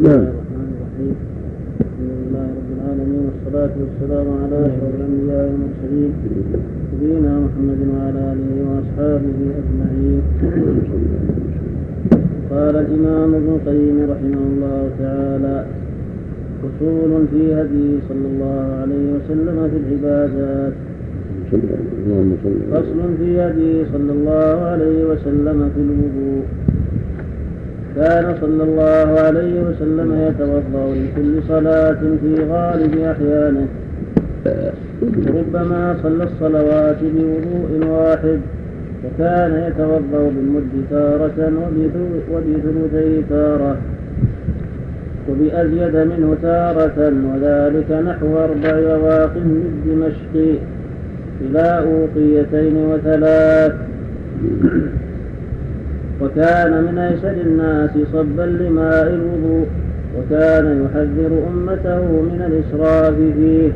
[0.00, 0.12] نعم.
[0.12, 1.14] الرحمن الرحيم.
[1.80, 6.10] الحمد لله رب العالمين والصلاة والسلام على أشرف الأنبياء والمرسلين.
[6.92, 10.22] نبينا محمد وعلى آله وأصحابه أجمعين.
[12.50, 15.56] قال الإمام ابن القيم رحمه الله تعالى
[16.68, 20.72] أصول في هدي صلى الله عليه وسلم في العبادات.
[22.72, 26.42] فصل في هدي صلى الله عليه وسلم في الوضوء.
[27.96, 33.66] كان صلى الله عليه وسلم يتوضأ لكل صلاة في غالب أحيانه.
[35.26, 38.40] ربما صلى الصلوات بوضوء واحد
[39.04, 41.52] وكان يتوضأ بالمد تارة
[42.32, 43.76] وبثلثي تارة
[45.28, 50.34] وبأزيد منه تارة وذلك نحو أربع رواق بالدمشق
[51.40, 53.72] إلى أوقيتين وثلاث.
[56.22, 59.66] وكان من أيسر الناس صبا لماء الوضوء
[60.18, 63.72] وكان يحذر أمته من الإسراف فيه.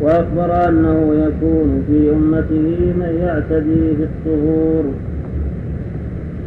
[0.00, 4.84] وأخبر أنه يكون في أمته من يعتدي في الطهور.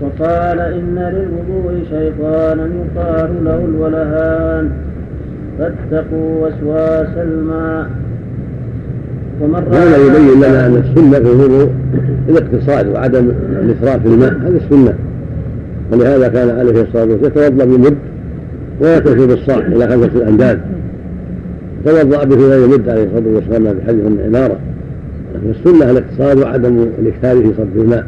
[0.01, 4.69] وقال إن للوضوء شيطانا يقال له الولهان
[5.59, 7.89] فاتقوا وسواس الماء.
[9.71, 11.74] هذا يبين لنا أن السنة في الوضوء
[12.29, 14.93] الاقتصاد وعدم الإسراف في الماء هذه السنة.
[15.91, 17.95] ولهذا كان عليه الصلاة والسلام يتوضأ بمد
[18.81, 20.59] ويكتفي بالصاع إلى خمسه الأنداد.
[21.85, 24.59] توضأ به غير مد عليه الصلاة والسلام بحديث العماره
[25.35, 28.05] لكن السنة الاقتصاد وعدم الإكثار في صرف الماء.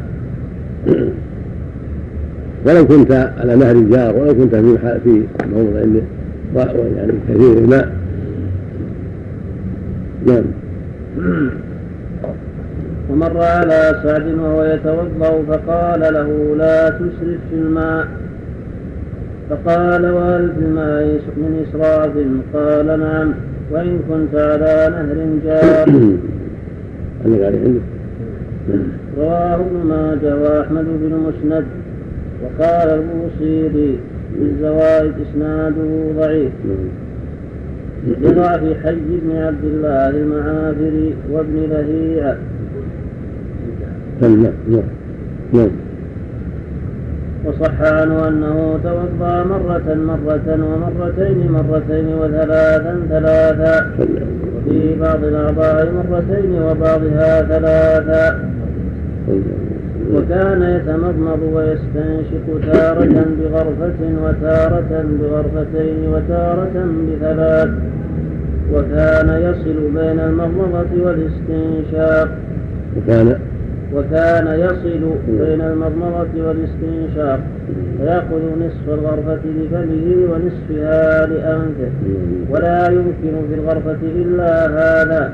[2.66, 5.22] ولو كنت على نهر الجار ولو كنت في في
[5.54, 5.80] موضع
[6.96, 7.92] يعني كثير الماء.
[10.26, 10.44] نعم.
[13.10, 18.06] ومر على سعد وهو يتوضأ فقال له لا تسرف في الماء.
[19.50, 22.10] فقال وهل في الماء من إسراف.
[22.54, 23.34] قال نعم.
[23.70, 25.88] وإن كنت على نهر جار.
[29.18, 31.64] رواه ابن ماجه وأحمد بن مسند.
[32.42, 33.98] وقال البوصيري
[34.34, 36.52] في الزوائد إسناده ضعيف.
[38.22, 42.36] لضعف حي بن عبد الله المعافري وابن لهيعة.
[44.22, 44.82] نعم نعم
[45.52, 45.70] نعم
[47.44, 53.90] وصح عنه أنه توضأ مرة مرة ومرتين مرتين وثلاثا ثلاثا.
[54.56, 58.50] وفي بعض الأعضاء مرتين وبعضها ثلاثا.
[60.14, 67.70] وكان يتمضمض ويستنشق تارة بغرفة وتارة بغرفتين وتارة بثلاث.
[68.74, 72.28] وكان يصل بين المضمضة والاستنشاق.
[72.96, 73.38] وكان
[73.94, 77.40] وكان يصل بين المضمضة والاستنشاق
[77.98, 81.90] فيأخذ نصف الغرفة لفمه ونصفها لأنفه.
[82.50, 85.32] ولا يمكن في الغرفة إلا هذا.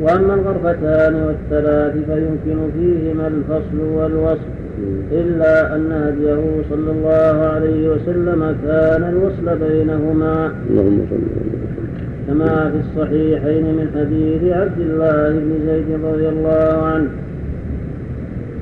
[0.00, 4.52] وأما الغرفتان والثلاث فيمكن فيهما الفصل والوصل
[5.12, 10.52] إلا أن هديه صلى الله عليه وسلم كان الوصل بينهما.
[10.70, 11.61] اللهم صل
[12.32, 17.08] كما في الصحيحين من حديث عبد الله بن زيد رضي الله عنه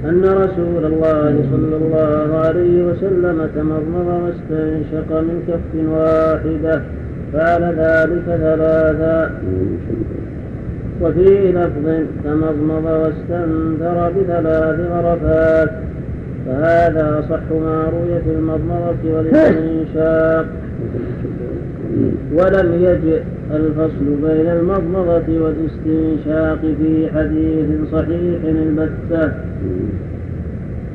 [0.04, 6.82] أن رسول الله صلى الله عليه وسلم تمضمض واستنشق من كف واحدة
[7.32, 9.30] فعل ذلك ثلاثا
[11.02, 15.70] وفي لفظ تمضمض واستنثر بثلاث غرفات
[16.46, 20.46] فهذا أصح ما روي في المضمضة والاستنشاق.
[22.32, 29.32] ولم يجئ الفصل بين المضمضة والاستنشاق في حديث صحيح البتة.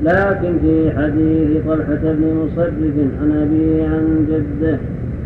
[0.04, 4.78] لكن في حديث طلحة بن مصرف عن أبيه عن جده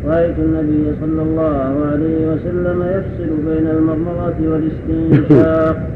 [0.07, 5.89] رأيت النبي صلى الله عليه وسلم يفصل بين المضمضة والاستنشاق.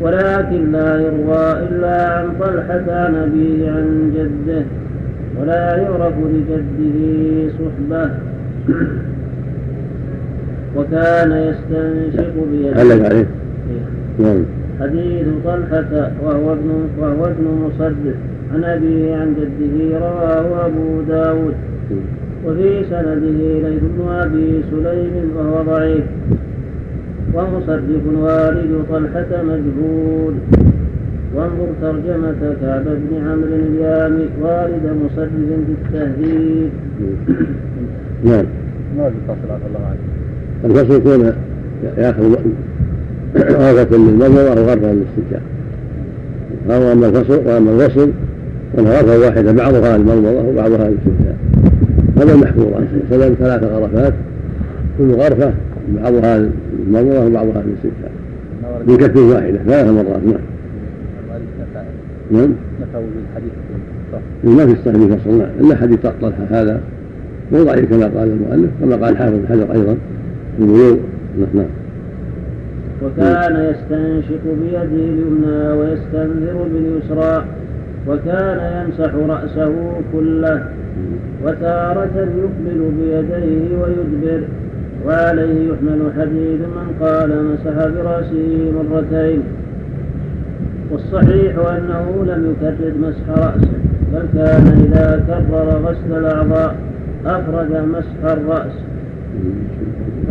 [0.00, 4.64] ولكن لا يروى إلا عن طلحة عن أبيه عن جده.
[5.40, 6.98] ولا يعرف لجده
[7.58, 8.10] صحبة.
[10.76, 12.80] وكان يستنشق بيده.
[12.80, 13.26] علق عليه.
[14.18, 14.42] نعم.
[14.80, 18.16] حديث طلحة وهو ابن وهو ابن مصدق.
[18.54, 21.54] عن أبيه عن جده رواه أبو داود.
[22.46, 26.04] وفي سنده ليث بن أبي سليم وهو ضعيف.
[27.34, 30.34] ومصدق والد طلحة مجهول.
[31.34, 36.70] وانظر ترجمة كعب بن عمرو اليامي والد مصدق بالتهذيب.
[38.24, 38.44] نعم.
[38.98, 39.98] ما الفصل الله عنه
[40.64, 41.32] الفصل يكون
[41.98, 42.36] يأخذ
[43.36, 45.42] غرفة للمضمضة وغرفة للاستنشاق
[46.68, 48.10] هذا أما الفصل وأما الوصل
[48.78, 51.36] غرفة واحدة بعضها المضمضة وبعضها الاستنشاق
[52.16, 54.14] هذا المحفوظ عنه وسلم ثلاث غرفات
[54.98, 55.52] كل غرفة
[56.02, 58.10] بعضها المضمضة وبعضها الاستنشاق
[58.86, 60.55] من كف واحدة ثلاث مرات نعم.
[62.30, 62.50] نعم.
[64.44, 66.80] ما في الصحيح فصل إلا حديث طلحة هذا.
[67.52, 69.96] مو ضعيف كما قال المؤلف كما قال حافظ حجر أيضا
[70.56, 70.96] في البلوغ
[71.54, 71.66] نعم
[73.04, 77.44] وكان يستنشق بيده اليمنى ويستنذر باليسرى
[78.08, 79.72] وكان يمسح رأسه
[80.12, 80.66] كله.
[81.44, 84.42] وتارة يقبل بيديه ويدبر.
[85.06, 89.42] وعليه يحمل حديث من قال مسح برأسه مرتين.
[90.92, 93.78] والصحيح أنه لم يكرر مسح رأسه
[94.12, 96.74] بل كان إذا كرر غسل الأعضاء
[97.26, 98.72] أفرد مسح الرأس.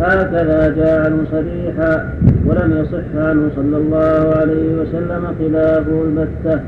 [0.00, 2.14] هكذا جاء عنه صريحا
[2.46, 6.60] ولم يصح عنه صلى الله عليه وسلم خلافه البتة.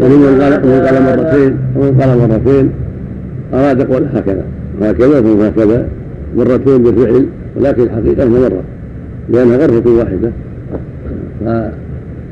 [0.00, 0.52] ومن قال
[0.86, 2.70] قال مرتين ومن قال مرتين
[3.54, 4.44] أراد يقول هكذا.
[4.82, 5.86] هكذا ثم هكذا
[6.36, 7.26] مرتين بالفعل
[7.56, 8.62] ولكن الحقيقة أنها مرة
[9.28, 10.32] لأنها غرفة واحدة.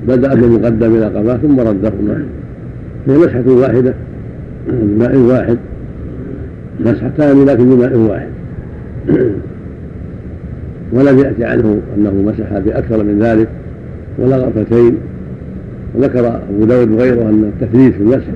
[0.08, 2.25] فبدأ بالمقدم إلى قفاه ثم ردهما
[3.06, 3.94] هي مسحة واحدة
[4.69, 5.58] بماء واحد.
[6.81, 8.28] مسحتان لكن بماء واحد.
[10.93, 13.49] ولم يأتي عنه أنه مسح بأكثر من ذلك
[14.19, 14.96] ولا غرفتين.
[15.94, 18.28] وذكر أبو داود وغيره أن التثليث في المسح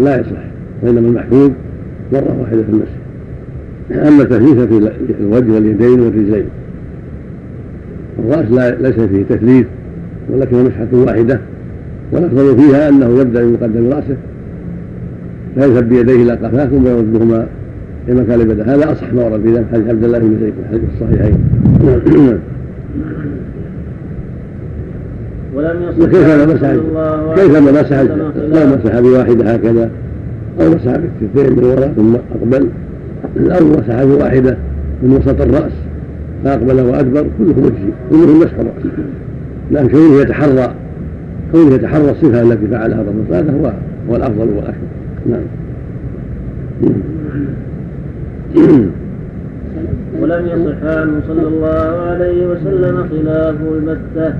[0.00, 0.42] لا يصح
[0.82, 1.50] وإنما المحفوظ
[2.12, 4.06] مرة واحدة في المسح.
[4.08, 6.44] أما التثليث في الوجه واليدين والرجلين
[8.18, 9.66] الرأس ليس فيه تثليث.
[10.30, 11.40] ولكن مسحة واحدة.
[12.12, 14.16] والأفضل فيها أنه يبدأ بمقدم رأسه.
[15.54, 17.46] فيذهب بيديه إلى قفاه ثم يردهما
[18.06, 18.62] في مكان البدء.
[18.62, 21.38] هذا أصح ما ورد في ذلك حديث عبد الله بن زيد الحديث الصحيحين.
[25.54, 26.72] ولم يصح كيف مسح
[27.34, 29.90] كيف مسح لو مسح بواحدة هكذا.
[30.60, 32.68] أو مسح بالكفين من وراء ثم أقبل.
[33.50, 34.56] أو مسح بواحدة
[35.02, 35.72] من وسط الرأس.
[36.44, 37.26] فأقبل وأدبر.
[37.38, 38.92] كله مجزي كله مسح الرأس
[39.70, 40.74] لأن كونه يتحرى
[41.52, 43.72] كونه يتحرى الصفة التي فعلها الرسول هذا هو
[44.10, 44.88] هو الأفضل والأكمل
[45.26, 45.42] نعم.
[50.20, 54.34] ولم يصح عنه صلى الله عليه وسلم خلافه البتة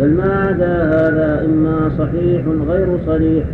[0.00, 3.44] بل ما عدا هذا إما صحيح غير صريح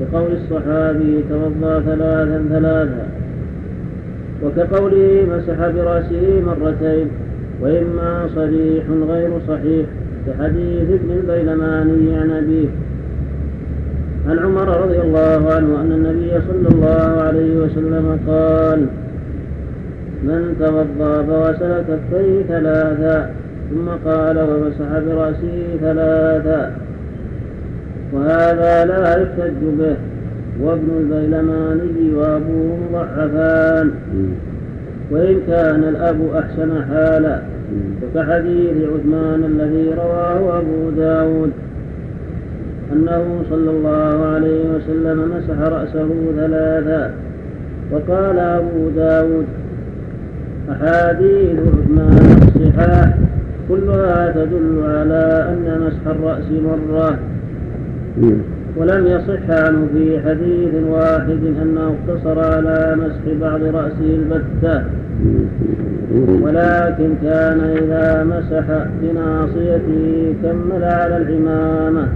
[0.00, 3.06] كقول الصحابي توضأ ثلاثا ثلاثا
[4.42, 7.08] وكقوله مسح برأسه مرتين
[7.60, 9.86] وإما صريح غير صحيح
[10.28, 12.68] كحديث ابن البيلماني عن أبيه
[14.28, 18.86] عن عمر رضي الله عنه أن النبي صلى الله عليه وسلم قال
[20.22, 23.30] من توضأ فغسل كفيه ثلاثا
[23.70, 26.72] ثم قال ومسح برأسه ثلاثا
[28.12, 29.96] وهذا لا يحتج به.
[30.62, 33.90] وابن البيلماني وأبوه مضعفان.
[35.10, 37.38] وإن كان الأب أحسن حالا
[38.02, 41.50] وكحديث عثمان الذي رواه أبو داود
[42.92, 47.14] أنه صلى الله عليه وسلم مسح رأسه ثلاثا
[47.92, 49.46] وقال أبو داود
[50.70, 53.14] أحاديث عثمان الصحاح
[53.68, 57.18] كلها تدل على أن مسح الرأس مرة.
[58.78, 64.84] ولم يصح عنه في حديث واحد أنه اقتصر على مسح بعض رأسه البتة.
[66.42, 72.08] ولكن كان إذا مسح بناصيته كمل على العمامة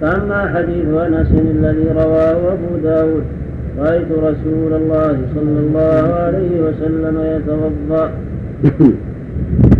[0.00, 3.24] فأما حديث أنس الذي رواه أبو داود
[3.78, 8.10] رأيت رسول الله صلى الله عليه وسلم يتوضأ.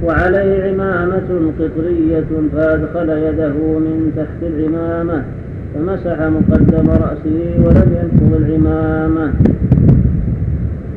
[0.06, 5.22] وعليه عمامة قطرية فأدخل يده من تحت العمامة
[5.74, 9.32] فمسح مقدم رأسه ولم ينفض العمامة.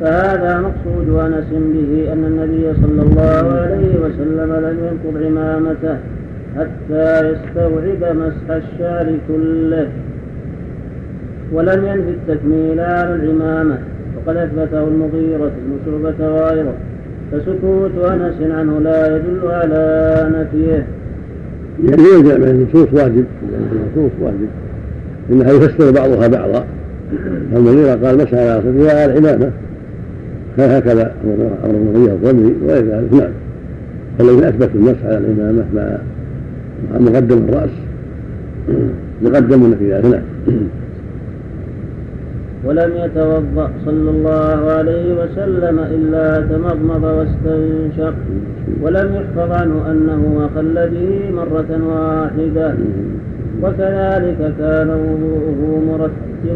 [0.00, 5.96] فهذا مقصود أنس به أن النبي صلى الله عليه وسلم لم ينقض عمامته
[6.56, 9.88] حتى يستوعب مسح الشعر كله.
[11.52, 13.78] ولم ينف التكميل على العمامة
[14.16, 16.74] وقد أثبته المغيرة بن شعبة وغيره
[17.32, 20.86] فسكوت أنس عنه لا يدل على نفيه.
[21.84, 23.24] يعني يرجع من النصوص واجب
[23.72, 24.48] النصوص واجب.
[25.30, 26.64] انها يفسر بعضها بعضا.
[27.56, 29.50] المغيرة قال مسح على صدرها على العمامة
[30.58, 31.12] هكذا
[31.64, 33.30] أمر المغيرة الضمري وغير ذلك نعم.
[34.18, 35.98] فالذي اثبت المسح على العمامة مع
[36.98, 37.70] مقدم الرأس.
[39.22, 40.22] يقدمون في ذلك نعم
[42.64, 48.14] ولم يتوضأ صلى الله عليه وسلم إلا تمضمض واستنشق
[48.82, 52.74] ولم يحفظ عنه أنه أخل به مرة واحدة.
[53.62, 55.60] وكذلك كان وضوءه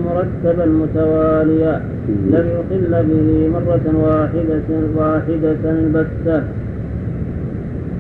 [0.06, 6.42] مرتبا متواليا لم يخل به مرة واحدة واحدة البتة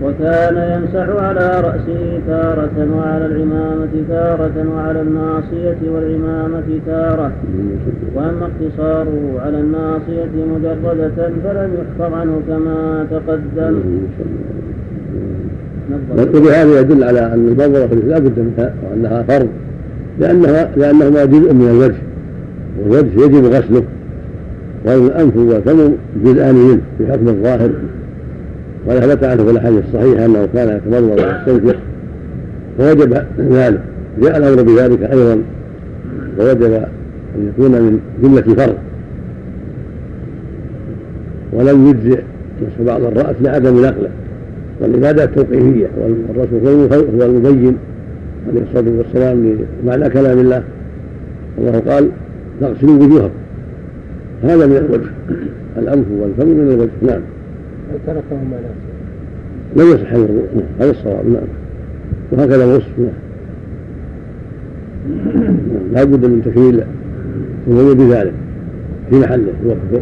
[0.02, 7.32] وكان يمسح على رأسه تارة وعلى العمامة تارة وعلى الناصية والعمامة تارة.
[8.14, 13.80] وأما اقتصاره على الناصية مجردة فلم يحفظ عنه كما تقدم.
[16.18, 19.48] وبهذا يدل على أن البلغة لا بد منها وأنها فرض
[20.18, 22.02] لأنها لأنهما جزء من الوجه.
[22.82, 23.82] والوجه يجب غسله.
[24.84, 25.92] والأنف والفم
[26.24, 27.70] جزءان منه في حكم الظاهر.
[28.86, 31.76] ولا ثبت عنه في الأحاديث الصحيحة أنه كان يتمضمض ويستنفر
[32.78, 33.80] فوجب ذلك.
[34.22, 35.42] جاء الأمر بذلك أيضا.
[36.38, 36.72] ووجب
[37.36, 38.74] أن يكون من جملة فرض.
[41.52, 42.22] ولم يجزئ
[42.62, 44.10] مسح بعض الرأس لعدم نقله.
[44.80, 45.88] والعباده توقيفية.
[45.98, 47.76] والرسول هو المبين.
[48.48, 50.62] عليه الصلاة والسلام لمعنى كلام الله.
[51.58, 52.08] الله قال
[52.60, 53.34] تغسلوا وجوهكم.
[54.42, 55.10] هذا من الوجه.
[55.78, 56.90] الأنف والفم من الوجه.
[57.02, 57.20] نعم.
[59.76, 61.48] لم يصح الوضوء نعم هذا الصواب نعم
[62.32, 62.98] وهكذا الوصف.
[62.98, 63.14] نعم.
[65.92, 66.82] لا بد من تكميل
[67.68, 68.32] الوضوء بذلك
[69.10, 69.52] في محله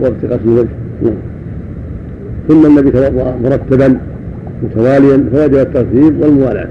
[0.03, 0.69] وقت غسل الوجه.
[1.03, 1.15] نعم.
[2.49, 3.99] ثم النبي توضا مرتبا
[4.63, 6.69] متواليا فوجب الترتيب والموالاة.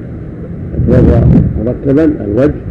[0.87, 1.21] توضا
[1.65, 2.61] مرتبا الوجه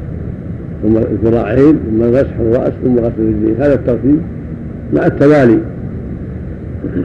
[0.83, 3.55] ثم الذراعين ثم غسح الرأس ثم غسل الرجلين.
[3.59, 4.21] هذا الترتيب
[4.95, 5.59] مع التوالي.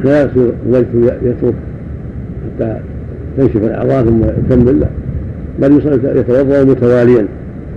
[0.03, 0.53] لا يصير
[1.24, 1.53] يترك
[2.46, 2.79] حتى
[3.38, 4.88] تنشف الاعضاء ثم يكمل لا
[5.60, 5.82] بل
[6.17, 7.27] يتوضأ متواليا.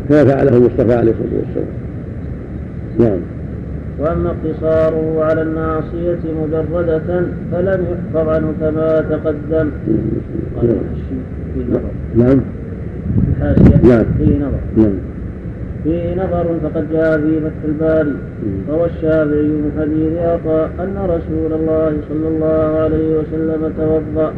[0.09, 1.69] كما فعله المصطفى عليه الصلاة والسلام.
[2.99, 3.21] نعم.
[3.99, 9.71] وأما اقتصاره على الناصية مجردة فلم يحفظ عنه كما تقدم.
[10.57, 10.77] قال
[11.55, 11.81] في نظر.
[12.17, 12.41] نعم.
[13.29, 14.05] الحاشية نعم.
[14.19, 14.61] في نظر.
[14.77, 15.08] نعم.
[15.89, 18.15] فيه نظر فقد جاء في فتح الباري.
[18.71, 24.33] روى الشافعي من حديث عطاء أن رسول الله صلى الله عليه وسلم توضأ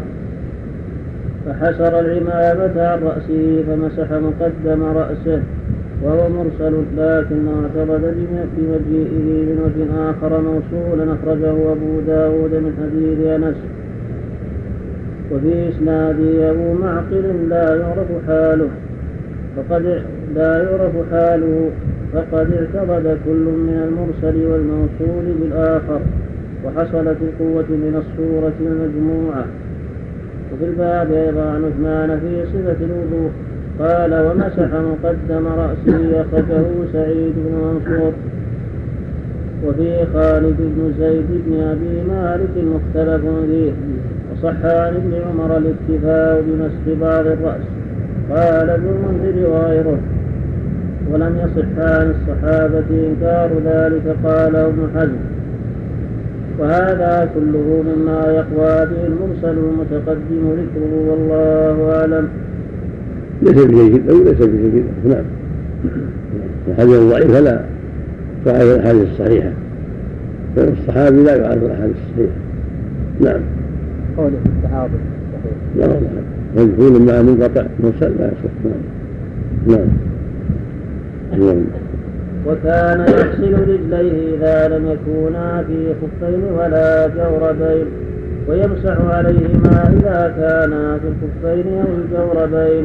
[1.46, 5.42] فحسر العمامة عن رأسه فمسح مقدم رأسه
[6.02, 8.14] وهو مرسل لكنه اعتقد
[8.56, 13.56] بمجيئه من وجه آخر موصولا أخرجه أبو داود من حديث أنس.
[15.32, 18.68] وفي إسناده أبو معقل لا يعرف حاله
[19.56, 20.02] فقد
[20.34, 21.70] لا يعرف حاله
[22.12, 26.00] فقد اعتقد كل من المرسل والموصول بالآخر
[26.64, 29.44] وحصلت القوة من الصورة المجموعة.
[30.52, 33.30] وفي الباب أيضا عن عثمان في صفة الوضوء
[33.80, 38.12] قال ومسح مقدم رأسه أخرجه سعيد بن منصور.
[39.66, 43.72] وفي خالد بن زيد بن أبي مالك مختلف فيه
[44.32, 47.64] وصح عن ابن عمر الاكتفاء بمسح بعض الرأس.
[48.30, 49.98] قال ابن المنذر وغيره
[51.12, 55.16] ولم يصح عن الصحابة إنكار ذلك قاله ابن حزم.
[56.58, 62.28] وهذا كله مما يقوى به المرسل المتقدم ذكره والله أعلم.
[63.42, 65.24] ليس بجيد أو ليس بجيد نعم.
[66.68, 67.60] الحديث الضعيف لا.
[68.44, 69.50] تعرف الأحاديث الصحيحة.
[70.56, 72.36] فالصحابي لا يعرف الأحاديث الصحيحة.
[73.20, 73.40] نعم.
[74.16, 75.00] قوله التعاضد
[75.76, 76.10] لا والله.
[76.56, 78.54] مجهول مع منقطع مرسل لا يصح.
[78.64, 79.76] نعم.
[79.76, 80.09] نعم.
[82.46, 87.86] وكان يغسل رجليه إذا لم يكونا في خفين ولا جوربين
[88.48, 92.84] ويمسح عليهما إذا كانا في الخفين أو الجوربين.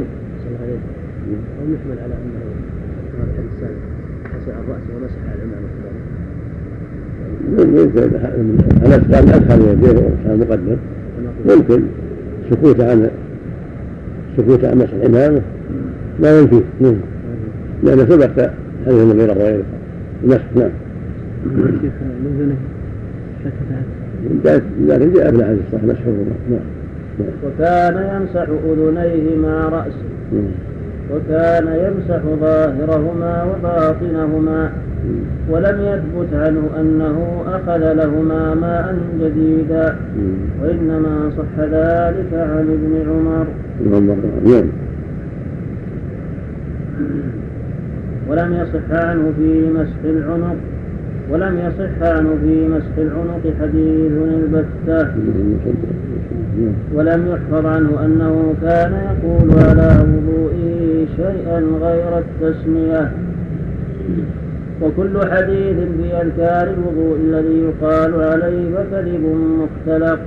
[1.60, 2.40] هو يحمل على أنه
[3.18, 3.76] هذا الإنسان
[4.26, 5.70] حسع الرأس ومسح على العمامة
[8.84, 10.78] على قال أدخل يديه ومسح مقدم
[11.46, 11.82] ممكن
[12.52, 13.10] سكوت عن
[14.38, 15.42] سكوت عن مسح الإمامة
[16.20, 16.62] لا ينفي
[17.86, 18.50] لأن سبق
[18.86, 19.64] حديث المغيرة وغيره
[20.24, 20.70] المسح نعم.
[24.46, 26.00] لكن جاء في الحديث الصحيح مسح
[26.50, 26.60] نعم.
[27.46, 30.52] وكان يمسح أذنيه مع رأسه نعم.
[31.14, 34.72] وكان يمسح ظاهرهما وباطنهما.
[35.50, 39.96] ولم يثبت عنه أنه أخذ لهما ماء جديدا.
[40.62, 43.46] وإنما صح ذلك عن ابن عمر.
[44.46, 44.66] نعم.
[48.30, 50.56] ولم يصح عنه في مسح العنق
[51.32, 55.08] ولم يصح عنه في مسح العنق حديث البتة.
[56.94, 63.12] ولم يحفظ عنه أنه كان يقول على وضوئه شيئا غير التسمية.
[64.82, 69.24] وكل حديث في أذكار الوضوء الذي يقال عليه فكذب
[69.60, 70.20] مختلق.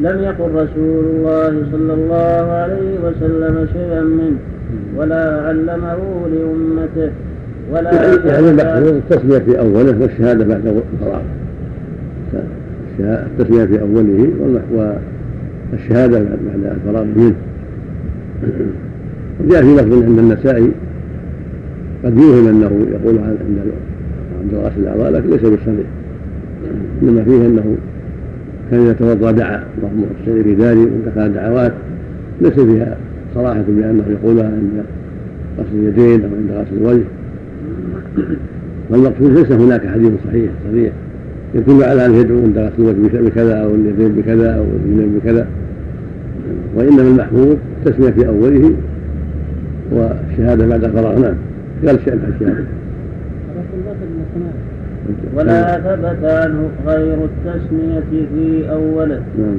[0.00, 4.38] لم يقل رسول الله صلى الله عليه وسلم شيئا منه.
[4.96, 5.98] ولا علمه
[6.32, 7.12] لأمته
[7.72, 7.94] ولا
[8.26, 11.22] يعني المحفوظ التسمية في أوله والشهادة بعد الفراغ
[13.00, 14.32] التسمية في أوله
[15.72, 17.34] والشهادة بعد الفراغ منه
[19.50, 20.70] جاء في لفظ عند النسائي
[22.04, 23.38] قد يوهم أنه يقول عند
[24.42, 25.86] عند غسل الأعضاء لكن ليس بالصريح
[27.02, 27.76] إنما فيه أنه
[28.70, 31.72] كان يتوضأ دعا اللهم اغسل في داري ودخل دعوات
[32.40, 32.96] ليس فيها
[33.34, 34.84] صراحة بأنه يقولها عند
[35.58, 37.04] غسل اليدين أو عند غسل الوجه.
[38.90, 40.92] والمقصود ليس هناك حديث صحيح صريح.
[41.54, 45.46] يدل على أن يدعو عند غسل الوجه بكذا أو اليدين بكذا أو الرجلين بكذا.
[46.76, 48.74] وإنما المحفوظ التسمية في أوله
[49.92, 51.18] والشهادة بعد الفراغ.
[51.18, 51.34] نعم.
[51.86, 52.64] قال شيء الشهادة
[55.36, 59.22] ولا ثبت عنه غير التسمية في أوله.
[59.38, 59.56] نعم.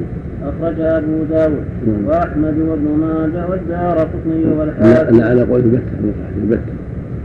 [0.49, 2.05] أخرج أبو داود نعم.
[2.07, 5.17] وأحمد وابن ماجه والدار قطني والحاكم.
[5.17, 5.91] لا على قول البتة
[6.43, 6.73] البتة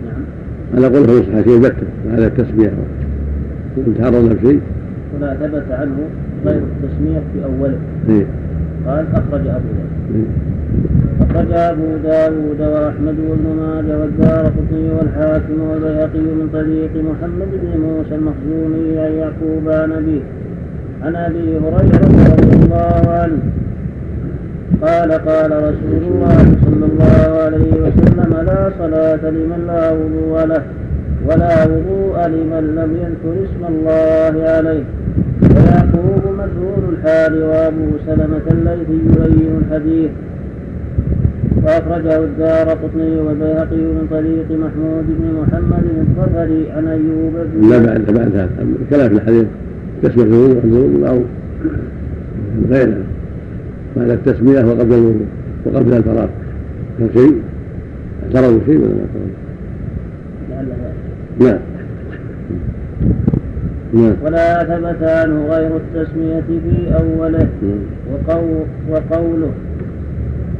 [0.04, 0.22] نعم.
[0.74, 2.72] على قول في الصحيحين البتة هذا التسمية
[3.78, 4.60] إن تعرضنا بشيء
[5.16, 5.96] ولا ثبت عنه
[6.46, 7.78] غير التسمية في أوله.
[8.08, 8.26] إيه؟
[8.86, 10.14] قال أخرج أبو داود.
[10.14, 10.26] إيه؟
[11.20, 18.14] أخرج أبو داود وأحمد وابن ماجه والدار قطني والحاكم والبيهقي من طريق محمد بن موسى
[18.14, 20.20] المخزومي عن يعقوب عن أبيه
[21.04, 23.38] عن أبي هريرة رضي الله عنه
[24.82, 30.62] قال قال رسول الله صلى الله عليه وسلم لا صلاة لمن لا وضوء له
[31.26, 34.84] ولا وضوء لمن لم يذكر اسم الله عليه.
[35.54, 40.10] ويعقوب مجهول الحال وأبو سلمة الليثي يبين الحديث.
[41.64, 48.04] وأخرجه الدار قطني والبيهقي من طريق محمود بن محمد الظفري عن أيوب بن لا بعد
[48.04, 48.50] بعد هذا
[48.90, 49.46] كلام الحديث.
[50.02, 50.24] تسمية
[50.64, 51.22] الوضوء أو
[52.70, 53.02] غيرها
[53.96, 55.26] بعد التسمية وقبل الوضوء
[55.66, 56.28] وقبل الفراغ.
[56.98, 57.42] كم شيء
[58.22, 59.40] اعترضوا شيء ولا ما اعترضوا؟
[61.40, 61.58] نعم
[63.94, 67.48] نعم ولا ثبت عنه غير التسمية في أوله.
[68.12, 69.50] وقول وقوله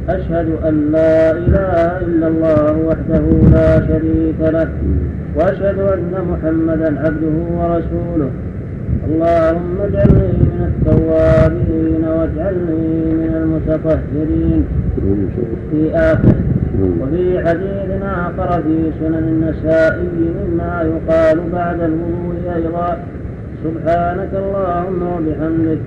[0.09, 4.69] أشهد أن لا إله إلا الله وحده لا شريك له.
[5.35, 8.29] وأشهد أن محمدا عبده ورسوله.
[9.07, 14.65] اللهم اجعلني من التوابين واجعلني من المتطهرين.
[15.71, 16.35] في آخر.
[17.01, 22.97] وفي حديث آخر في سنن النسائي مما يقال بعد الوضوء أيضا.
[23.63, 25.79] سبحانك اللهم وبحمدك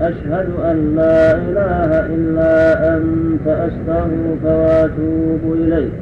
[0.00, 2.52] أشهد أن لا إله إلا
[2.96, 5.92] أنت أستغفرك وأتوب إليك.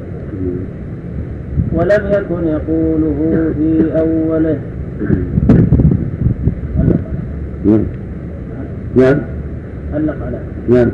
[1.73, 4.57] ولم يكن يقوله في أوله.
[7.65, 7.83] نعم.
[8.95, 9.21] نعم.
[9.93, 10.39] علق على.
[10.69, 10.91] نعم.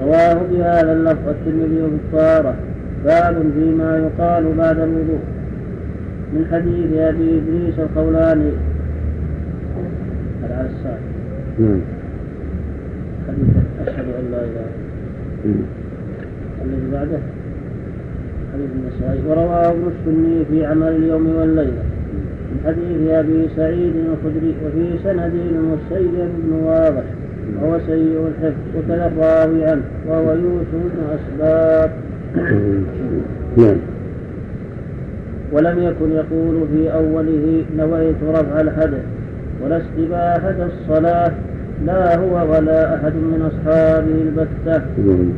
[0.00, 2.54] رواه بهذا اللفظ الترمذي في الطهارة.
[3.04, 5.20] باب فيما يقال بعد الوضوء.
[6.32, 8.50] من حديث أبي إدريس الخولاني.
[10.42, 10.98] على الصالح
[11.58, 11.80] نعم.
[13.28, 13.48] حديث
[13.88, 14.66] أشهد أن لا إله
[16.64, 17.18] الذي بعده.
[18.52, 19.20] حديث النسائي.
[19.28, 21.93] ورواه ابن السني في عمل اليوم والليلة.
[22.54, 27.02] من حديث أبي سعيد الخدري وفي سنده المسيب بن واضح
[27.62, 31.90] وهو سيء الحفظ وكذا الراوي عنه وهو يوسف بن أسباب
[33.56, 33.76] نعم.
[35.52, 39.04] ولم يكن يقول في أوله نويت رفع الحدث
[39.64, 41.32] ولا استباحة الصلاة
[41.86, 44.82] لا هو ولا أحد من أصحابه البتة.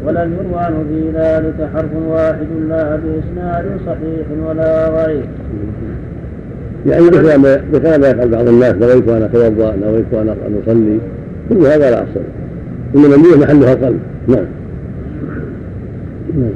[0.04, 5.26] ولم يروى عنه في ذلك حرف واحد لا بإسناد صحيح ولا ضعيف.
[6.86, 10.98] يعني مثل ما مثل ما يفعل بعض الناس نويت أن أتوضأ نويت أن أصلي
[11.48, 12.20] كل هذا لا أصل
[12.94, 14.46] إنما النية محلها القلب نعم.
[16.38, 16.52] نعم.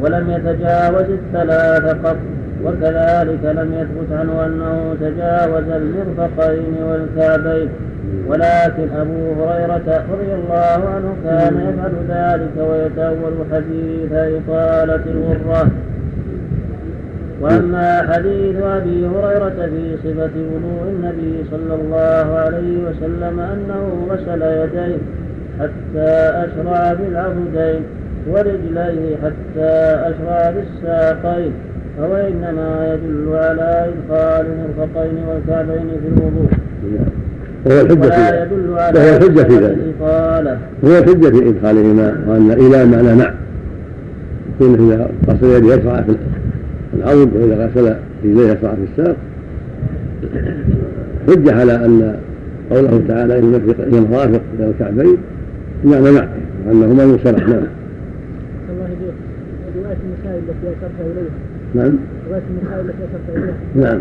[0.00, 2.16] ولم يتجاوز الثلاث قط
[2.64, 7.68] وكذلك لم يثبت عنه أنه تجاوز المرفقين والكعبين.
[8.28, 15.70] ولكن أبو هريرة رضي الله عنه كان يفعل ذلك ويتأول حديث إطالة الغرة.
[17.44, 24.96] وأما حديث أبي هريرة في صفة وضوء النبي صلى الله عليه وسلم أنه غسل يديه
[25.60, 26.10] حتى
[26.44, 27.80] أشرع بالعضدين
[28.30, 29.72] ورجليه حتى
[30.10, 31.52] أشرع بالساقين
[31.98, 36.50] فهو إنما يدل على إدخال المرفقين والكعبين في الوضوء.
[37.66, 39.78] وهو الحجة في وهو الحجة في ذلك.
[40.84, 43.30] هو الحجة في إدخالهما وأن إلى معنى مع
[44.60, 46.16] يكون إذا غسل يده يشرع في
[46.98, 49.16] العضد وإذا غسل رجليه في الساق
[51.28, 52.16] حجة على أن
[52.70, 53.54] قوله تعالى إن
[53.92, 55.16] المرافق إلى الكعبين
[55.84, 56.26] معنى مع
[56.70, 57.62] أنهما يصلح نعم.
[58.70, 58.88] الله
[59.76, 61.30] رواية النساء التي أشرت إليها.
[61.74, 61.94] نعم.
[62.28, 63.54] رواية النساء التي أشرت إليها.
[63.76, 64.00] نعم.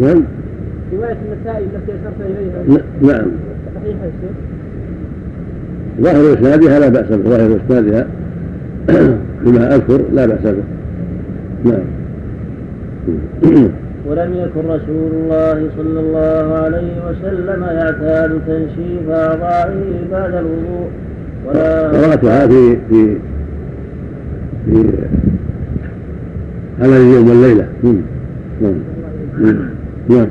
[0.00, 0.22] نعم.
[0.92, 2.62] رواية النساء التي أشرت إليها.
[2.78, 3.26] ن- نعم.
[3.76, 4.36] صحيحه يا شيخ.
[6.00, 7.30] ظاهر إسنادها لا بأس به.
[7.30, 8.06] ظاهر إسنادها
[9.44, 10.62] بما أذكر لا بأس به.
[11.64, 11.84] نعم
[14.08, 20.88] ولم يكن رسول الله صلى الله عليه وسلم يعتاد تنشيف أعضائه بعد الوضوء
[21.46, 23.16] ولا قراتها في في
[24.66, 24.92] في
[26.82, 28.00] على اليوم والليلة مم.
[28.62, 28.74] نعم
[29.38, 29.70] مم.
[30.08, 30.26] نعم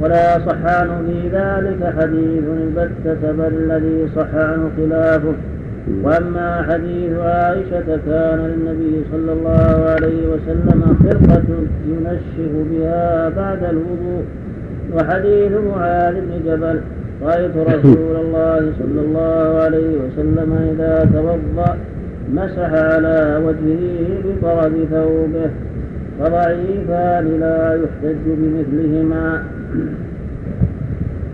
[0.00, 5.32] ولا صح عنه في ذلك حديث البتة بل الذي صح عنه خلافه
[6.02, 11.42] وأما حديث عائشة كان للنبي صلى الله عليه وسلم خرقة
[11.88, 14.24] ينشف بها بعد الوضوء
[14.94, 16.80] وحديث معاذ بن جبل
[17.22, 21.76] رأيت رسول الله صلى الله عليه وسلم إذا توضأ
[22.32, 25.50] مسح على وجهه بطرف ثوبه
[26.20, 29.44] فضعيفان لا يحتج بمثلهما.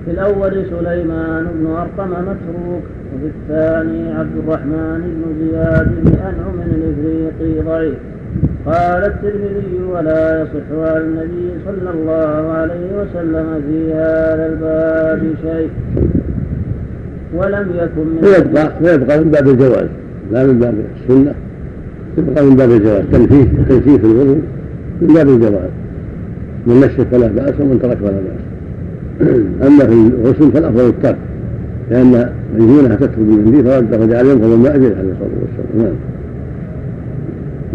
[0.05, 2.83] في الأول سليمان بن أرقم متروك
[3.17, 7.95] وفي الثاني عبد الرحمن بن زياد بن أنعم الإفريقي ضعيف
[8.67, 15.71] قال الترمذي ولا يصح عن النبي صلى الله عليه وسلم في هذا الباب شيء.
[17.35, 19.89] ولم يكن من ويبقى ويبقى من باب الجواز.
[20.33, 21.35] لا من باب السنة.
[22.19, 23.05] يبقى من باب الجواز.
[23.13, 24.43] تنفيذ تنفيذ الوضوء
[25.01, 25.71] من باب الجواز.
[26.67, 28.47] من نشف فلا بأس ومن ترك فلا بأس.
[29.69, 31.17] أما في الغسل فالأفضل الترك.
[31.91, 35.79] لأن ميمونه تترك بالمنديل فرد ينفض الماء به عليه الصلاة والسلام.
[35.79, 35.95] نعم.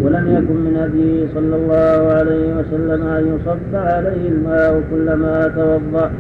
[0.02, 6.12] ولم يكن من هديه صلى الله عليه وسلم أن يصب عليه الماء كلما توضأ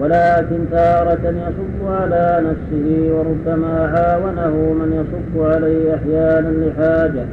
[0.00, 7.24] ولكن تارة يصب على نفسه وربما عاونه من يصب عليه أحيانا لحاجة.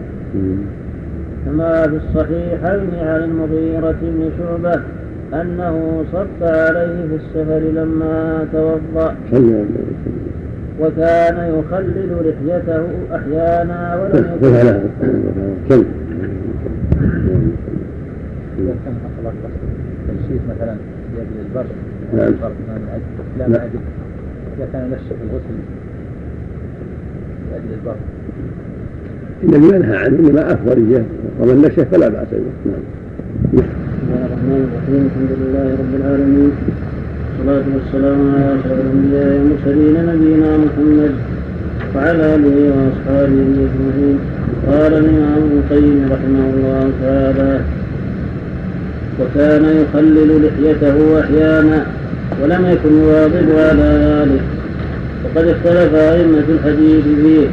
[1.46, 4.82] كما في الصحيحين عن المغيرة بن شعبة
[5.34, 9.16] أنه صب عليه في السفر لما توضأ.
[9.32, 10.32] صلى الله عليه وسلم.
[10.82, 14.54] وكان يخلل لحيته أحيانا ولم كيف
[15.70, 15.86] يكن
[18.60, 19.32] إذا كان حصل
[20.08, 20.76] تنشيف مثلا
[21.16, 21.66] لأجل البرد
[22.14, 22.34] نعم.
[23.38, 23.62] لا من نعم.
[23.62, 23.80] أجل
[24.58, 25.58] إذا كان ينشف الغسل
[27.52, 27.98] لأجل البرد
[29.44, 31.04] النبي نهى عنه إنما أفضل اياه
[31.40, 32.72] ومن نشف فلا بأس به.
[33.54, 33.64] نعم.
[34.02, 35.04] بسم الله الرحمن الرحيم.
[35.10, 36.52] الحمد لله رب العالمين.
[37.38, 41.14] والصلاة والسلام على أشرف الأنبياء والمرسلين نبينا محمد
[41.94, 44.18] وعلى آله وأصحابه أجمعين.
[44.68, 47.54] قال الإمام ابن القيم رحمه الله تعالى
[49.20, 51.80] وكان يخلل لحيته أحيانا
[52.42, 54.44] ولم يكن يواظب على ذلك.
[55.24, 57.48] وقد اختلف أئمة الحديث فيه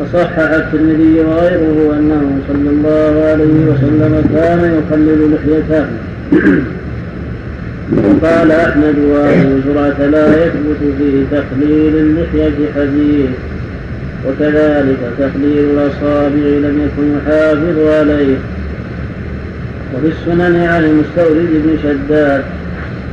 [0.00, 5.86] فصحح الترمذي وغيره أنه صلى الله عليه وسلم كان يخلل لحيته.
[7.96, 13.30] وقال أحمد وأبو زرعة لا يثبت في تخليل اللحية حديث
[14.28, 18.36] وكذلك تخليل الأصابع لم يكن يحافظ عليه.
[19.94, 22.44] وفي السنن عن المستورد بن شداد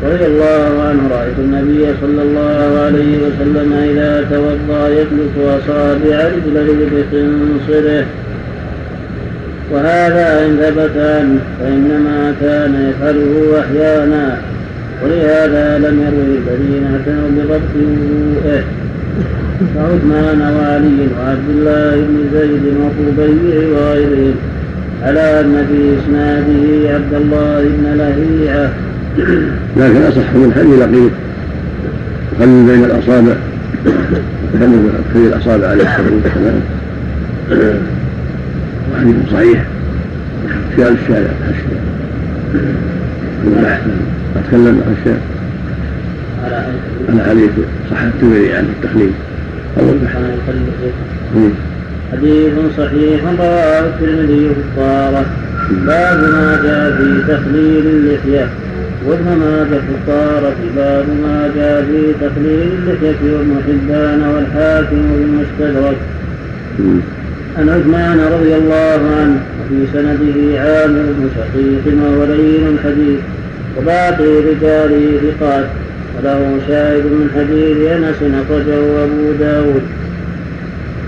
[0.02, 8.06] رضي الله عنه رأيت النبي صلى الله عليه وسلم إذا توضأ يسلك أصابع رجله بخنصره
[9.72, 14.38] وهذا إن ثبت عنه فإنما كان يفعله أحيانا
[15.04, 18.64] ولهذا لم يروي الذين اعتنوا بضبط وضوءه
[19.76, 24.36] كعثمان وعلي وعبد الله بن زيد وقبيع وغيرهم
[25.04, 28.70] على أن في إسناده عبد الله بن لهيعة
[29.78, 31.12] لكن اصح من حديث لقيط
[32.36, 33.36] يخلل بين الأصابع.
[34.56, 36.62] يخلل تخليل الأصابع عليه الصلاة والسلام.
[38.94, 39.64] وحديث صحيح
[40.76, 41.84] في الشارع الشارع
[44.36, 45.24] أتكلم عن الشارع.
[47.10, 47.52] على حديث
[47.92, 49.12] صح الترمذي عن التخليل.
[51.36, 51.50] مم.
[52.12, 55.26] حديث صحيح رواه الترمذي في الطهارة
[55.72, 58.48] باب ما جاء في تخليل اللحية.
[59.08, 65.98] في الطهارة باب ما جاء في تخليل اللحية وابن حبان والحاكم والمستدرك
[66.80, 67.00] مم.
[67.58, 73.20] عن عثمان رضي الله عنه وفي سنده عامر بن شقيق وهو لين الحديث
[73.78, 75.66] وباقي رجاله ثقات
[76.18, 79.82] وله شاهد من حديث انس اخرجه ابو داود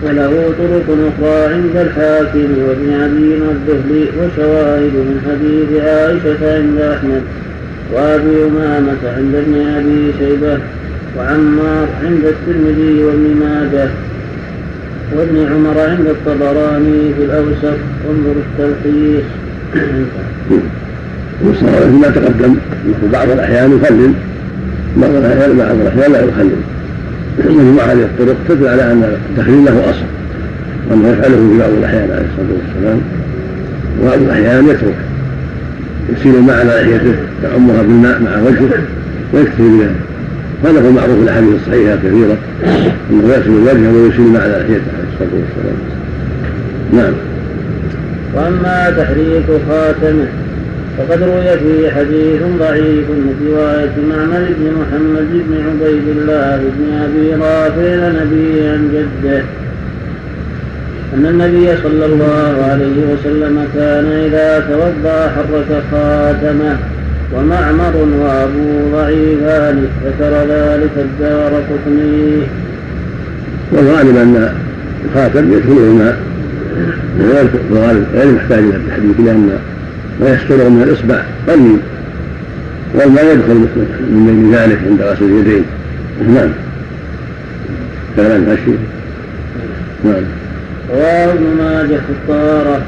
[0.03, 7.21] وله طرق أخرى عند الحاكم وابن عدي الذهلي وشواهد من حديث عائشة عند أحمد
[7.93, 10.59] وأبي أمامة عند ابن أبي شيبة
[11.17, 13.89] وعمار عند الترمذي وابن ماجه
[15.17, 17.77] وابن عمر عند الطبراني في الأوسط.
[18.09, 19.23] انظر التلخيص.
[21.43, 22.55] والصواب ما تقدم.
[23.13, 24.13] بعض الأحيان يخلل.
[24.97, 26.55] بعض الاحيان بعض الأحيان لا يخلل.
[27.49, 30.05] مجموعة هذه الطرق تدل على أن التخليل له أصل.
[30.89, 33.01] وأنه يفعله في بعض الأحيان عليه الصلاة والسلام.
[34.01, 34.95] وبعض الأحيان يترك
[36.09, 38.79] يسيل الماء على لحيته يعمها بالماء مع وجهه
[39.33, 39.95] ويكتفي بذلك.
[40.63, 42.37] هذا هو المعروف في الأحاديث الصحيحة كثيرة
[43.11, 45.77] أنه يغسل وجهه ويسيل الماء على لحيته عليه الصلاة والسلام.
[46.93, 47.13] نعم.
[48.35, 50.27] وأما تحريك خاتمه
[50.97, 57.33] فقد روي فيه حديث ضعيف من رواية معمر بن محمد بن عبيد الله بن أبي
[57.33, 59.43] رافع نبي عن جده.
[61.15, 66.77] أن النبي صلى الله عليه وسلم كان إذا توضأ حرك خاتمه
[67.33, 72.41] ومعمر وأبو ضعيفان ذكر ذلك الدار قطني.
[73.71, 74.49] والغالب أن
[75.05, 76.17] الخاتم يدخله الماء
[78.15, 79.59] غير محتاج إلى التحديث لأن
[80.21, 81.77] ما يستره من الإصبع قليل
[82.93, 83.55] والماء يدخل
[84.09, 85.63] من بين ذلك عند غسل اليدين.
[86.35, 86.49] نعم.
[88.15, 88.79] كلام الشيء
[90.05, 90.44] نعم.
[90.89, 92.81] رواه ابن ماجه في الطهارة؟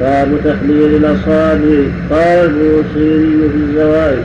[0.00, 1.82] باب تخليل الأصابع.
[2.10, 4.22] قال البوصيري في الزوائد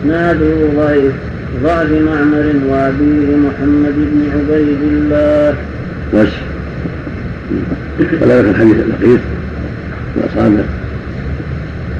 [0.00, 1.12] إسناده ضعيف.
[1.64, 5.54] ضعف معمر وأبيه محمد بن عبيد الله.
[6.14, 6.28] بس
[8.22, 9.20] ولا الحديث اللقيط
[10.16, 10.62] الأصابع.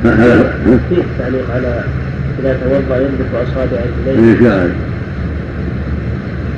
[0.05, 0.55] هذا؟
[0.89, 1.85] فيه تعليق على
[2.41, 4.69] إذا توضأ يملك أصابع رجليه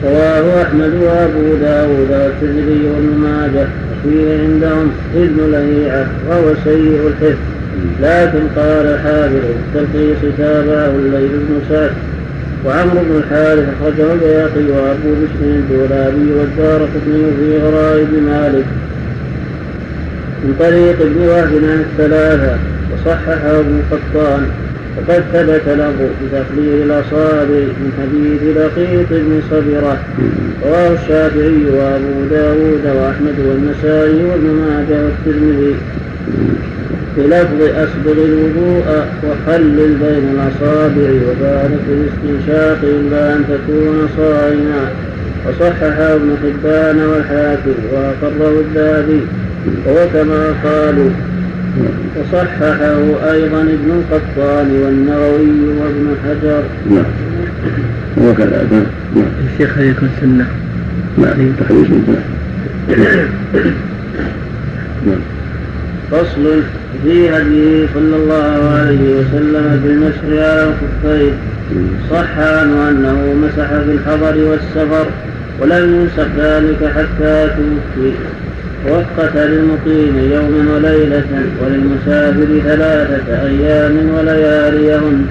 [0.05, 3.67] رواه أحمد وأبو داود والترمذي وابن ماجه.
[4.07, 7.39] وفيه عندهم ابن لهيعة وهو سيء الحفظ
[8.01, 11.91] لكن قال الحافظ التلخيص تابعه الليل بن سعد
[12.67, 18.65] وعمرو بن الحارث أخرجه البياقي وأبو بشر الدولابي والدار قطني في غرائب مالك.
[20.45, 22.57] من طريق ابن وهب عن الثلاثة
[22.93, 24.47] وصححه ابن قطان.
[24.97, 29.99] وقد ثبت له بتقليل الأصابع من حديث لقيط بن صبرة
[30.65, 35.75] رواه الشافعي وأبو داود وأحمد والنسائي وابن ماجه والترمذي.
[37.17, 38.85] بلفظ أسبغ الوضوء
[39.25, 44.91] وخلل بين الأصابع وبارك الاستنشاق إلا أن تكون صائما.
[45.47, 49.21] وصححه ابن حبان والحاكم وأقره الذهبي
[49.87, 51.11] وهو كما قالوا
[52.17, 56.63] وصححه أيضا ابن القطان والنووي وابن حجر.
[56.91, 57.05] نعم.
[58.29, 58.67] وكذا
[59.17, 59.25] نعم.
[59.53, 60.47] الشيخ هل يكون سنة؟
[61.19, 61.89] نعم تحريش
[65.07, 65.21] نعم.
[66.11, 66.63] فصل
[67.05, 71.33] في هديه صلى الله عليه وسلم في المسح على الخفين
[72.11, 75.07] صح عنه أنه مسح في الحضر والسفر
[75.61, 78.13] ولم ينسخ ذلك حتى توفي.
[78.89, 81.25] وقت للمقيم يوما وليلة
[81.63, 85.27] وللمسافر ثلاثة أيام ولياليهن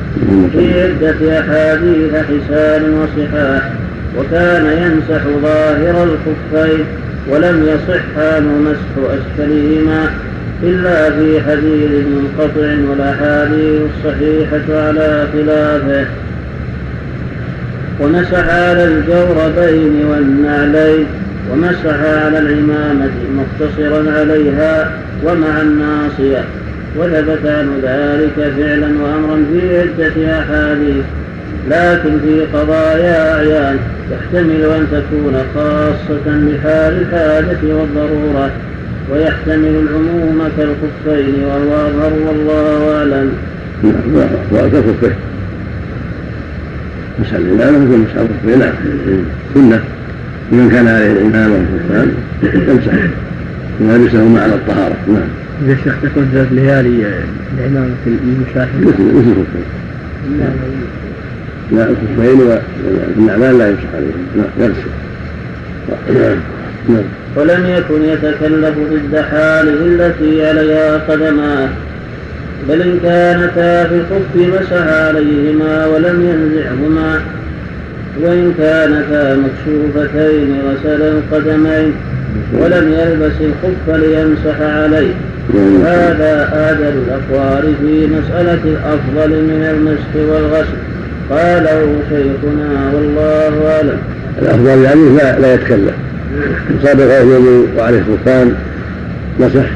[0.52, 3.72] في عدة أحاديث حسان وصحاح
[4.18, 6.86] وكان يمسح ظاهر الخفين
[7.30, 10.10] ولم يصح عنه مسح أسفلهما
[10.64, 16.06] إلا في حديث منقطع والأحاديث الصحيحة على خلافه.
[18.00, 21.06] ومسح على الجوربين والنعلين
[21.52, 24.92] ومسح على العمامة مقتصرا عليها
[25.24, 26.44] ومع الناصية
[26.98, 31.06] وثبت عنه ذلك فعلا وأمرا في عدة أحاديث
[31.70, 33.78] لكن في قضايا أعيان
[34.12, 38.52] يحتمل أن تكون خاصة بحال الحاجة والضرورة
[39.12, 43.32] ويحتمل العموم كالخفين وهو أظهر والله أعلم.
[44.54, 45.14] وكالخفين
[47.20, 48.74] مسألة الإمامة مثل مسألة الخفين نعم
[49.54, 49.84] سنة.
[50.52, 52.94] لمن كان عليه الإمامة والكفان يمسح
[53.82, 55.30] يلبسهما على الطهارة نعم.
[55.66, 57.24] إذا شيخ تكون ثلاث ليالي
[57.58, 59.66] العمامة المسافر مثل مثل الخفين.
[61.72, 62.60] لا الخفين
[63.18, 66.40] والنعمان لا يمسح عليهم لا يغسل.
[66.90, 67.04] نعم.
[67.36, 68.76] ولم يكن يتكلف
[69.32, 71.70] حاله التي عليها قدماه
[72.70, 77.22] بل إن كانتا في الخف مسح عليهما ولم ينزعهما
[78.22, 81.94] وإن كانتا مكشوفتين غسل القدمين
[82.54, 85.14] ولم يلبس الخف ليمسح عليه.
[85.84, 90.78] هذا آدى الأقوال في مسألة الأفضل من المسح والغسل.
[91.30, 93.98] قاله شيخنا والله أعلم.
[94.42, 95.94] الأفضل يعني لا, لا يتكلم.
[96.80, 98.54] يصاب الرجل وعليه خفان
[99.40, 99.70] مسح.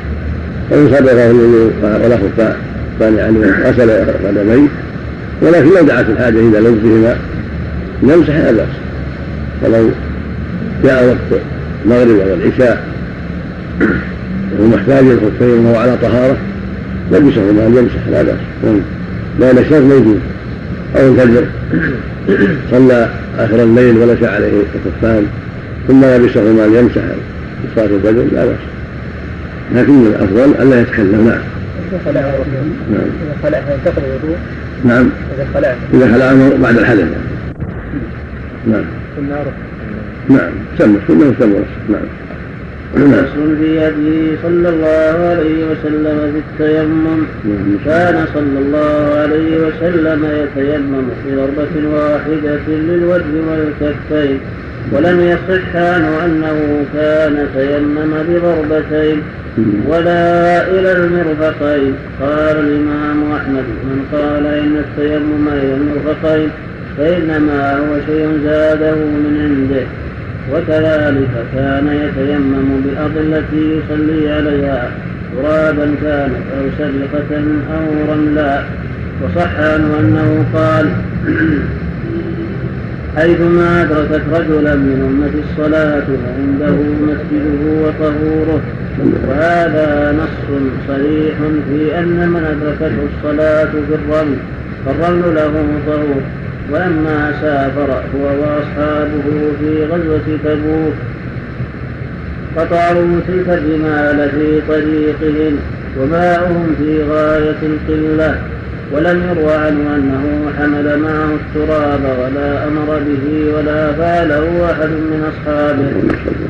[0.72, 3.90] ويصاب الرجل ولا خفان يعني غسل
[4.28, 4.68] قدميه.
[5.42, 7.16] ولكن لو دعت الحاجة إلى لبسهما
[8.04, 8.68] يمسح لا بأس
[9.64, 9.90] ولو
[10.84, 11.42] جاء وقت
[11.86, 12.84] المغرب أو العشاء
[14.60, 16.38] وهو محتاج الخفين وهو على طهارة
[17.12, 18.36] لبسهما يمسح لا بأس
[19.40, 20.20] لأن الشرط موجود.
[20.96, 21.46] أو الفجر.
[22.72, 25.26] صلى آخر الليل وليس عليه الخفان
[25.88, 27.02] ثم لبسهما ليمسح
[27.76, 28.58] صلاة الفجر لا بأس.
[29.76, 31.28] لكن الأفضل ألا يتكلم.
[31.28, 31.40] نعم.
[31.92, 33.02] إذا خلع نعم.
[33.24, 34.38] إذا خلع ينتقل الوضوء.
[34.86, 35.10] نعم.
[35.36, 35.76] إذا خلع.
[35.94, 37.08] إذا خلع بعد الحدث
[38.68, 38.84] نعم.
[39.18, 39.46] النار
[40.30, 40.52] نعم.
[40.78, 42.08] سمى سنة سمى نعم.
[42.94, 47.20] فصل في هديه صلى الله عليه وسلم في التيمم.
[47.86, 54.40] كان صلى الله عليه وسلم يتيمم في ضربة واحدة للوجه والكفين.
[54.92, 59.22] ولم يصح عنه أنه كان تيمم بضربتين.
[59.88, 61.94] ولا إلى المرفقين.
[62.22, 66.50] قال الإمام أحمد من قال إن التيمم إلى المرفقين.
[66.98, 69.86] فإنما هو شيء زاده من عنده
[70.54, 74.92] وكذلك كان يتيمم بالأرض التي يصلي عليها
[75.36, 77.42] ترابا كانت أو سرقة
[77.74, 78.64] أو رملا.
[79.22, 80.90] وصح عنه أنه قال
[83.16, 88.62] حيثما أدركت رجلا من أمة الصلاة فعنده مسجده وطهوره
[89.28, 91.36] وهذا نص صريح
[91.70, 94.38] في أن من أدركته الصلاة في الرمل
[94.86, 96.22] فالرمل له طهور.
[96.72, 100.94] ولما سافر هو وأصحابه في غزوة تبوك
[102.58, 105.60] قطعوا تلك الرمال في طريقهم
[106.00, 108.36] وماؤهم في غاية القلة
[108.92, 115.92] ولم يروى عنه أنه حمل معه التراب ولا أمر به ولا فعله أحد من أصحابه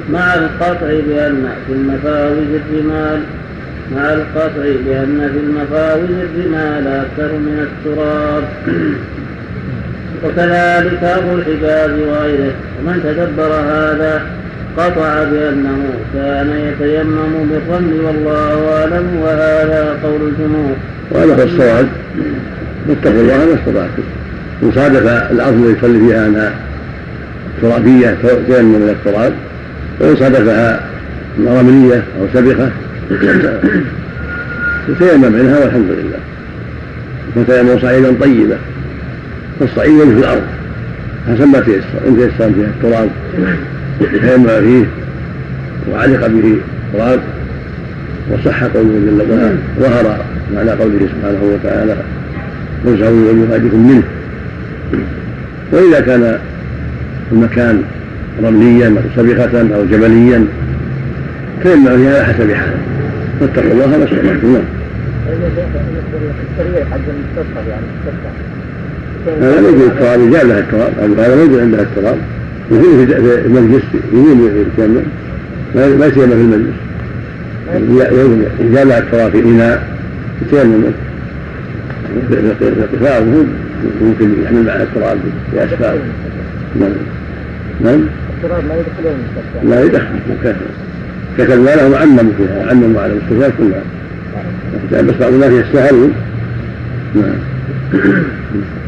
[0.10, 3.20] مع القطع بأن في المفاوز الرمال
[3.96, 8.44] مع القطع بأن في المفاوز الرمال أكثر من التراب
[10.24, 12.54] وكذلك أبو الحجاز وغيره.
[12.80, 14.22] ومن تدبر هذا
[14.78, 15.78] قطع بأنه
[16.14, 20.76] كان يتيمم بالرمل والله أعلم وهذا قول الجمهور.
[21.12, 21.88] وهذا هو الصواب.
[22.90, 24.04] واتقوا الله ما استطعتم
[24.64, 26.54] إن صادف الأرض التي يصلي فيها أنها
[27.62, 29.34] ترابية تيمم من التراب.
[30.00, 30.80] وإن صادفها
[31.48, 32.70] رملية أو سبخة.
[34.90, 36.20] يتيمم منها والحمد لله.
[37.36, 38.58] وتيمم صعيدا طيبا.
[39.64, 40.42] فالصعيد في الأرض.
[41.28, 43.10] حسب ما تيسر ان تيسر فيها التراب.
[44.00, 44.86] تيمم فيه
[45.92, 47.20] وعلق به التراب
[48.32, 51.98] وصح قوله جل وعلا ظهر معنى قوله سبحانه وتعالى
[52.86, 54.04] وامسحوا بوجوهاتكم منه.
[55.72, 56.40] وإذا كان
[57.32, 57.84] المكان
[58.44, 60.46] رمليا أو سبخة أو جبليا
[61.64, 62.78] تيمم فيها على حسب حاله.
[63.40, 64.64] فاتقوا الله ما استطعتم نعم.
[69.28, 72.18] هذا يوجد التراب يجعل لها التراب هذا يوجد عندها التراب
[72.72, 73.84] يكون في المجلس
[74.14, 75.04] يمين يتيمم
[75.76, 76.76] ما يتيمم في المجلس.
[78.60, 79.88] يجعل لها التراب في إناء
[80.42, 80.84] يتيمم
[82.82, 83.20] ارتفاعه
[84.02, 85.18] ممكن يحمل معها التراب
[85.52, 85.98] في اسفار
[86.80, 86.92] نعم.
[87.84, 88.02] نعم.
[88.38, 90.56] التراب لا يدخل لا يدخل
[91.38, 93.84] كتب ما لهم عمموا فيها عمموا على المستشفيات كلها.
[95.02, 96.14] بس بعض الناس يستاهلون
[97.16, 97.36] نعم.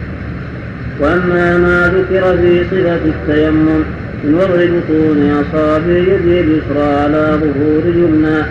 [1.00, 3.84] وأما ما ذكر في صفة التيمم
[4.24, 8.44] من وضع بطون أصابع يده اليسرى على ظهور اليمنى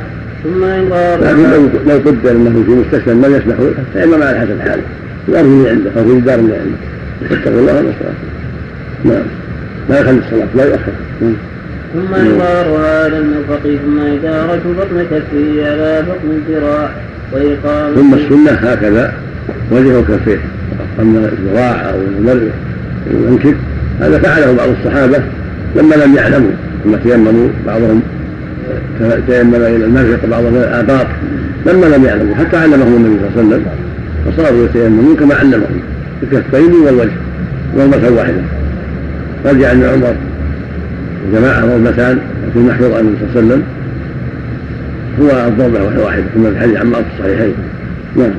[0.44, 3.56] ثم إنقاذ لكن لو لو قدر أنه في مستشفى ما يسمح
[3.94, 4.82] فإنما على حسب حاله.
[5.26, 6.76] في الأرض اللي عنده أو في الدار اللي عنده.
[7.30, 7.72] اتقوا الله
[9.04, 9.22] ما نعم.
[9.90, 10.92] لا يخلي الصلاة لا يؤخر.
[11.94, 16.90] ثم إظهارها على المرفق ثم إدارة بطن كفه على بطن الذراع
[17.32, 19.12] وإقامة ثم السنة هكذا.
[19.70, 20.38] وجهه كفيه
[21.00, 22.50] أما الذراع أو المرء
[23.30, 23.54] ينكب
[24.00, 25.18] هذا فعله بعض الصحابة
[25.76, 26.50] لما لم يعلموا
[26.84, 28.02] ثم تيمموا بعضهم
[29.26, 31.06] تيمم إلى المرفق بعضهم إلى الآباط
[31.66, 33.66] لما لم يعلموا حتى علمهم النبي صلى الله عليه وسلم
[34.26, 35.80] فصاروا يتيممون كما علمهم
[36.22, 37.10] الكفين والوجه
[37.76, 38.40] ضربة واحدة
[39.46, 40.14] رجع ابن عمر
[41.28, 42.18] وجماعة ضربتان
[42.52, 43.62] في محفوظ عن النبي صلى الله عليه وسلم.
[45.20, 47.54] هو الضربة واحدة كما في الحديث عن في الصحيحين.
[48.16, 48.30] نعم.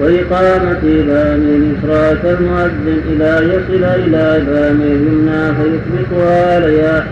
[0.00, 7.06] وإقامة إبهام إشراك المؤذن إلى يصل إلى إبهام اليمنى فيثبتها عليها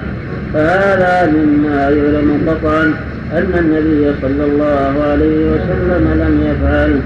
[0.54, 2.84] فهذا مما يعلم قطعا
[3.32, 7.00] أن النبي صلى الله عليه وسلم لم يفعل.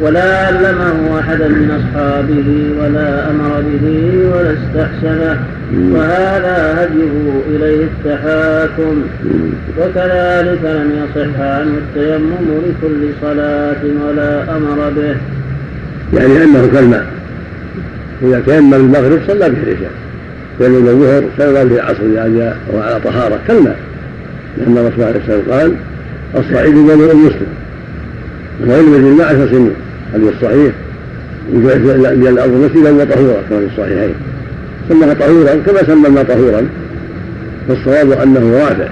[0.00, 2.48] ولا علمه أحدا من أصحابه
[2.80, 5.44] ولا أمر به ولا استحسنه
[5.92, 9.02] وهذا هديه إليه التحاكم.
[9.78, 15.16] وكذلك لم يصح عنه التيمم لكل صلاة ولا أمر به.
[16.18, 17.06] يعني أنه كالماء
[18.22, 19.92] إذا تيمم المغرب صلى به العشاء.
[20.60, 23.76] يمين الظهر كما في العصر إذا جاء وعلى طهارة كالماء
[24.58, 25.74] لأن الرسول عليه الصلاة والسلام قال
[26.44, 27.46] الصعيد جميع المسلم.
[28.60, 29.72] وعلم الماء عشر سنين.
[30.14, 30.72] هذا الصحيح.
[31.54, 34.14] يجعل الأرض مسجدا وطهورا كما في الصحيحين.
[34.88, 36.66] سماها طهورا كما سمى الماء طهورا.
[37.68, 38.88] فالصواب أنه رافع.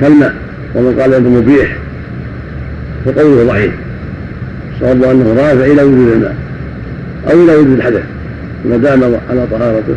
[0.00, 0.34] كالماء
[0.74, 1.76] ومن قال أنه مبيح.
[3.04, 3.72] فقوله ضعيف.
[4.74, 6.36] الصواب أنه رافع إلى وجود الماء
[7.30, 8.02] أو إلى وجود الحدث.
[8.70, 9.94] ما دام على طهارته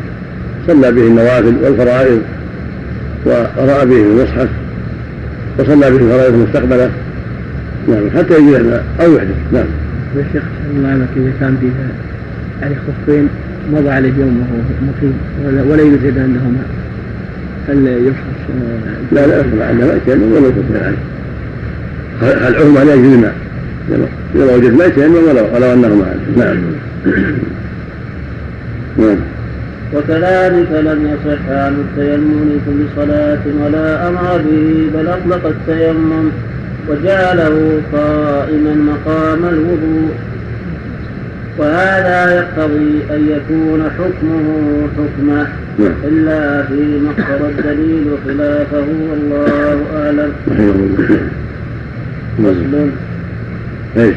[0.68, 2.22] صلى به النوافل والفرائض
[3.26, 4.48] وقرأ به المصحف
[5.60, 6.90] وصلى به الفرائض المستقبلة.
[7.88, 9.66] نعم حتى يجد الماء أو يحدث نعم.
[10.18, 10.44] يا شيخ
[10.76, 11.88] الله يعلمك إذا كان فيها
[12.62, 13.28] عليه خفين
[13.74, 15.14] مضى عليه يوم وهو مقيم
[15.46, 16.70] ولا, ولا يوجد عنده ماء
[17.68, 18.42] هل يفحص
[19.12, 20.98] لا لا يفحص عنده ما يتيمم ولا يفحص عليه
[22.22, 23.36] خلعهم عليه يجد الماء
[24.36, 26.06] إذا وجد ما يتيمم ولو ولو أنه
[26.38, 26.58] نعم.
[28.98, 29.18] نعم.
[29.94, 36.30] وكذلك لم يصح عن التيمم لكل صلاة ولا أمر به بل أطلق التيمم.
[36.90, 40.12] وجعله قائما مقام الوضوء.
[41.58, 44.48] وهذا يقتضي أن يكون حكمه
[44.98, 45.48] حكمة
[45.80, 45.94] نعم.
[46.04, 50.32] إلا فيما اقتضى الدليل خلافه والله أعلم.
[52.40, 52.92] مسلم
[53.98, 54.16] إيش؟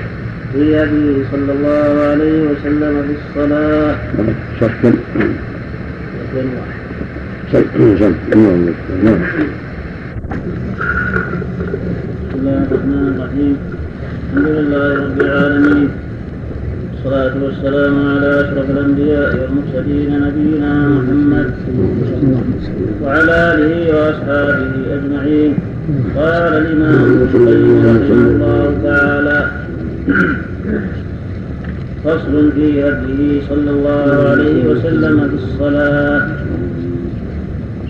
[0.52, 3.94] في أبي صلى الله عليه وسلم في الصلاة.
[4.60, 4.92] صفا
[7.52, 8.14] صفا
[9.04, 9.18] نعم.
[10.30, 11.27] بسم
[12.48, 13.56] الله الرحمن الرحيم
[14.26, 15.88] الحمد لله رب العالمين
[16.92, 21.48] والصلاة والسلام على أشرف الأنبياء والمرسلين نبينا محمد
[23.02, 25.52] وعلى آله وأصحابه أجمعين
[26.16, 27.44] قال الإمام ابن
[27.90, 29.38] رحمه الله تعالى
[32.04, 36.22] فصل في هديه صلى الله عليه وسلم في الصلاة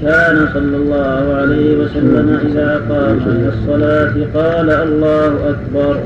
[0.02, 6.00] كان صلى الله عليه وسلم إذا قام إلى الصلاة قال الله أكبر.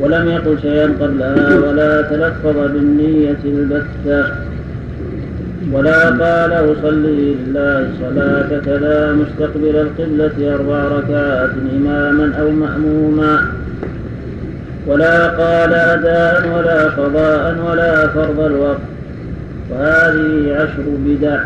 [0.00, 4.34] ولم يقل شيئا قبلها ولا تلفظ بالنية البتة
[5.72, 13.38] ولا قال أصلي لله صلاة كذا مستقبل القبلة أربع ركعات إماما أو مأموما
[14.86, 18.80] ولا قال أداء ولا قضاء ولا فرض الوقت.
[19.70, 21.38] وهذه عشر بدع.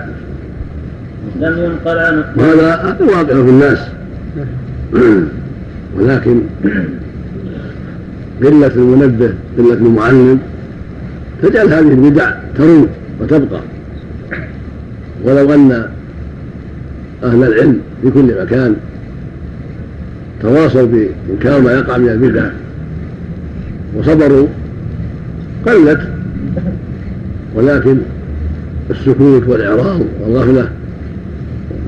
[1.41, 3.79] لم ينقل عنه وهذا واقع في الناس.
[5.97, 6.41] ولكن
[8.43, 10.39] قلة المنبه قلة المعلم
[11.43, 12.89] تجعل هذه البدع تروج
[13.21, 13.61] وتبقى.
[15.25, 15.89] ولو أن
[17.25, 18.77] أهل العلم في كل مكان
[20.43, 22.51] تواصوا بإنكار ما يقع من البدع
[23.97, 24.47] وصبروا
[25.67, 26.01] قلت
[27.55, 27.97] ولكن
[28.91, 30.69] السكوت والإعراض والغفلة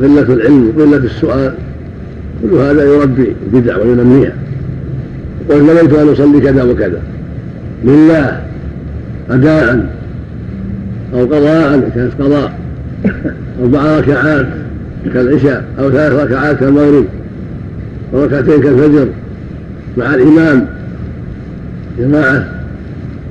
[0.00, 1.54] قلة العلم وقلة السؤال
[2.42, 4.32] كل هذا يربي البدع وينميها.
[5.50, 7.00] قل نويت أن أصلي كذا وكذا.
[7.84, 8.40] لله
[9.30, 9.94] أداء
[11.14, 12.52] أو قضاء كانت قضاء.
[13.62, 14.46] أربع ركعات
[15.14, 17.04] كالعشاء أو ثلاث ركعات كالمغرب
[18.12, 19.08] وركعتين كالفجر
[19.98, 20.66] مع الإمام
[21.98, 22.48] جماعة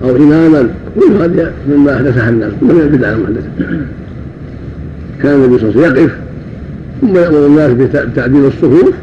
[0.03, 0.69] أو إماما.
[0.95, 3.47] كل هذا مما أحدثها الناس من البدع المحدثة
[5.23, 6.28] كان النبي صلى الله عليه وسلم يقف
[7.01, 8.93] ثم يأمر الناس بتعديل الصفوف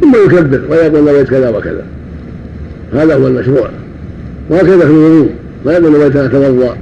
[0.00, 1.84] ثم يكبر ويقول نويت كذا وكذا.
[2.94, 3.68] هذا هو المشروع.
[4.50, 5.30] وهكذا في الوضوء.
[5.66, 6.76] لا يقول نويت ان اتوضا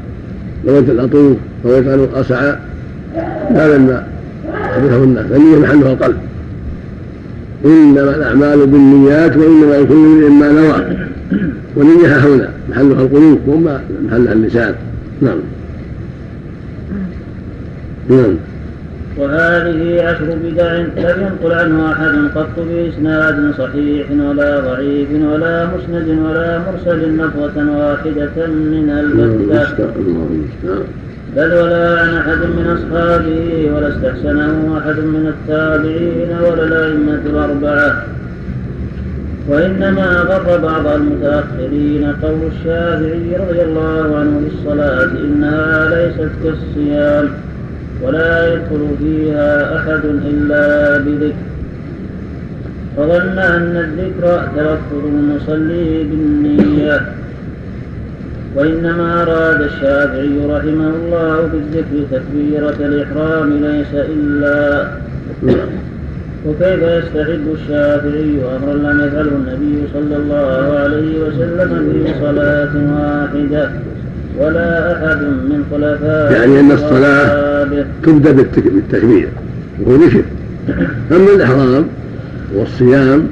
[0.67, 2.57] نويت ان اطوف نويت ان اسعى
[3.51, 4.07] هذا ما
[4.53, 5.27] حدثه الناس.
[5.33, 6.17] النية محلها القلب.
[7.65, 10.97] إنما الأعمال بالنيات وإنما لكل امرئ ما نوى.
[11.77, 14.75] والنية هنا محلها القلوب وما محلها اللسان.
[15.23, 15.39] نعم.
[18.11, 18.35] نعم.
[19.19, 20.91] وهذه عشر بدع لم
[21.21, 28.91] ينقل عنه أحد قط بإسناد صحيح ولا ضعيف ولا مسند ولا مرسل لفظة واحدة من
[28.91, 29.91] البتة
[31.37, 38.05] بل ولا عن أحد من أصحابه ولا استحسنه أحد من التابعين ولا الأئمة الأربعة.
[39.49, 47.29] وإنما غر بعض المتأخرين قول الشافعي رضي الله عنه بالصلاة إنها ليست كالصيام.
[48.03, 51.35] ولا يدخل فيها أحد إلا بذكر.
[52.97, 57.01] فظن أن الذكر تلفظ المصلي بالنية.
[58.57, 64.89] وإنما أراد الشافعي رحمه الله بالذكر تكبيرة الإحرام ليس إلا.
[66.47, 73.71] وكيف يستحب الشافعي أمرا لم يفعله النبي صلى الله عليه وسلم في صلاة واحدة؟
[74.39, 79.29] ولا أحد من خلفائه يعني أن الصلاة تبدأ بالتكبير
[79.81, 80.23] وهو ذكر
[81.13, 81.85] أما الإحرام
[82.55, 83.29] والصيام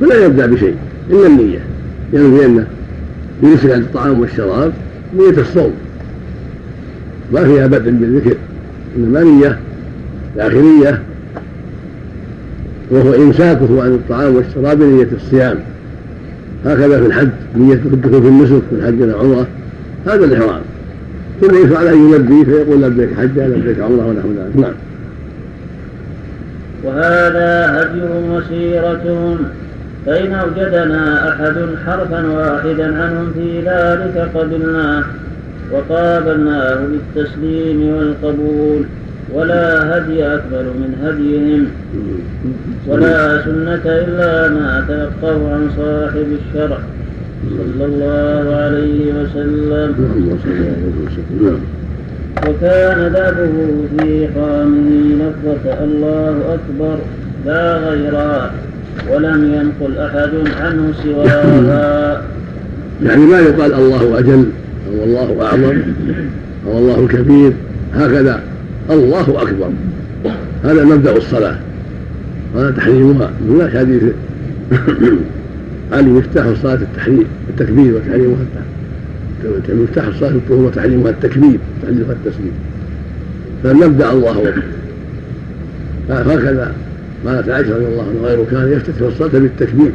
[0.00, 0.74] فلا يبدأ بشيء
[1.10, 1.58] إلا النية.
[2.12, 2.66] ينوي أنه
[3.42, 4.72] يمسك عن الطعام والشراب
[5.18, 5.72] نية الصوم.
[7.32, 8.36] ما فيها بدء بالذكر
[8.96, 9.58] إنما نية
[10.36, 11.02] داخلية.
[12.90, 15.58] وهو إمساكه عن الطعام والشراب بنية الصيام.
[16.64, 19.46] هكذا في الحج نية الدخول في النسك في الحج إلى عمرة.
[20.08, 20.60] هذا الإحرام.
[21.40, 24.56] ثم يشرع له أن يلبي فيقول لبيك حجة لبيك عمرة ونحو ذلك.
[24.56, 24.72] نعم.
[26.84, 29.38] وهذا هديهم وسيرتهم
[30.06, 31.54] فإن أوجدنا أحد
[31.86, 35.04] حرفا واحدا عنهم في ذلك قبلناه
[35.72, 38.82] وقابلناه بالتسليم والقبول
[39.32, 41.66] ولا هدي أكبر من هديهم.
[42.86, 46.78] ولا سنة إلا ما تلقوا عن صاحب الشرع.
[47.46, 49.94] صلى الله عليه وسلم.
[52.48, 53.52] وكان دابه
[53.98, 56.98] في حرامه لفظة الله أكبر
[57.46, 58.52] لا غيرها
[59.12, 60.30] ولم ينقل أحد
[60.60, 62.22] عنه سواها.
[63.02, 64.44] يعني ما يقال الله أجل
[64.88, 65.82] أو الله أعظم
[66.66, 67.52] أو الله كبير
[67.94, 68.42] هكذا
[68.90, 69.70] الله أكبر.
[70.64, 71.56] هذا مبدأ الصلاة
[72.56, 73.30] هذا تحريمها.
[73.48, 74.02] هناك حديث.
[75.92, 78.36] علي مفتاح الصلاة التحريم التكبير وتحريمها
[79.68, 82.52] مفتاح الصلاة هو تحريمها التكبير تحريمها التسليم.
[83.64, 84.62] فمبدأ الله أكبر
[86.10, 86.72] هكذا
[87.26, 89.90] قالت عائشة رضي الله عنها غيره كان يفتتح الصلاة بالتكبير.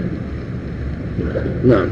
[1.68, 1.86] نعم.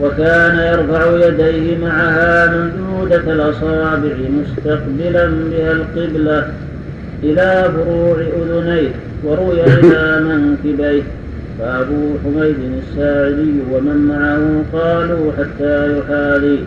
[0.00, 6.52] وكان يرفع يديه معها ممدودة الأصابع مستقبلا بها القبلة
[7.22, 8.90] إلى فروع أذنيه
[9.24, 11.02] وروي إلى منكبيه.
[11.62, 16.58] فأبو حميد الساعدي ومن معه قالوا حتى يحاذي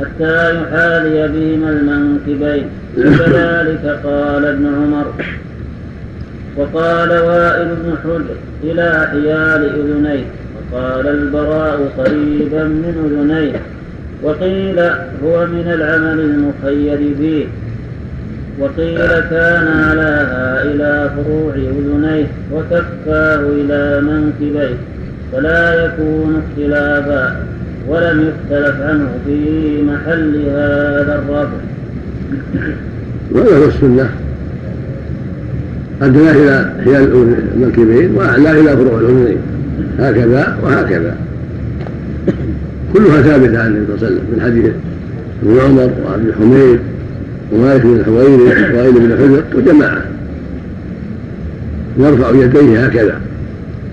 [0.00, 2.66] حتى يحاذي بهما المنكبين.
[2.98, 5.12] وكذلك قال ابن عمر
[6.56, 8.34] وقال وائل بن حجر
[8.64, 10.24] إلى حيال أذنيه
[10.72, 13.60] وقال البراء قريبا من أذنيه
[14.22, 14.78] وقيل
[15.24, 17.46] هو من العمل المخير فيه.
[18.58, 18.98] وقيل
[19.30, 24.76] كان علاها إلى فروع أذنيه وكفاه إلى منكبيه
[25.32, 27.46] فلا يكون اختلافا
[27.88, 31.58] ولم يختلف عنه في محل هذا الرفع.
[33.32, 34.10] وهذا هو السنة.
[36.02, 39.38] أدناه إلى حيال المنكبين وأعلاه إلى فروع الأذنين.
[39.98, 41.16] هكذا وهكذا.
[42.92, 44.72] كلها ثابتة عن النبي صلى الله عليه وسلم من حديث
[45.42, 46.91] ابن عمر وابي حميد.
[47.52, 48.42] ومالك بن الحويري
[48.76, 50.02] وائل بن حجر وجماعة.
[51.98, 53.20] يرفع يديه هكذا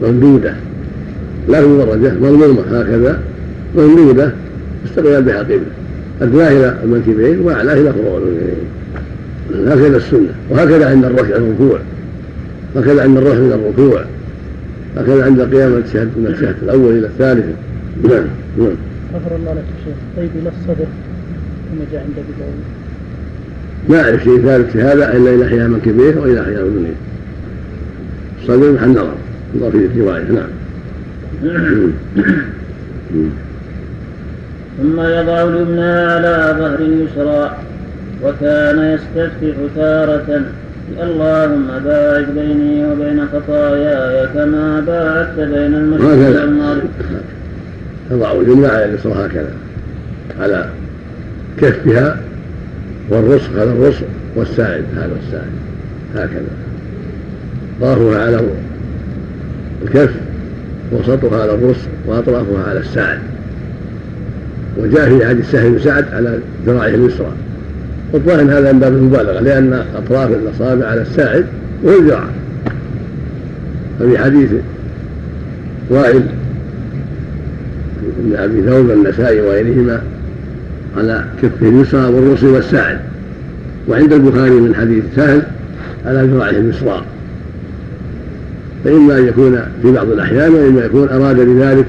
[0.01, 0.53] ممدودة
[1.49, 3.20] لا مدرجة مضمومة هكذا
[3.78, 4.32] ممدودة
[4.86, 5.62] استقبال بها قبلة
[6.22, 8.22] أدناه إلى المنكبين وأعلاه إلى فروع
[9.68, 11.80] هكذا السنة وهكذا عند الركع الركوع
[12.76, 14.03] هكذا عند الرفع من الركوع
[14.97, 17.53] هكذا عند قيام التشهد من التشهد الأول إلى الثالثة
[18.03, 18.24] نعم
[18.57, 18.76] نعم.
[19.14, 19.95] غفر الله لك شيخ.
[20.18, 20.86] طيب إلى الصدر
[21.70, 22.78] كما جاء عند أبي داود
[23.89, 26.95] ما أعرف شيء ثالث في هذا إلا إلى حياء منكبيه وإلى حياء أذنيه
[28.41, 29.13] الصدر محل نظر
[29.55, 30.49] نظر في الرواية نعم.
[34.77, 37.57] ثم يضع اليمنى على ظهر اليسرى
[38.23, 40.41] وكان يستفتح تارة.
[41.01, 46.89] اللهم باعد بيني وبين خطاياي كما باعدت بين المشرق والمغرب.
[48.09, 49.53] تضع اليمنى على اليسرى هكذا.
[50.39, 50.65] على
[51.61, 52.17] كفها
[53.10, 54.05] والرسغ هذا الرسغ
[54.36, 55.51] والساعد هذا الساعد.
[56.16, 56.49] هكذا.
[57.82, 58.41] ظهرها على
[59.84, 60.12] الكف
[60.91, 63.20] وسطها على الرسغ وأطرافها على الساعد.
[64.78, 67.32] وجاء في حديث سهل بن سعد على ذراعه اليسرى.
[68.14, 71.45] والظاهر هذا من باب المبالغة لأن أطراف الأصابع على الساعد
[71.84, 72.24] الذراع
[73.99, 74.51] ففي حديث
[75.89, 76.24] وائل
[78.20, 80.01] بن أبي ثوب النسائي وغيرهما
[80.97, 82.99] على كفه اليسرى والرسل والساعد
[83.87, 85.41] وعند البخاري من حديث سهل
[86.05, 87.03] على ذراعه اليسرى.
[88.83, 91.85] فإما أن يكون في بعض الأحيان وإما يكون أراد بذلك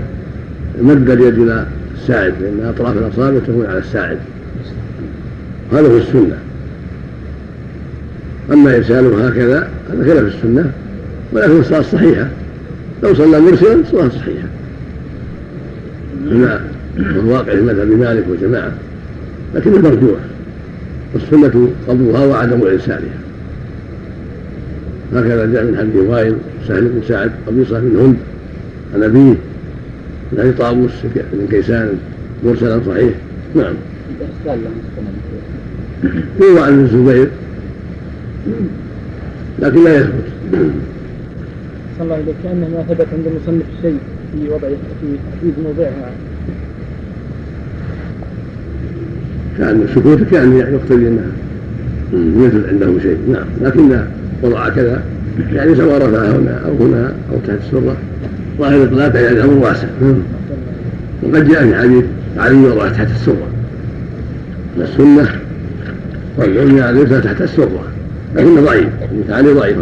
[0.83, 1.67] مد اليد إلى
[1.99, 4.19] الساعد لأن أطراف الأصابع تكون على الساعد.
[5.73, 6.37] هذا هو السنة.
[8.53, 10.71] أما إرساله هكذا هذا خلاف السنة
[11.33, 12.27] ولكن الصلاة صحيحة.
[13.03, 14.49] لو صلى مرسلا صلاة صحيحة.
[16.25, 16.61] بما
[16.97, 18.73] الواقع في مذهب مالك وجماعة.
[19.55, 20.19] لكن المرجوح
[21.15, 23.21] والسنة قبضها وعدم إرسالها.
[25.15, 26.37] هكذا جاء من حديث وائل
[26.69, 28.17] سهل بن سعد قبيصة بن هند
[28.95, 29.35] عن أبيه
[30.33, 30.91] من حديث طاووس
[31.33, 31.99] بن كيسان
[32.45, 33.15] مرسلا صحيح.
[33.57, 33.75] نعم.
[36.41, 37.29] يروى عن الزبير
[39.59, 40.25] لكن لا يثبت.
[41.99, 43.99] صلى الله عليه كأنه ما ثبت عند المصنف شيء
[44.33, 46.13] في وضع في تحديد موضعها
[49.59, 51.33] كان سكوتك يعني يقتضي أنها
[52.13, 53.19] مثل عنده شيء.
[53.33, 53.47] نعم.
[53.61, 54.01] لكن
[54.43, 55.03] وضع كذا
[55.53, 57.97] يعني سواء رفعها هنا أو هنا أو تحت السرة
[58.59, 59.89] ظاهر الإطلاق يعني الأمر واسع.
[61.23, 62.05] وقد جاء في حديث
[62.37, 63.49] علي وضع تحت السرة.
[64.79, 65.29] السنة
[66.39, 67.85] والعليا عليه تحت السرة
[68.37, 68.89] لكنه ضعيف.
[69.31, 69.77] علي ضعيف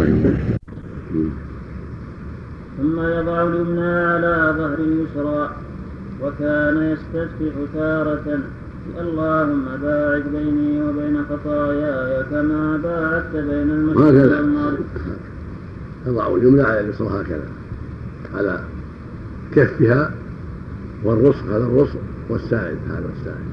[2.77, 5.49] ثم يضع اليمنى على ظهر اليسرى
[6.23, 8.39] وكان يستفتح تارة
[8.99, 14.79] اللهم باعد بيني وبين خطاياي كما باعدت بين المشرق والمغرب
[16.07, 17.49] يضع اليمنى على اليسرى هكذا
[18.35, 18.63] على
[19.55, 20.11] كفها
[21.03, 23.45] والرسغ هذا الرسغ والساعد هذا الساعد.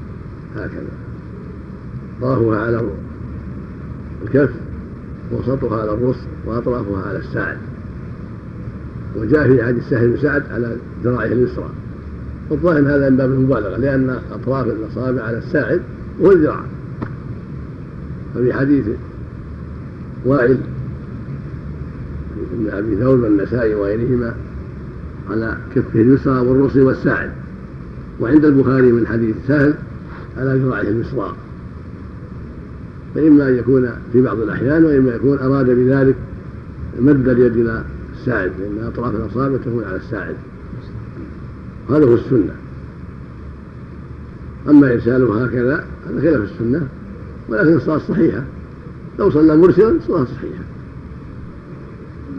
[0.55, 0.91] هكذا.
[2.21, 2.81] طرفها على
[4.23, 4.51] الكف
[5.31, 7.57] وسطها على الرسغ وأطرافها على الساعد.
[9.15, 11.69] وجاء في حديث سهل بن سعد على ذراعه اليسرى.
[12.49, 15.81] والظاهر هذا من باب المبالغة لأن أطراف الاصابع على الساعد
[16.19, 16.63] والذراع.
[18.35, 18.85] ففي حديث
[20.25, 20.57] وائل
[22.53, 24.35] ابن أبي ثور والنسائي وغيرهما
[25.29, 27.31] على كفه اليسرى والرسل والساعد
[28.19, 29.73] وعند البخاري من حديث سهل
[30.37, 31.35] على ذراعه اليسرى.
[33.15, 36.15] فإما أن يكون في بعض الأحيان وإما يكون أراد بذلك
[36.99, 37.83] مد اليد إلى
[38.19, 40.35] الساعد لأن أطراف الأصابع تكون على الساعد
[41.89, 42.55] هذا هو السنة.
[44.69, 46.87] أما إرساله هكذا هذا خلاف السنة
[47.49, 48.43] ولكن الصلاة صحيحة.
[49.19, 50.63] لو صلى مرسلا الصلاة صحيحة.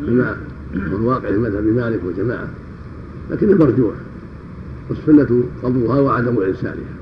[0.03, 0.37] بما
[0.77, 2.49] هو الواقع في مذهب مالك وجماعة
[3.31, 3.95] لكنه مرجوح
[4.91, 6.99] والسنة قبضها وعدم إرسالها.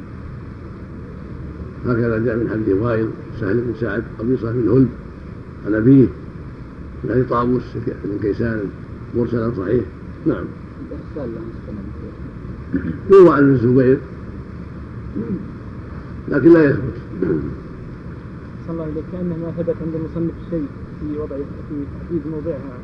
[1.87, 3.09] هكذا جاء من حديث وائل
[3.41, 4.89] سهل بن سعد قبيصة بن هلب
[5.67, 6.07] عن أبيه
[7.05, 7.63] من حديث طاووس
[8.05, 8.61] بن كيسان
[9.17, 9.85] مرسلا صحيح.
[10.27, 10.45] نعم.
[13.11, 13.99] يروى عن الزبير.
[16.29, 16.97] لكن لا يثبت.
[18.67, 20.67] صلى الله عليه كأنه ما ثبت عند المصنف شيء
[21.01, 22.77] في وضع في تحديد موضعها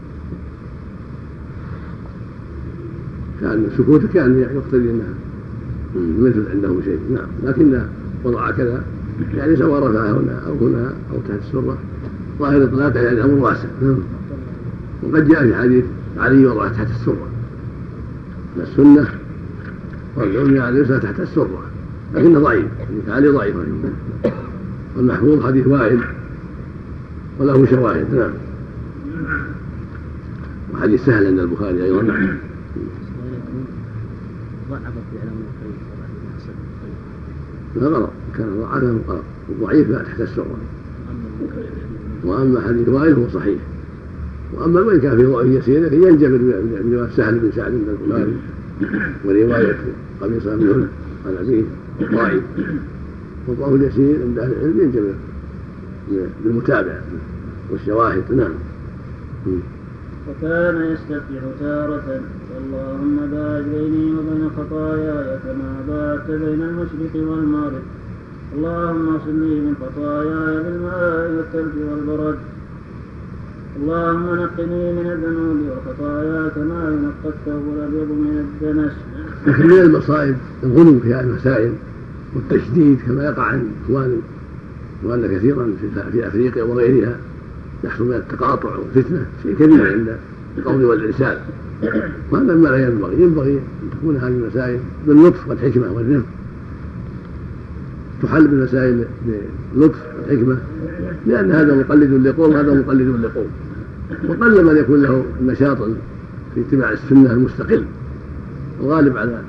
[3.41, 5.15] كان سكوتك يعني يقتضي انها
[5.97, 6.99] مثل عنده شيء.
[7.15, 7.27] نعم.
[7.43, 7.83] لكن
[8.25, 8.85] وضع كذا.
[9.35, 11.79] يعني سواء رفعها هنا أو هنا أو تحت السرة.
[12.39, 13.69] ظاهر اطلاق يعني الامر واسع.
[13.83, 13.99] نعم.
[15.03, 15.85] وقد جاء في حديث
[16.19, 17.27] علي وضع تحت السرة.
[18.61, 19.22] السنة
[20.23, 21.63] والعليا اليسرى تحت السره
[22.15, 23.57] لكنه ضعيف حديث علي ضعيف
[24.97, 26.01] والمحفوظ حديث وائل
[27.39, 28.15] وله شواهد.
[28.15, 28.31] نعم.
[30.75, 32.03] وحديث سهل عند البخاري أيضا.
[34.71, 35.73] ضعف في علم الخير
[36.37, 36.53] حسن
[37.81, 38.11] لا غلط.
[38.39, 40.57] كان ضعفه غلط الضعيف لا تحت السره
[42.25, 43.59] وأما حديث وائل فهو صحيح.
[44.53, 48.37] وأما وان كان في ضعف يسير ينجبر بروايه سهل بن سعد عند البخاري.
[49.25, 49.77] وروايه
[50.21, 50.89] قميصه بن هلب
[51.27, 51.63] عن ابيه
[52.17, 52.43] ضعيف
[53.47, 55.15] والضعف اليسير عند أهل العلم ينجبر
[56.45, 57.01] بالمتابعة
[57.71, 58.33] والشواهد.
[58.33, 58.53] نعم.
[60.29, 62.21] وكان يستفتح تارة.
[62.61, 67.83] اللهم باعد بيني وبين خطاياي كما باعدت بين المشرق والمغرب.
[68.57, 72.39] اللهم اغسلني من خطاياي بالماء والثلج والبرد.
[73.77, 78.93] اللهم نقني من الذنوب والخطايا كما ينقى الثوب الابيض من الدنس.
[79.47, 81.73] لكن من المصائب الغلو في هذه المسائل
[82.35, 84.21] والتشديد كما يقع عن اخوان
[85.05, 87.17] إخواننا كثيرا في- في أفريقيا وغيرها
[87.85, 90.17] يحصل من التقاطع والفتنة شيء كبير عند
[90.59, 91.39] القول والإرسال.
[92.31, 93.23] وهذا ما لا ينبغي.
[93.23, 96.27] ينبغي أن تكون هذه المسائل باللطف والحكمة والرفق.
[98.23, 99.05] تحل بالمسائل
[99.75, 100.57] بلطف والحكمة
[101.27, 103.47] لأن هذا مقلد لقوم وهذا مقلد لقوم
[104.29, 105.79] وقل من يكون له نشاط
[106.55, 107.85] في اتباع السنة المستقل.
[108.81, 109.41] الغالب على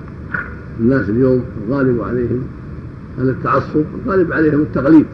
[0.79, 2.43] الناس اليوم الغالب عليهم
[3.19, 5.05] على التعصب الغالب عليهم التقليد.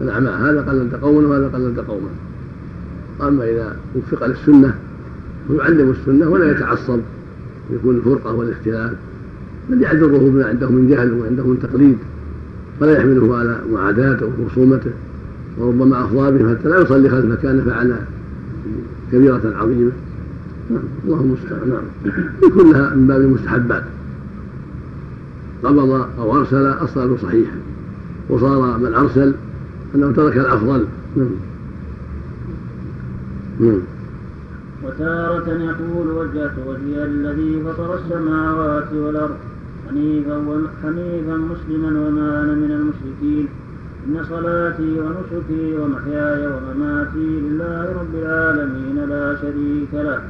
[0.00, 2.08] الأعمى هذا قلد قوما وهذا قلد قوما
[3.20, 4.74] أما إذا وفق للسنة
[5.50, 7.00] ويعلم السنة ولا يتعصب
[7.70, 8.92] يكون الفرقة والاختلاف.
[9.70, 11.98] بل يعذره بما عنده من جهل وما عنده من تقليد؟
[12.80, 14.90] فلا يحمله على معاداته وخصومته
[15.58, 17.96] وربما أفضى به حتى لا يصلي خلفه كان فعل
[19.12, 19.92] كبيرة عظيمة.
[20.70, 21.68] نعم الله المستعان.
[21.68, 22.50] نعم.
[22.54, 23.82] كلها من باب المستحبات.
[25.64, 27.56] قبض أو أرسل الصلاة صحيحة
[28.28, 29.34] وصار من أرسل
[29.94, 30.84] أنه ترك الأفضل.
[31.16, 31.28] نعم.
[33.60, 33.80] نعم.
[34.84, 39.36] وتارة يقول وجهت وجهي الذي فطر السماوات والأرض.
[40.82, 43.46] حنيفا مسلما وما أنا من المشركين.
[44.06, 50.20] إن صلاتي ونسكي ومحياي ومماتي لله رب العالمين لا شريك له.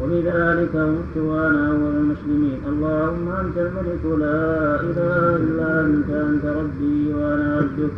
[0.00, 7.56] وبذلك أمرت وأنا أول المسلمين اللهم أنت الملك لا إله إلا أنت أنت ربي وأنا
[7.56, 7.94] عبدك.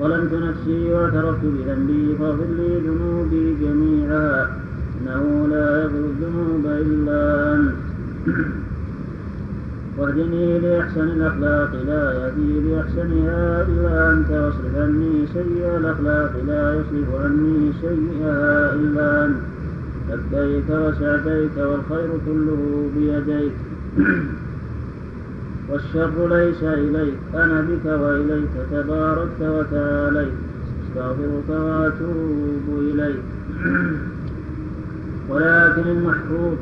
[0.00, 4.56] ظلمت نفسي واعترفت بذنبي فاغفر لي ذنوبي جميعها
[4.96, 7.20] إنه لا يغفر الذنوب إلا
[7.54, 7.93] أنت.
[9.98, 17.72] واهدني لأحسن الأخلاق لا يهدي لأحسنها إلا أنت واصرف عني سيء الأخلاق لا يصرف عني
[17.80, 19.36] سيئها إلا أنت.
[20.10, 23.52] لبيك وسعديك والخير كله بيديك.
[25.68, 30.34] والشر ليس إليك أنا بك وإليك تباركت وتعاليت.
[30.82, 33.22] أستغفرك وأتوب إليك.
[35.30, 36.56] ولكن المحفوظ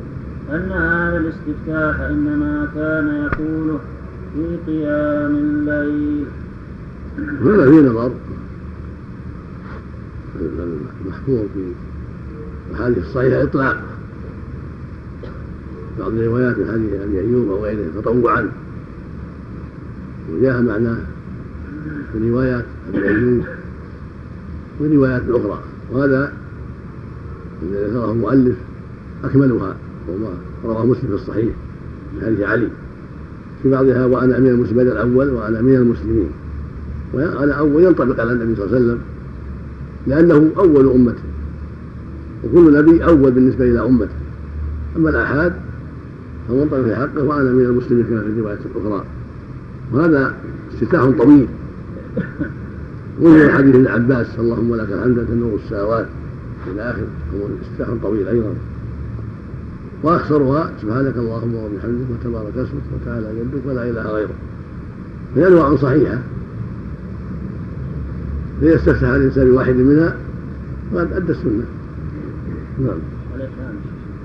[0.53, 3.79] أن هذا الاستفتاح إنما كان يقوله
[4.33, 6.25] في قيام الليل.
[7.17, 8.11] هذا في نظر.
[11.05, 11.71] المحفوظ في
[12.71, 13.77] الحديث الصحيح إطلاق.
[15.99, 18.49] بعض الروايات من حديث أبي أيوب وغيره تطوعا.
[20.31, 20.97] وجاء معناه
[22.13, 23.43] في روايات أبي أيوب
[24.79, 25.59] وروايات أخرى.
[25.91, 26.33] وهذا
[27.63, 28.55] الذي ذكره المؤلف
[29.23, 29.75] أكملها.
[30.65, 31.49] رواه مسلم في الصحيح
[32.15, 32.67] من حديث علي.
[33.63, 36.29] في بعضها وأنا أمير المسلمين الأول وأنا أمير المسلمين.
[37.13, 38.99] وأنا أول ينطبق على النبي صلى الله عليه وسلم
[40.07, 41.23] لأنه أول أمته
[42.43, 44.15] وكل نبي أول بالنسبة إلى أمته.
[44.97, 45.53] أما الآحاد
[46.47, 49.05] فمنطق في حقه وأنا من المسلمين كما في الرواية الأخرى.
[49.93, 50.33] وهذا
[50.73, 51.47] استفتاح طويل.
[53.21, 56.07] ومن حديث ابن عباس اللهم لك الحمد تنور السماوات
[56.73, 57.03] إلى آخر.
[57.61, 58.53] استفتاح طويل أيضا.
[60.03, 64.35] وأخسرها سبحانك اللهم وبحمدك وتبارك اسمك وتعالى جدك ولا إله غيره
[65.35, 66.17] هي أنواع صحيحة.
[68.61, 70.15] فإذا استفتح الإنسان بواحد منها
[70.93, 71.65] فقد أدى السنة.
[72.79, 72.97] نعم.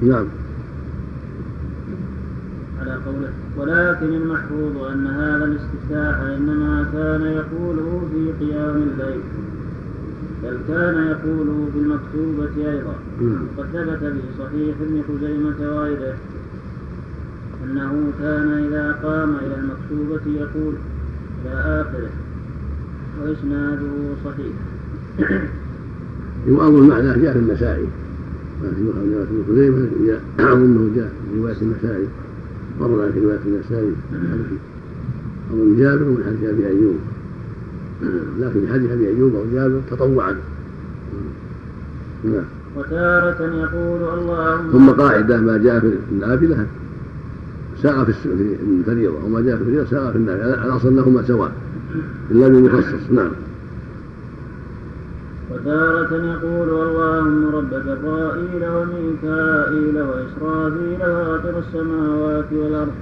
[0.03, 0.27] نعم.
[2.81, 9.21] على قوله ولكن المحفوظ أن هذا الاستفتاح إنما كان يقوله في قيام الليل.
[10.43, 12.95] بل كان يقوله في المكتوبة أيضا.
[13.59, 16.15] وقد ثبت في صحيح ابن خزيمة وغيره
[17.65, 20.75] أنه كان إذا قام إلى المكتوبة يقول
[21.45, 22.11] إلى آخره
[23.23, 23.87] وإسناده
[24.25, 24.53] صحيح.
[26.47, 27.87] يؤمر معناه جاء في النسائي
[28.63, 30.21] ما في رواية ابن خزيمة جاء
[30.53, 32.07] أظنه جاء في رواية النسائي
[32.81, 33.93] مر في رواية النسائي
[35.51, 36.97] أظن جابر من حديث أبي أيوب.
[38.41, 40.37] لكن في حديث أبي أيوب أو جابر تطوعا.
[42.25, 42.45] نعم.
[42.77, 46.67] وتارة يقول اللهم ثم قاعدة ما جاء في النافلة.
[47.83, 48.13] ساق في
[48.81, 49.25] الفريضة.
[49.25, 50.65] وما جاء في الفريضة ساق في النافلة.
[50.65, 51.53] الأصل أنهما سواء.
[52.31, 53.31] إلا بالمخصص نعم.
[55.51, 62.93] وتارة يقول اللهم رب جبرائيل وميكائيل وإسرافيل فاطر السماوات والأرض.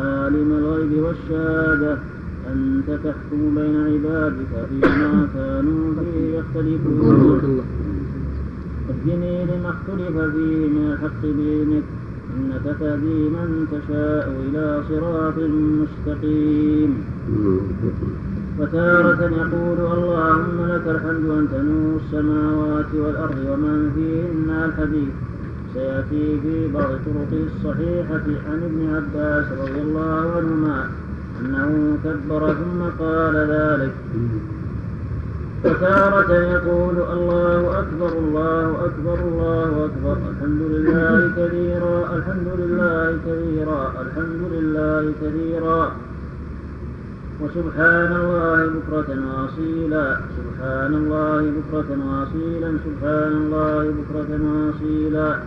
[0.00, 1.98] عالم الغيب والشهادة.
[2.52, 7.60] أنت تحكم بين عبادك فيما كانوا فيه يختلفون.
[8.90, 11.82] اهدني لما اختلف فيه من الحق بإذنك
[12.36, 15.38] إنك تهدي من تشاء إلى صراط
[15.80, 16.90] مستقيم.
[18.58, 25.12] وتارة يقول اللهم لك الحمد أنت نور السماوات والأرض ومن فيهن الحديث.
[25.74, 30.78] سيأتي في بعض طرقه الصحيحة عن ابن عباس رضي الله عنهما.
[31.40, 33.92] أنه كبر ثم قال ذلك.
[35.64, 40.16] وتارة يقول الله أكبر الله أكبر الله أكبر.
[40.30, 45.92] الحمد لله كثيرا الحمد لله كثيرا الحمد لله كثيرا
[47.40, 55.38] وسبحان الله بكرة وأصيلا سبحان الله بكرة وأصيلا سبحان الله بكرة وأصيلا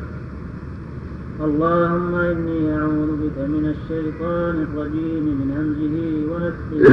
[1.41, 5.95] اللهم إني أعوذ بك من الشيطان الرجيم من همزه
[6.29, 6.85] ونفخه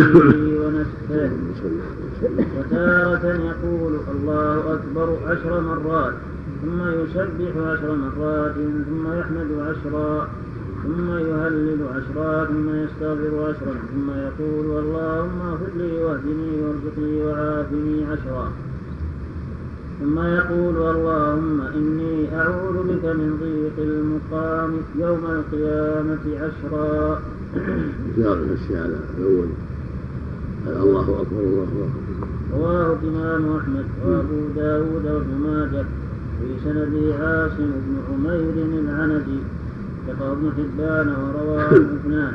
[0.61, 1.31] ونفخه.
[2.59, 6.15] وتارة يقول الله أكبر عشر مرات
[6.63, 8.55] ثم يسبح عشر مرات
[8.89, 10.29] ثم يحمد عشرا
[10.83, 18.53] ثم يهلل عشرا ثم يستغفر عشرا ثم يقول اللهم اغفر لي واهدني وارزقني وعافني عشرا.
[20.01, 27.21] ثم يقول اللهم إني أعوذ بك من ضيق المقام يوم القيامة عشرا.
[28.17, 29.49] زيارة على الأول.
[30.67, 32.27] الله أكبر الله أكبر.
[32.55, 35.85] رواه الإمام أحمد وأبو داود وابن ماجه
[36.39, 39.41] في سنده عاصم بن عمير العنزي.
[40.09, 42.33] ذكر ابن حبان ورواه الاثنان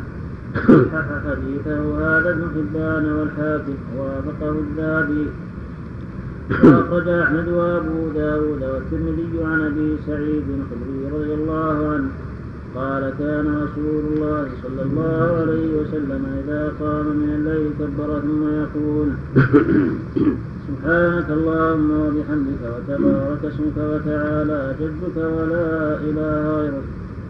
[0.93, 5.25] صحح حديثه هذا ابن حبان والحاكم ووافقه الذهبي.
[6.49, 12.09] وأخرج أحمد وأبو داود والترمذي عن أبي سعيد الخدري رضي الله عنه
[12.75, 19.07] قال كان رسول الله صلى الله عليه وسلم إذا قام من الليل كبر ثم يقول
[20.67, 26.85] سبحانك اللهم وبحمدك وتبارك اسمك وتعالى جدك ولا إله غيرك.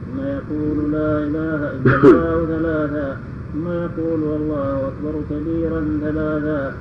[0.05, 3.17] ثم يقول لا إله إلا الله ثلاثا.
[3.53, 6.75] ثم يقول والله أكبر كبيرا ثلاثا.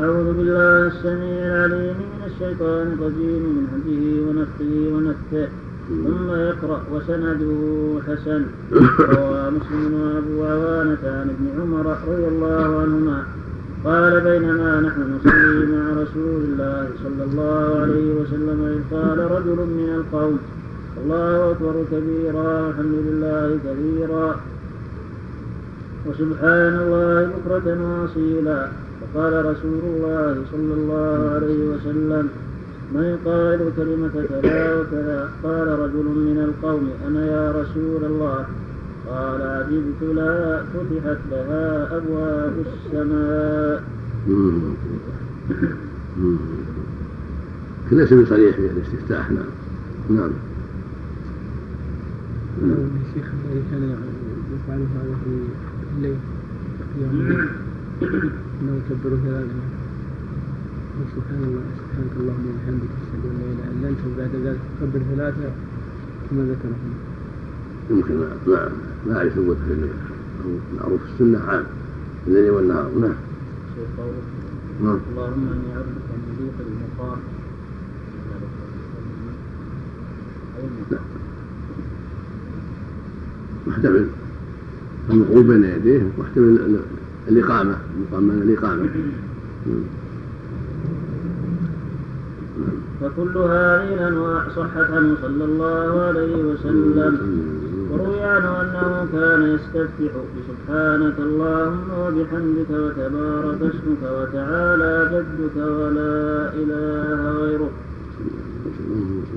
[0.00, 5.48] أعوذ بالله السميع العليم من الشيطان الرجيم من همزه ونفخه ونفثه
[5.88, 7.60] ثم يقرأ وسنده
[8.06, 8.42] حسن.
[9.16, 13.18] روى مسلم وأبو عوانة عن ابن عمر رضي الله عنهما.
[13.84, 19.90] قال بينما نحن نصلي مع رسول الله صلى الله عليه وسلم إذ قال رجل من
[19.98, 20.38] القوم
[21.00, 24.40] الله أكبر كبيرا والحمد لله كثيرا
[26.06, 28.68] وسبحان الله بكرة وأصيلا
[29.14, 32.28] فقال رسول الله صلى الله عليه وسلم
[32.94, 38.46] من قائل كلمة كذا وكذا قال رجل من القوم أنا يا رسول الله.
[39.10, 43.82] قال عجبت لا فتحت لها أبواب السماء.
[47.92, 49.44] ليس بصريح في الاستفتاح نعم.
[50.10, 50.30] نعم.
[52.62, 53.96] الشيخ الذي كان
[54.54, 55.30] يفعل هذا في
[55.96, 56.16] الليل؟
[58.02, 59.60] إنه يكبر ثلاثا
[61.16, 65.50] سبحان الله سبحانك اللهم وبحمدك أشهد أن لا إله إلا أنت وبعد ذلك تكبر ثلاثة
[66.30, 66.76] كما ذكره
[67.90, 68.14] يمكن
[68.46, 68.70] ما
[69.06, 69.90] ما أعرف الليل
[70.76, 71.64] معروف السنة عام
[72.26, 72.90] الليل والنهار.
[73.00, 73.14] نعم.
[74.82, 74.98] نعم.
[75.10, 77.18] اللهم إني عبدك من ضيق المقام
[83.66, 84.06] محتمل
[85.10, 86.80] الوقوف بين يديه واحتمل
[87.28, 88.88] الإقامة المقام الإقامة.
[93.00, 97.14] فكل هذه الأنواع صحت عنه صلى الله عليه وسلم.
[97.90, 107.70] وروي عنه أنه كان يستفتح بسبحانك اللهم وبحمدك وتبارك اسمك وتعالى جدك ولا إله غيرك.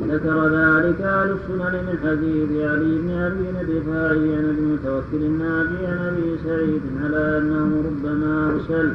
[0.07, 3.91] ذكر ذلك أهل السنن من حديث علي بن أبي نبي
[4.35, 8.93] عن المتوكل الناجي عن أبي سعيد على أنه ربما أرسل.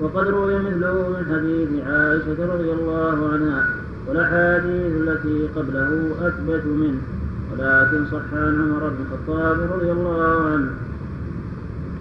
[0.00, 3.66] وقد روي مثله من حديث عائشة رضي الله عنها
[4.08, 7.00] والأحاديث التي قبله أثبت منه
[7.52, 10.70] ولكن صح عن عمر بن الخطاب رضي الله عنه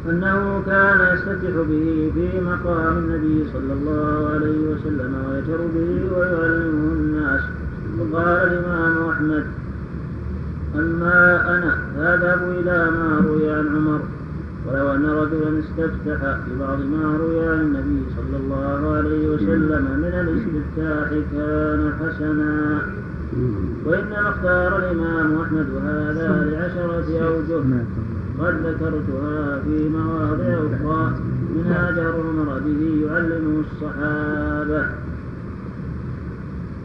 [0.09, 7.41] أنه كان يستفتح به في مقام النبي صلى الله عليه وسلم ويجر به ويعلمه الناس.
[7.99, 9.45] وقال الإمام أحمد
[10.75, 13.99] أما أنا فأذهب إلى ما روي عن عمر.
[14.67, 21.09] ولو أن رجلا استفتح ببعض ما روي عن النبي صلى الله عليه وسلم من الاستفتاح
[21.33, 22.79] كان حسنا.
[23.85, 27.63] وإنما اختار الإمام أحمد هذا لعشرة أوجه.
[28.41, 31.15] قد ذكرتها في مواضع أخرى
[31.55, 31.85] منها
[32.15, 34.85] عمر به يعلمه الصحابة.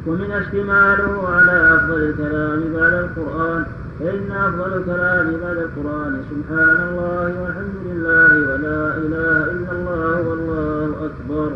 [0.07, 3.65] ومن اشتماله على أفضل الكلام بعد القرآن
[4.01, 11.51] فإن أفضل الكلام بعد القرآن سبحان الله والحمد لله ولا إله إلا الله والله أكبر.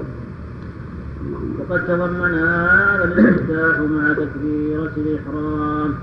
[1.59, 5.95] وقد تضمن هذا الافتتاح مع تكبيرة الإحرام.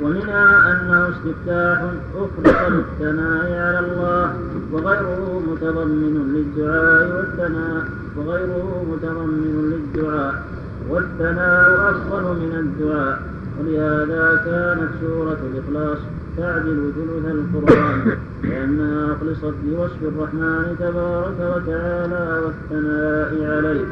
[0.00, 1.78] ومنها أنه استفتاح
[2.14, 4.34] أخلق للثناء على الله
[4.72, 7.84] وغيره متضمن للدعاء والثناء
[8.16, 10.44] وغيره متضمن للدعاء
[10.90, 13.22] والثناء أفضل من الدعاء.
[13.60, 15.98] ولهذا كانت سورة الإخلاص
[16.36, 23.86] تعدل ثلث القرآن لأنها أخلصت بوصف الرحمن تبارك وتعالى والثناء عليه.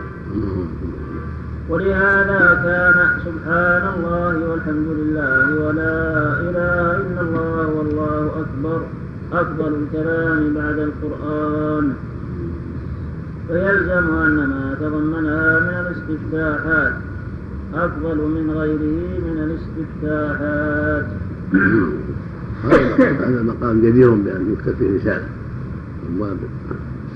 [1.69, 5.97] ولهذا كان سبحان الله والحمد لله ولا
[6.41, 8.81] إله إلا الله والله أكبر
[9.33, 11.93] أفضل الكلام بعد القرآن.
[13.49, 16.93] فيلزم أن ما تضمنها من الاستفتاحات
[17.75, 21.07] أفضل من غيره من الاستفتاحات.
[23.29, 25.29] هذا مقام جدير بأن يكتب فيه رسالة
[26.09, 26.37] أبواب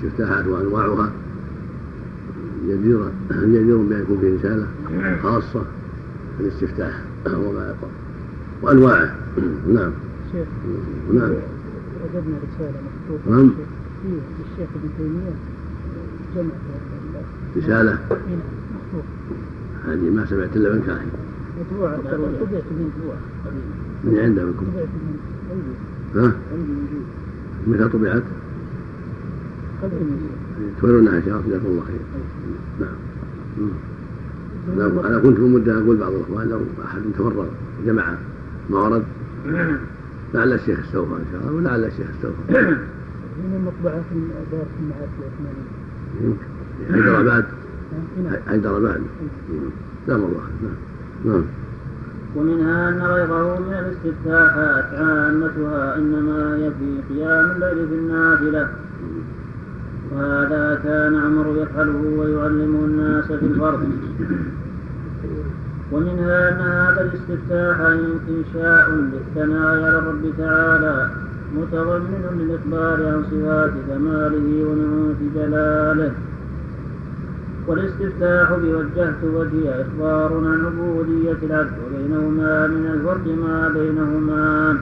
[0.03, 1.11] الاستفتاحات وأنواعها.
[2.69, 4.67] جديرة جدير بأن يكون فيه رسالة
[5.23, 5.63] خاصة
[6.41, 7.91] الاستفتاح وما يقرأ
[8.63, 9.15] وأنواعه.
[9.75, 9.91] نعم.
[10.33, 10.47] شيخ
[11.13, 11.31] نعم.
[11.31, 13.37] وجدنا رسالة مكتوبة.
[13.37, 13.51] نعم.
[14.03, 15.35] في الشيخ ابن تيمية
[16.37, 16.55] جمع
[17.57, 17.99] رسالة.
[18.11, 18.43] هنا
[19.87, 21.09] هذه ما سمعت إلا من كاهن.
[21.61, 23.19] مطبوعة طبعت مطبوعة
[24.05, 26.27] من عندكم طبعت في عندي.
[26.29, 27.07] ها؟ عندي موجود
[27.67, 28.23] متى طبعت؟
[29.83, 30.48] قبل من
[30.81, 32.01] شاء الله جزاكم الله خير.
[32.81, 33.71] نعم.
[34.77, 37.47] أنا- أنا كنت في مدة أقول بعض الأخوان لو أحد تفرغ
[37.87, 38.15] جمع
[38.71, 39.03] ما ورد
[40.35, 42.61] لعل الشيخ استوفى إن شاء الله ولعل الشيخ استوفى.
[43.39, 44.21] من المطبعة في
[44.53, 44.65] دار
[46.93, 47.45] حيدراباد
[48.19, 49.57] هنا حيدراباد مم.
[50.09, 50.17] نعم.
[50.17, 51.33] الله نعم.
[51.35, 51.43] نعم.
[52.37, 58.69] ومنها أن غيره من الاستفتاحات عامتها إنما هي في قيام الليل في النافلة.
[60.13, 63.89] وهذا كان عمر يفعله ويعلمه الناس في الفرض
[65.93, 71.11] ومنها أن هذا الاستفتاح إنشاء للثناء على الرب تعالى
[71.57, 76.13] متضمن للإخبار عن صفات كماله ونعوت جلاله.
[77.67, 84.77] والاستفتاح بوجهت وجهي إخبار عن عبودية العبد وبينهما من الفرق ما بينهما.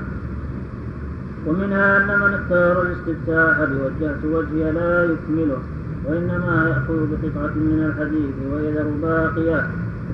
[1.46, 5.58] ومنها أن من اختار الاستفتاح بوجهت وجهي لا يكمله
[6.04, 9.68] وإنما يأخذ بقطعة من الحديث ويذر باقية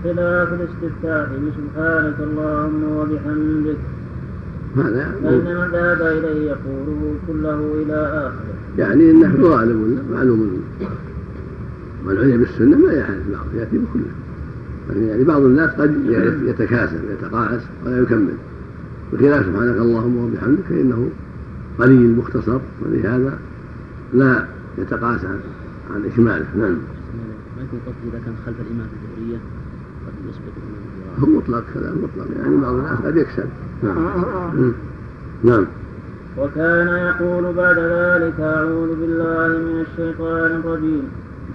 [0.05, 3.76] بخلاف الاستفتاح بسبحانك اللهم وبحمدك.
[5.22, 8.78] فإن من ذهب إليه يقوله كله إلى آخره.
[8.78, 10.62] يعني إنه غالب معلوم.
[12.07, 15.07] من عني بالسنة ما يحدث بعض يأتي بكله.
[15.09, 15.95] يعني بعض الناس قد
[16.47, 18.35] يتكاسل يتقاعس ولا يكمل.
[19.12, 21.10] بخلاف سبحانك اللهم وبحمدك فانه
[21.78, 23.38] قليل مختصر ولهذا
[24.14, 24.46] لا
[24.78, 25.40] يتقاس عن,
[25.94, 26.46] عن إكماله.
[26.56, 26.76] نعم.
[27.56, 29.38] ما يكون قصدي إذا كان خلف الإمام في الظهريه
[30.06, 30.54] قد يسبق
[31.20, 32.26] هو مطلق كلام مطلق.
[32.38, 33.48] يعني بعض الناس قد يكسب.
[33.82, 33.96] نعم.
[34.54, 34.72] مم.
[35.44, 35.66] نعم.
[36.38, 41.02] وكان يقول بعد ذلك أعوذ بالله من الشيطان الرجيم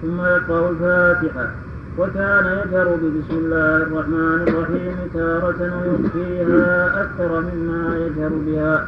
[0.02, 1.54] ثم يقرأ الفاتحة.
[1.98, 8.86] وكان يجهر ببسم الله الرحمن الرحيم تارة ويخفيها أكثر مما يجهر بها.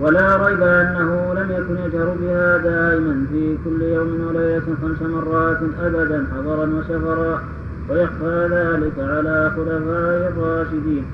[0.00, 6.26] ولا ريب أنه لم يكن يجهر بها دائما في كل يوم وليلة خمس مرات أبدا
[6.34, 7.42] حضرا وسفرا
[7.88, 11.04] ويخفى ذلك على خلفاء الراشدين.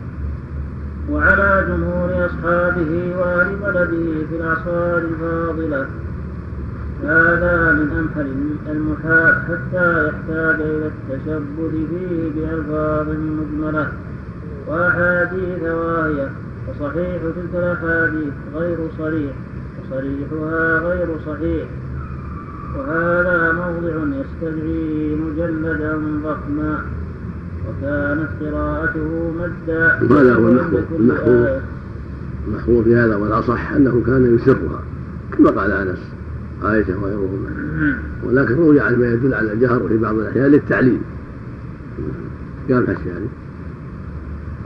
[1.11, 5.87] وعلى جمهور أصحابه وأهل بلده في الأعصار الفاضلة.
[7.05, 8.31] هذا من أمثل
[8.71, 13.93] المحال حتى يحتاج إلى التشبث فيه بألفاظ مجملة
[14.67, 16.31] وأحاديث واهية
[16.69, 19.33] وصحيح تلك الأحاديث غير صريح
[19.83, 21.69] وصريحها غير صحيح.
[22.79, 26.79] وهذا موضع يستدعي مجلدا ضخما
[27.69, 29.99] وكانت قراءته مدا.
[30.11, 31.61] وهذا هو المحفوظ كل المحفوظ آية.
[32.49, 34.83] المحفوظ في هذا والأصح أنه كان يسرها
[35.33, 36.20] كما قال أنس.
[36.63, 37.51] عائشه وغيرهما
[38.25, 41.03] ولكن روي عن ما يدل على الجهر في بعض الاحيان للتعليم
[42.69, 43.27] قال يعني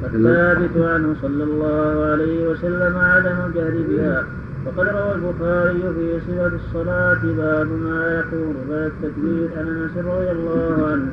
[0.03, 4.24] والثابت عنه صلى الله عليه وسلم عدم الجهر بها
[4.66, 10.88] وقد روى البخاري في صفة الصلاة باب ما يقول بعد التكبير عن أنس رضي الله
[10.90, 11.09] عنه.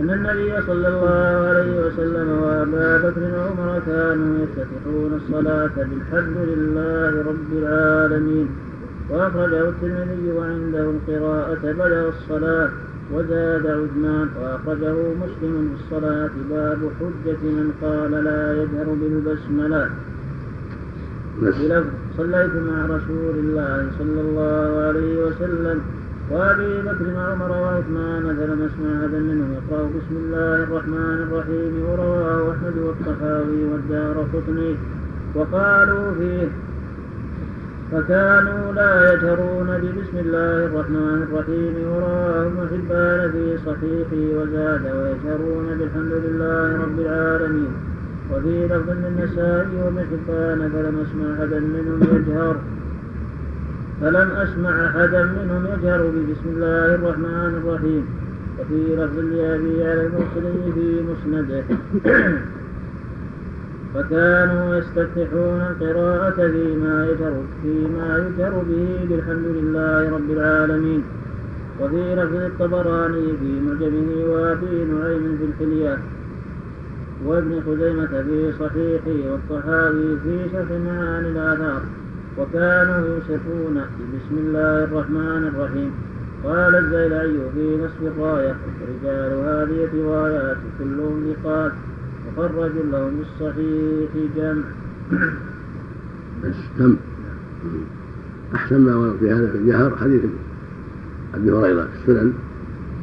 [0.00, 7.52] أن النبي صلى الله عليه وسلم وأبا بكر وعمر كانوا يفتتحون الصلاة بالحمد لله رب
[7.62, 8.48] العالمين.
[9.10, 12.70] وأخرجه الترمذي وعنده القراءة بدأ الصلاة
[13.14, 19.90] وزاد عثمان وأخرجه مسلم في الصلاة باب حجة من قال لا يجهر بالبسملة.
[21.42, 21.86] بس بلفظ
[22.16, 25.80] صليت مع رسول الله صلى الله عليه وسلم.
[26.30, 29.52] وأبي بكر وعمر وعثمان فلم اسمع احدا منهم.
[29.52, 34.76] يقرأ بسم الله الرحمن الرحيم ورواه أحمد والطحاوي والدار قطني.
[35.34, 36.48] وقالوا فيه
[37.92, 41.74] فكانوا لا يجهرون ببسم الله الرحمن الرحيم.
[41.92, 47.72] ورواه ابن حبان في صحيحه وزاد ويجهرون بالحمد لله رب العالمين.
[48.30, 52.56] وفي لفظ للنسائي وابن حبان فلم أسمع أحدا منهم يجهر.
[54.00, 58.04] فلم أسمع أحدا منهم يجهر ببسم الله الرحمن الرحيم.
[58.58, 61.64] وفي لفظ لأبي على المرسلي في مسنده.
[63.94, 71.02] فكانوا يستفتحون القراءة فيما يجهر فيما يجهر به بالحمد لله رب العالمين.
[71.80, 75.98] وفي لفظ الطبراني في معجمه وابي نعيم في الحلية.
[77.26, 81.82] وابن خزيمة في صحيحه والطحاوي في شرح معاني الآثار.
[82.38, 83.80] وكانوا يسرون
[84.14, 85.92] بسم الله الرحمن الرحيم.
[86.44, 88.56] قال الزيلعي في نصف الراية
[88.88, 91.34] رجال هذه الروايات كلهم
[92.36, 94.62] ثقات وخرج لهم بالصحيح جمع
[96.44, 96.96] بس تم
[98.54, 100.20] أحسن ما ورد في هذا في الجهر حديث
[101.34, 102.32] أبي هريرة في السنن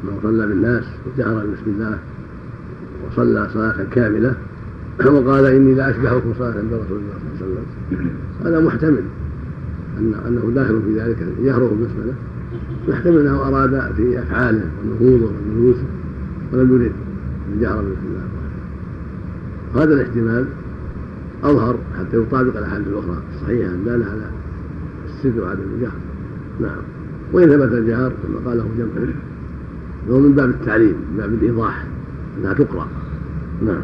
[0.04, 1.98] من صلى بالناس وجهر بسم الله
[3.06, 4.34] وصلى صلاة كاملة
[5.14, 7.60] وقال إني لا أشبهكم صلاة برسول الله صلى الله
[7.90, 8.10] عليه وسلم.
[8.44, 9.02] هذا محتمل
[9.98, 12.14] أن أنه داخل في ذلك جهره بالبسملة
[12.88, 15.84] محتمل أنه أراد في أفعاله ونهوضه وجلوسه
[16.52, 16.92] ولم يرد
[17.54, 18.19] الجهر بسم الله.
[19.74, 20.46] هذا الاحتمال
[21.44, 24.30] أظهر حتى يطابق الأحاديث الأخرى الصحيحة الدالة على
[25.06, 25.92] السر وعدم الجهر
[26.60, 26.82] نعم.
[27.32, 29.12] وإن ثبت الجهر كما قاله جمع
[30.10, 31.84] هو من باب التعليم من باب الإيضاح
[32.38, 32.88] أنها تقرأ.
[33.66, 33.82] نعم.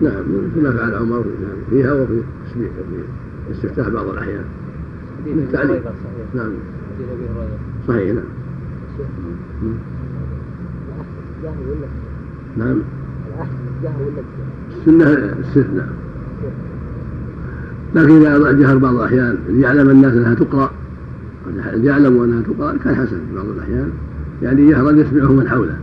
[0.00, 0.24] نعم.
[0.54, 1.24] كما فعل عمر
[1.70, 2.22] فيها وفي
[3.50, 4.44] استفتاح بعض الأحيان.
[5.26, 5.82] من التعليم.
[6.34, 6.52] نعم.
[7.88, 8.24] صحيح نعم.
[12.56, 12.82] نعم.
[14.78, 15.88] السنة استثناء
[17.94, 20.70] لكن إذا جهر بعض الأحيان ليعلم الناس أنها تقرأ
[21.74, 23.90] يعلم أنها تقرأ كان حسن في بعض الأحيان.
[24.42, 25.76] يعني يهرب يسمعه من حوله.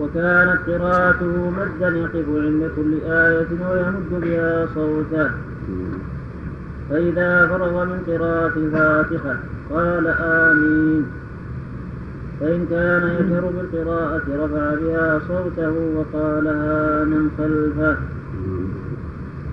[0.00, 5.30] وكانت قراءته مدا يقف عند كل آية ويمد بها صوته.
[6.90, 9.36] فإذا فرغ من قراءة الفاتحة
[9.70, 11.04] قال آمين.
[12.40, 17.96] فإن كان يجهر بالقراءة رفع بها صوته وقالها من خلفه.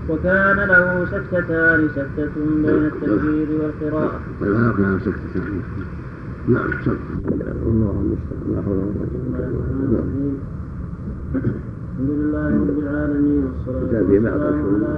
[0.10, 4.20] وكان له سكتتان سكتة بين التكبير والقراءة.
[5.00, 5.62] سكتتان.
[6.48, 6.98] نعم سم.
[7.68, 8.46] الله المستعان.
[8.52, 8.90] لا حول ولا
[11.36, 14.48] الحمد لله رب العالمين والصلاة والسلام على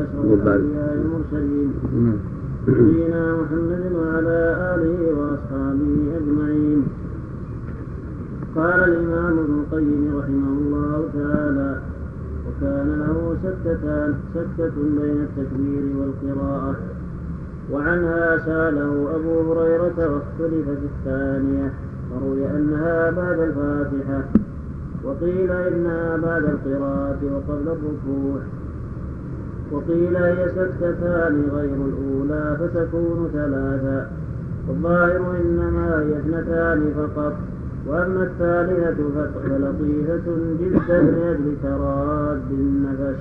[0.04, 1.70] أشرف الأنبياء المرسلين
[2.68, 4.40] نبينا محمد وعلى
[4.76, 6.82] آله وأصحابه أجمعين.
[8.56, 11.82] قال الإمام ابن القيم رحمه الله تعالى
[12.48, 16.76] وكان له سكتان سكتة بين التكبير والقراءة.
[17.72, 21.74] وعنها سأله أبو هريرة واختلف في الثانية
[22.12, 24.24] وروي أنها بعد الفاتحة.
[25.04, 28.40] وقيل إنها بعد القراءة وقبل الركوع.
[29.72, 34.12] وقيل هي سكتتان غير الأولى فتكون ثلاثا
[34.68, 37.34] والظاهر إنما هي اثنتان فقط.
[37.88, 39.04] وأما الثالثة
[39.50, 40.22] فلطيفة
[40.62, 43.20] جدا لأجل تراد النفس.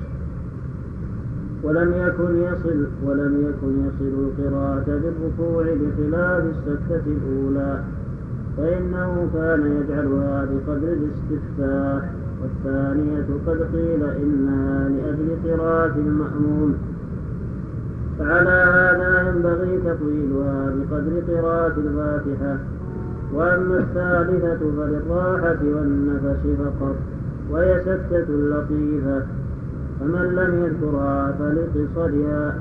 [1.63, 7.81] ولم يكن يصل ولم يكن يصل القراءة بالركوع بخلاف السكتة الأولى
[8.57, 12.11] فإنه كان يجعلها بقدر الاستفتاح.
[12.43, 16.75] والثانية قد قيل إنها لأجل قراءة المأموم.
[18.19, 22.59] فعلى هذا ينبغي تطويلها بقدر قراءة الفاتحة.
[23.35, 26.97] وأما الثالثة فللراحة والنفس فقط
[27.51, 29.22] وهي سكتة لطيفة.
[30.01, 32.55] فمن لم يذكرها فلقصرها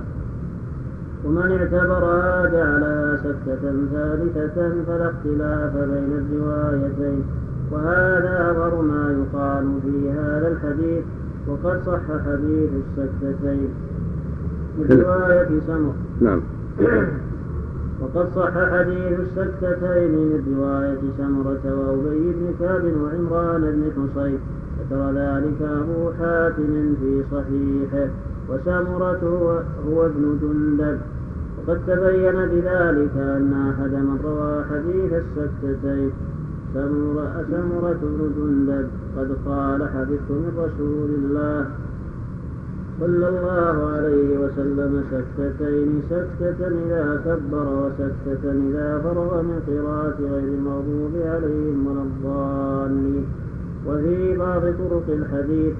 [1.25, 7.23] ومن اعتبرها جعلها سكتة ثالثة فلا اختلاف بين الروايتين.
[7.71, 11.03] وهذا أظهر ما يقال في هذا الحديث
[11.47, 13.69] وقد صح حديث السكتتين
[14.77, 16.41] من رواية سمر نعم.
[18.01, 24.39] وقد صح حديث السكتتين من رواية سمرة وأبي بن كعب وعمران بن حصين
[24.79, 28.09] ذكر ذلك أبو حاتم في صحيحه
[28.49, 30.99] وسمرة هو, هو ابن جندب.
[31.57, 36.11] وقد تبين بذلك أن أحد من روى حديث السكتتين
[36.73, 37.45] سمرة,
[38.01, 41.65] بن جندب قد قال حدثت من رسول الله
[42.99, 51.13] صلى الله عليه وسلم سكتتين سكتة إذا كبر وسكتة إذا فرغ من قراءة غير المغضوب
[51.15, 53.25] عليهم ولا الضالين.
[53.87, 55.73] وفي بعض طرق الحديث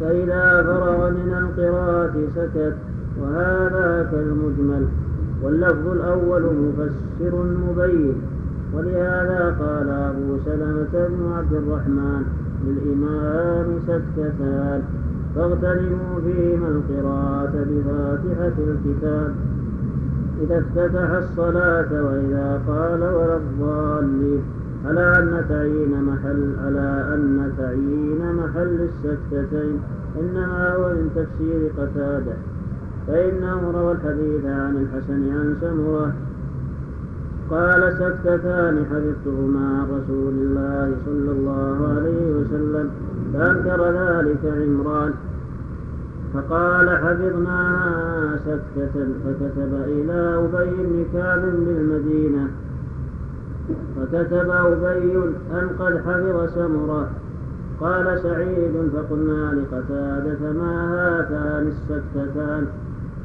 [0.00, 2.76] فإذا فرغ من القراءة سكت
[3.20, 4.86] وهذا كالمجمل.
[5.42, 7.34] واللفظ الأول مفسر
[7.68, 8.14] مبين.
[8.74, 12.22] ولهذا قال أبو سلمة بن عبد الرحمن
[12.66, 14.82] للإمام سكتان
[15.34, 19.34] فاغتنموا فيهما القراءة بفاتحة الكتاب.
[20.42, 24.42] إذا افتتح الصلاة وإذا قال ولا الضالين
[24.86, 29.80] على أن تعيين محل على أن تعيين محل السكتتين.
[30.20, 32.36] إنما هو من تفسير قتادة.
[33.06, 36.12] فإنه روى الحديث عن الحسن عن سمرة.
[37.50, 42.90] قال سكتتان حفظتهما عن رسول الله صلى الله عليه وسلم
[43.32, 45.12] فأنكر ذلك عمران.
[46.34, 52.48] فقال حفظناها سكتة فكتب إلى أبي بن كعب بالمدينة.
[53.96, 55.18] فكتب أبي
[55.52, 57.08] أن قد حفظ سمرة.
[57.80, 58.72] قال سعيد.
[58.94, 62.66] فقلنا لقتادة ما هاتان السكتتان؟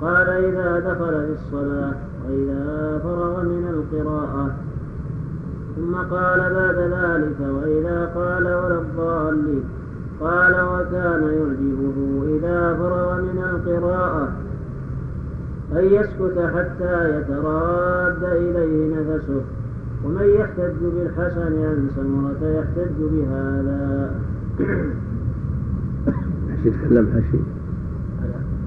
[0.01, 1.93] قال إذا دخل في الصلاة
[2.25, 4.55] وإذا فرغ من القراءة.
[5.77, 9.63] ثم قال بعد ذلك وإذا قال ولا الضالين
[10.19, 14.31] قال وكان يعجبه إذا فرغ من القراءة
[15.71, 19.41] أن يسكت حتى يتراد إليه نفسه
[20.05, 24.11] ومن يحتج بالحسن عن سمرة يحتج بهذا.
[26.51, 27.39] حشي تكلم حشي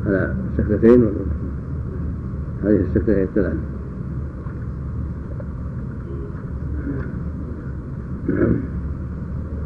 [0.07, 1.13] على سكتتين ولا؟
[2.65, 3.81] هذه السكتتين الثلاث نعم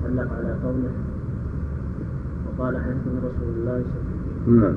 [0.05, 0.93] علق على قوله
[2.47, 4.01] وقال حدثنا رسول الله صلى
[4.49, 4.75] الله عليه وسلم.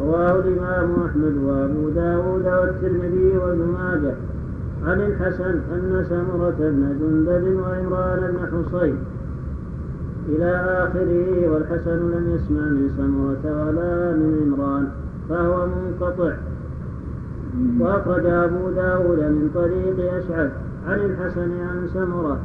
[0.00, 4.14] رواه الإمام أحمد وأبو داود والترمذي وابن ماجه
[4.84, 8.96] عن الحسن أن سمرة بن جندب وعمران بن حصين
[10.28, 10.50] إلى
[10.84, 14.88] آخره والحسن لم يسمع من سمرة ولا من عمران
[15.28, 16.32] فهو منقطع.
[17.80, 20.52] وأخرج أبو داود من طريق أشعث
[20.88, 22.38] عن الحسن عن سمرة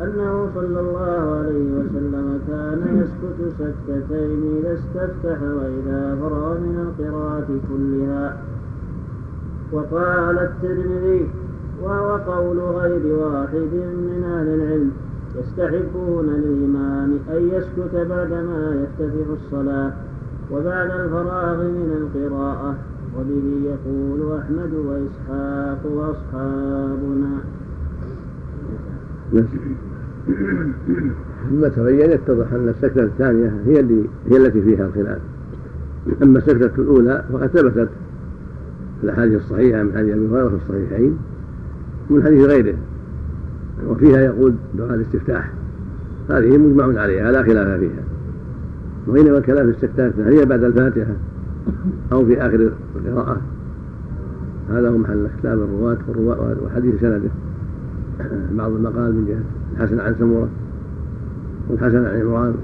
[0.00, 8.36] أنه صلى الله عليه وسلم كان يسكت سكتتين إذا استفتح وإذا فرغ من القراءة كلها.
[9.72, 11.28] وقال الترمذي
[11.82, 13.72] وهو قول غير واحد
[14.08, 14.90] من أهل العلم
[15.38, 19.92] يستحبون للإمام أن يسكت بعدما يفتتح الصلاة
[20.52, 22.74] وبعد الفراغ من القراءة
[23.18, 27.38] وبه يقول أحمد وإسحاق وأصحابنا.
[31.50, 35.18] ثم تبين يتضح أن السكته الثانية هي اللي هي التي فيها الخلاف.
[36.22, 37.88] أما السكته الأولى فقد ثبتت
[39.00, 41.18] في الأحاديث الصحيحة من حديث أبي هريرة في الصحيحين
[42.10, 42.74] ومن حديث غيره
[43.88, 45.52] وفيها يقول دعاء الاستفتاح.
[46.30, 48.02] هذه مجمع عليها لا خلاف فيها.
[49.06, 51.14] وإنما الكلام في السكتات هل هي بعد الفاتحة
[52.12, 53.40] أو في آخر القراءة.
[54.70, 55.58] هذا هو محل اختلاف
[56.08, 57.30] الرواة وحديث سنده.
[58.52, 59.42] بعض المقال من جهة
[59.74, 60.48] الحسن عن سمرة
[61.68, 62.54] والحسن عن عمران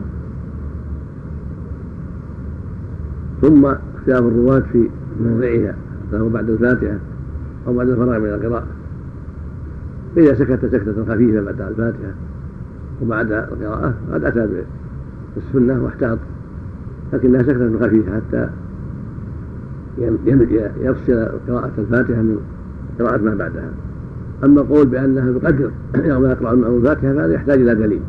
[3.40, 4.88] ثم اختلاف الرواة في
[5.20, 5.74] موضعها
[6.12, 6.98] فهو بعد الفاتحة
[7.66, 8.66] أو بعد الفراغ من القراءة.
[10.16, 12.12] فإذا سكت سكتة خفيفة بعد الفاتحة
[13.02, 14.48] وبعد القراءة قد أتى
[15.34, 16.18] بالسنة واحتاط
[17.12, 18.50] لكنها سكتة خفيفة حتى
[20.80, 22.38] يفصل قراءة الفاتحة من
[22.98, 23.70] قراءة ما بعدها.
[24.44, 25.70] أما القول بأنها بقدر
[26.10, 28.00] يوم يقرأ المأمون الفاتحة فهذا يحتاج إلى دليل.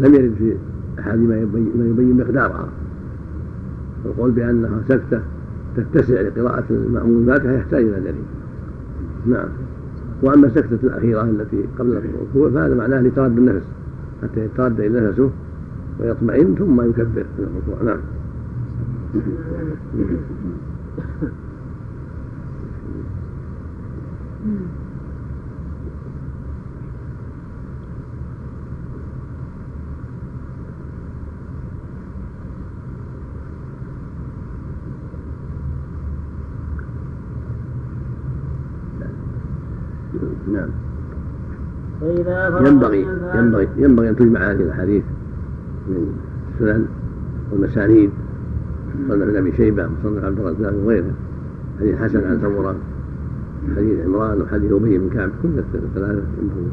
[0.00, 0.56] لم يرد في
[0.98, 2.68] أحاديث ما يبين, ما مقدارها.
[4.04, 5.20] القول بأنها سكتة
[5.76, 8.24] تتسع لقراءة المأمون الفاتحة يحتاج إلى دليل.
[9.26, 9.48] نعم.
[10.22, 13.66] وأما السكته الأخيرة التي قبل الركوع فهذا معناه لترد النفس.
[14.22, 15.30] حتى يترد إلى نفسه
[16.00, 17.82] ويطمئن ثم يكبر من الركوع.
[17.84, 18.00] نعم
[19.94, 20.16] نعم.
[42.66, 45.04] ينبغي ينبغي ينبغي ان تجمع هذه الاحاديث
[45.88, 46.14] من
[46.54, 46.86] السنن
[47.52, 48.10] والمسانيد
[49.08, 51.12] مصنف ابن ابي شيبه مصنف عبد الرزاق وغيره
[51.80, 52.76] حديث حسن عن سمره
[53.76, 56.70] حديث عمران وحديث ابي بن كعب كل الثلاثه ينبغي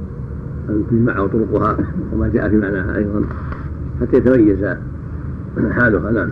[0.69, 1.77] ان تجمع طرقها
[2.13, 3.23] وما جاء في معناها أيضا
[4.01, 4.77] حتى يتميز
[5.71, 6.29] حالها نعم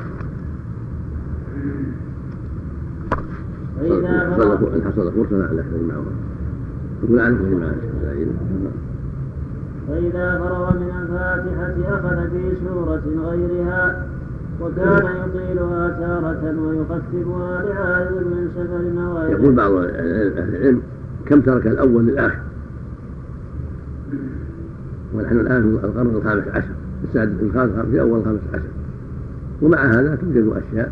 [4.85, 6.03] حصل فرصة لعل يجمعها
[7.03, 7.75] يقول عنه جماعة
[9.87, 14.05] فإذا فرغ من الفاتحة أخذ في سورة غيرها
[14.61, 20.81] وكان يطيلها تارة ويخففها لعارض من سفر أو يقول بعض أهل العلم
[21.25, 22.39] كم ترك الأول للآخر؟
[25.15, 26.73] ونحن الآن في القرن الخامس عشر
[27.13, 27.29] في
[27.91, 28.63] في أول الخامس عشر.
[29.61, 30.91] ومع هذا توجد أشياء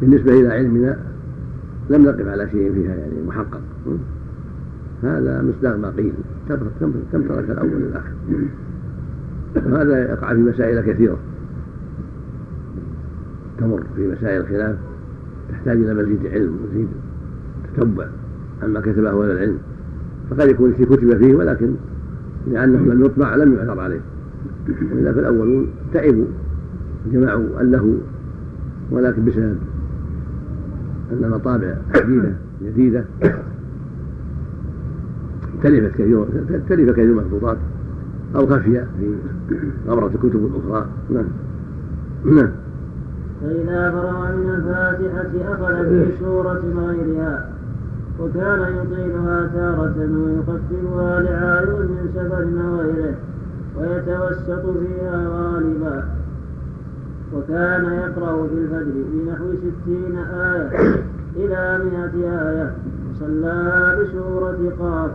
[0.00, 0.98] بالنسبة إلى علمنا
[1.90, 3.60] لم نقف على شيء فيها يعني محقق.
[5.02, 6.12] هذا مصداق ما قيل.
[6.48, 8.12] كم ترك الأول للآخر.
[9.56, 11.16] وهذا يقع في مسائل كثيرة.
[13.58, 14.76] تمر في مسائل الخلاف
[15.50, 16.88] تحتاج إلى مزيد علم مزيد
[17.76, 18.06] تتبع
[18.62, 19.58] عما كتبه أهل العلم.
[20.30, 21.74] فقد يكون في كتب فيه ولكن
[22.46, 24.00] لأنه لم يطبع لم يعثر عليه.
[24.92, 26.26] والا فالاولون تعبوا
[27.12, 27.98] جمعوا اله
[28.90, 29.56] ولكن بسبب
[31.12, 33.04] أن مطابع جديدة جديدة.
[35.62, 36.24] تلفت كثير
[36.68, 37.58] تلف كثير من المخطوطات
[38.36, 39.14] أو خفي في
[39.88, 40.86] غبرة الكتب الأخرى.
[41.10, 41.24] نعم.
[42.24, 42.50] نعم.
[43.42, 47.50] فإذا فرغ من الفاتحة أخذ في سورة غيرها
[48.20, 53.14] وكان يطيلها تارة ويخففها لعارض من سفر وغيره
[53.76, 56.04] ويتوسط فيها غالبا.
[57.34, 60.70] وكان يقرأ في الفجر بنحو ستين آية
[61.36, 62.72] إلى مئة آية
[63.10, 65.10] وصلى بسورة قاف.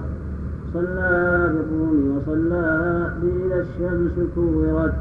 [0.73, 4.93] صلى بالروم وصلى بإذا الشمس كورت.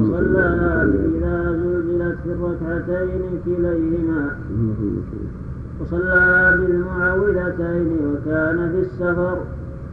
[0.00, 0.48] وصلى
[0.92, 4.30] بإذا زلزلت في الركعتين كليهما.
[5.80, 9.38] وصلى بالمعوذتين وكان في السفر.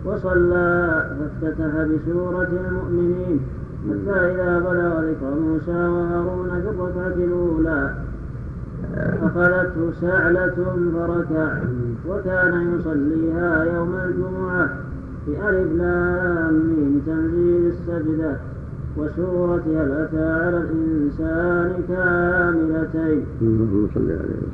[0.05, 3.39] وصلى فافتتح بسورة المؤمنين.
[3.89, 7.93] حتى إذا بلغ ذكر موسى وهارون في الركعة الأولى
[9.23, 10.57] أخذته سعلة
[10.93, 11.57] فركع.
[12.09, 14.69] وكان يصليها يوم الجمعة.
[15.29, 18.35] بألف لام ميم تنزيل السجدة
[18.97, 23.25] وسورة هل أتى على الإنسان كاملتين.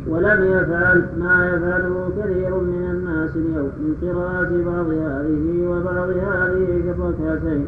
[0.07, 6.91] ولم يفعل ما يفعله كثير من الناس اليوم من قراءة بعض هذه وبعض هذه في
[6.91, 7.65] الركعتين.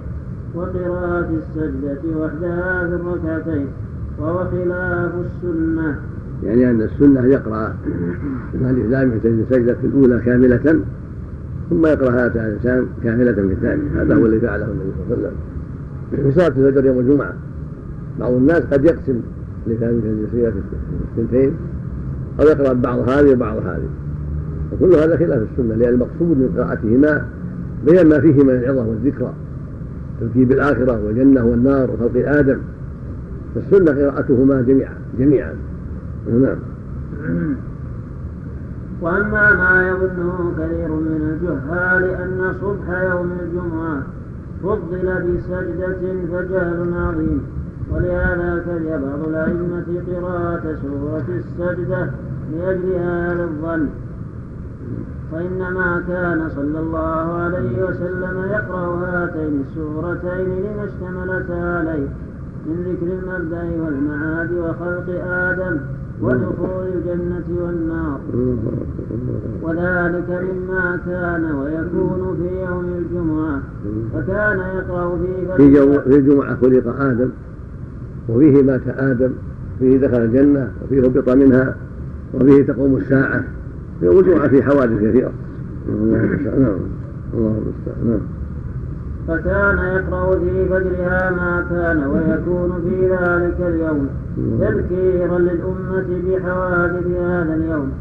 [0.55, 3.67] وقراءة السجدة وحدها في الركعتين.
[4.19, 5.99] وهو خلاف السنة.
[6.43, 7.75] يعني أن السنة يقرأ
[8.53, 10.79] الألف لام السجدة الأولى كاملة.
[11.69, 15.37] ثم يقرأ هذا الإنسان كاملة في الثانية هذا هو الذي فعله النبي صلى الله عليه
[16.17, 16.31] وسلم.
[16.31, 17.33] في صلاة الفجر يوم الجمعة
[18.19, 19.21] بعض الناس قد يقسم
[19.67, 20.57] لكاملة الجنسية في
[21.17, 21.53] الثنتين
[22.39, 23.89] أو يقرأ بعض هذه وبعض هذه.
[24.71, 27.25] وكل هذا خلاف السنة لأن المقصود من قراءتهما
[27.85, 29.33] بيان ما فيه من العظة والذكرى
[30.21, 32.59] تركيب الآخرة والجنة والنار وخلق آدم.
[33.55, 35.53] فالسنة قراءتهما جميعا جميعا.
[36.27, 36.57] نعم.
[39.01, 44.03] وأما ما يظنه كثير من الجهال أن صبح يوم الجمعة
[44.63, 47.41] فضل بسجدة فجهل عظيم.
[47.91, 52.09] ولهذا كره بعض الأئمة قراءة سورة السجدة
[52.51, 53.87] لأجل هذا الظن.
[55.31, 62.07] فإنما كان صلى الله عليه وسلم يقرأ هاتين السورتين لما اشتملتا عليه
[62.65, 65.77] من ذكر المبدأ والمعاد وخلق آدم.
[66.21, 68.19] ودخول الجنة والنار.
[69.61, 73.61] وذلك مما كان ويكون في يوم الجمعة.
[74.13, 75.57] فكان يقرأ في
[76.09, 77.29] في الجمعة خلق آدم
[78.29, 79.29] وفيه مات آدم
[79.79, 81.75] فيه دخل الجنة وفيه هبط منها
[82.33, 83.43] وفيه تقوم الساعة.
[84.01, 85.31] يوم الجمعة في حوادث كثيرة.
[85.87, 86.79] نعم.
[87.33, 88.07] الله المستعان.
[88.07, 88.36] نعم.
[89.27, 94.09] فكان يقرأ في فجرها ما كان ويكون في ذلك اليوم
[94.59, 97.91] تذكيرا للأمة بحوادث هذا اليوم.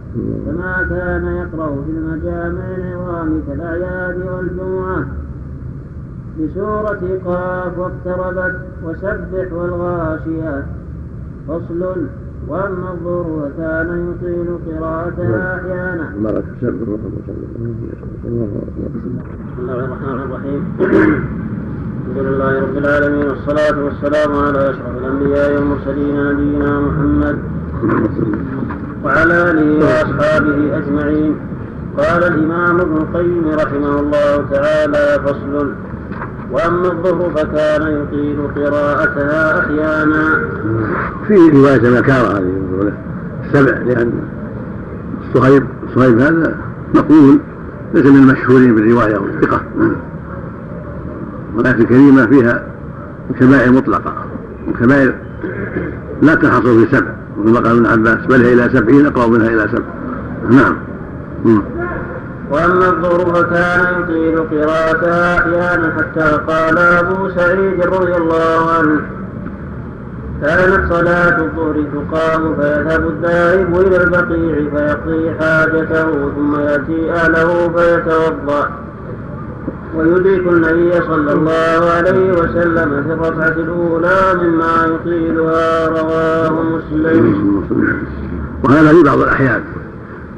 [0.47, 5.07] كما كان يقرأ في المجامع العظام كالأعياد والجمعة
[6.41, 10.65] بسورة قاف واقتربت وسبح والغاشيات.
[11.49, 12.07] فصل
[12.49, 16.13] وأما الظهر فكان يطيل قراءتها أحيانا.
[16.19, 16.69] بارك بسم
[19.59, 20.63] الله الرحمن الرحيم.
[20.81, 27.39] الحمد لله رب العالمين والصلاة والسلام على أشرف الأنبياء والمرسلين نبينا محمد
[29.05, 31.35] وعلى آله وأصحابه أجمعين
[31.99, 35.73] قال الإمام ابن القيم رحمه الله تعالى فصل
[36.51, 40.41] وأما الظهر فكان يطيل قراءتها أحيانا.
[41.29, 42.93] في رواية مكارة هذه
[43.45, 44.13] السبع لأن
[45.35, 46.57] صهيب صهيب هذا
[46.95, 47.39] مقبول
[47.95, 49.61] ليس من المشهورين بالرواية والثقة.
[51.55, 52.67] والآية الكريمة فيها
[53.41, 54.15] كبائر مطلقة
[54.69, 55.15] وكبائر
[56.23, 57.11] لا تنحصر في سبع.
[57.39, 59.85] وكما قال ابن عباس بل هي إلى سبعين أقرب منها إلى سبع.
[60.51, 60.77] نعم.
[62.51, 69.01] وأما الظهر فكان يطيل قراءتها أحيانا حتى قال أبو سعيد رضي الله عنه
[70.43, 78.71] كانت صلاة الظهر تقام فيذهب الذاهب إلى البقيع فيقضي حاجته ثم يأتي أهله فيتوضأ.
[79.95, 87.65] ويدرك النبي صلى الله عليه وسلم في الركعة الأولى مما يطيلها رواه مسلم.
[88.65, 89.63] وهذا في بعض الأحيان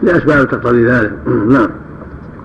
[0.03, 1.13] لأسباب تقتضي ذلك.
[1.27, 1.69] نعم.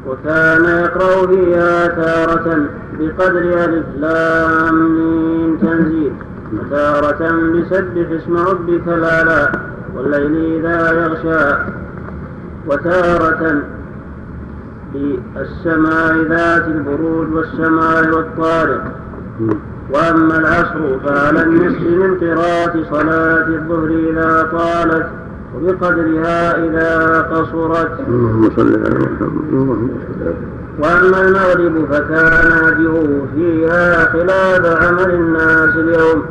[0.08, 2.66] وكان يقرأ فيها تارة
[3.00, 6.14] بقدر ألف لام تنزيل
[6.54, 9.52] وتارة بسبح اسم ربك الأعلى
[9.96, 11.56] والليل إذا يغشى
[12.68, 13.62] وتارة
[14.94, 18.84] بالسماء ذات البروج والسماء والطارق.
[19.94, 25.08] وأما العصر فعلى النصف من قراءة صلاة الظهر إذا طالت
[25.56, 28.00] وبقدرها إذا قصرت.
[28.08, 29.54] اللهم صل على محمد.
[29.54, 30.34] اللهم صل على
[30.80, 36.24] وأما المغرب فكان هديه فيها خلاف عمل الناس اليوم.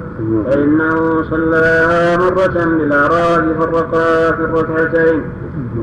[0.46, 5.22] فإنه صلى مرة بالأعراب فرقا في الركعتين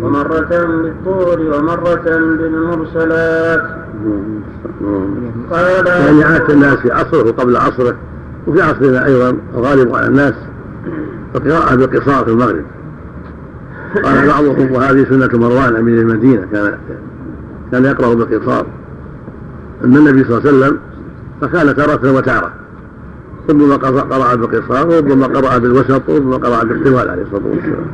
[0.02, 2.06] ومرة بالطور ومرة
[2.38, 3.61] بالمرسلات.
[5.52, 7.95] قال يعني عادة الناس في عصره وقبل عصره
[8.48, 10.34] وفي عصرنا أيضا غالب على الناس
[11.36, 12.64] القراءة بالقصار في المغرب.
[13.95, 16.78] قال بعضهم وهذه سنة مروان أمير المدينة كان
[17.72, 18.66] كان يقرأ بالقصار
[19.84, 20.80] أن النبي صلى الله عليه وسلم
[21.41, 22.52] فكان تارة وتارة.
[23.49, 27.86] ربما قرأ بالقصار وربما قرأ بالوسط وربما قرأ بالطوال عليه الصلاة والسلام.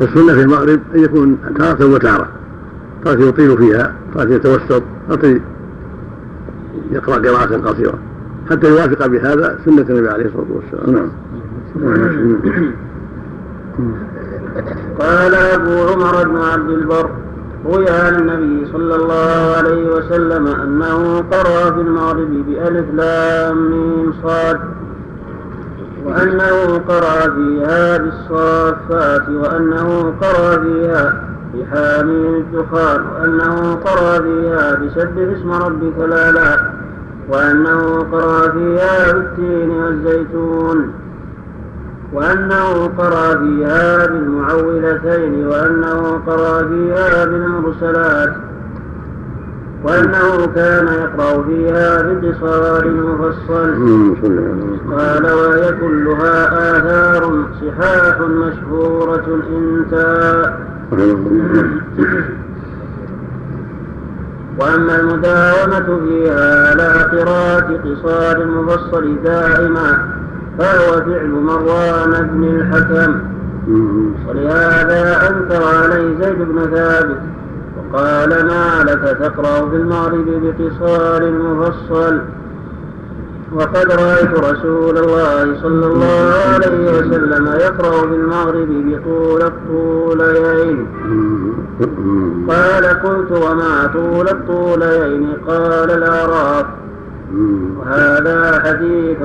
[0.00, 2.28] فالسنة في المغرب أن يكون تارة وتارة.
[3.04, 5.40] تارة يطيل فيها تارة يتوسط تارة
[6.92, 7.98] يقرأ قراءة قصيرة.
[8.50, 10.94] حتى يوافق بهذا سنة النبي عليه الصلاة والسلام.
[10.94, 11.10] نعم.
[15.00, 17.10] قال أبو عمر بن عبد البر
[17.66, 24.60] روي عن النبي صلى الله عليه وسلم أنه قرأ في المغرب بألف لام ميم صاد
[26.04, 31.24] وأنه قرأ فيها بالصافات وأنه قرأ فيها
[31.54, 36.72] بحاميم الدخان وأنه قرأ فيها بسبح اسم ربك الأعلى
[37.28, 40.92] وأنه قرأ فيها بالتين والزيتون.
[42.12, 48.34] وأنه قرأ فيها بالمعوذتين وأنه قرأ فيها بالمرسلات
[49.84, 53.70] وأنه كان يقرأ فيها بالقصار المفصل.
[54.96, 56.36] قال وهي كلها
[56.76, 60.54] آثار صحاح مشهورة انتهى
[64.58, 66.88] وأما المداومة فيها على
[67.18, 70.19] قراءة قصار المفصل دائما.
[70.58, 73.14] فهو فعل مروان بن الحكم.
[74.28, 77.20] ولهذا أنكر عليه زيد بن ثابت
[77.76, 82.20] وقال ما لك تقرأ في المغرب بقصار مفصل؟
[83.52, 90.86] وقد رأيت رسول الله صلى الله عليه وسلم يقرأ في المغرب بطول الطولين.
[92.48, 96.66] قال قلت وما طول الطولين؟ قال الأعراف
[97.78, 99.18] وهذا حديث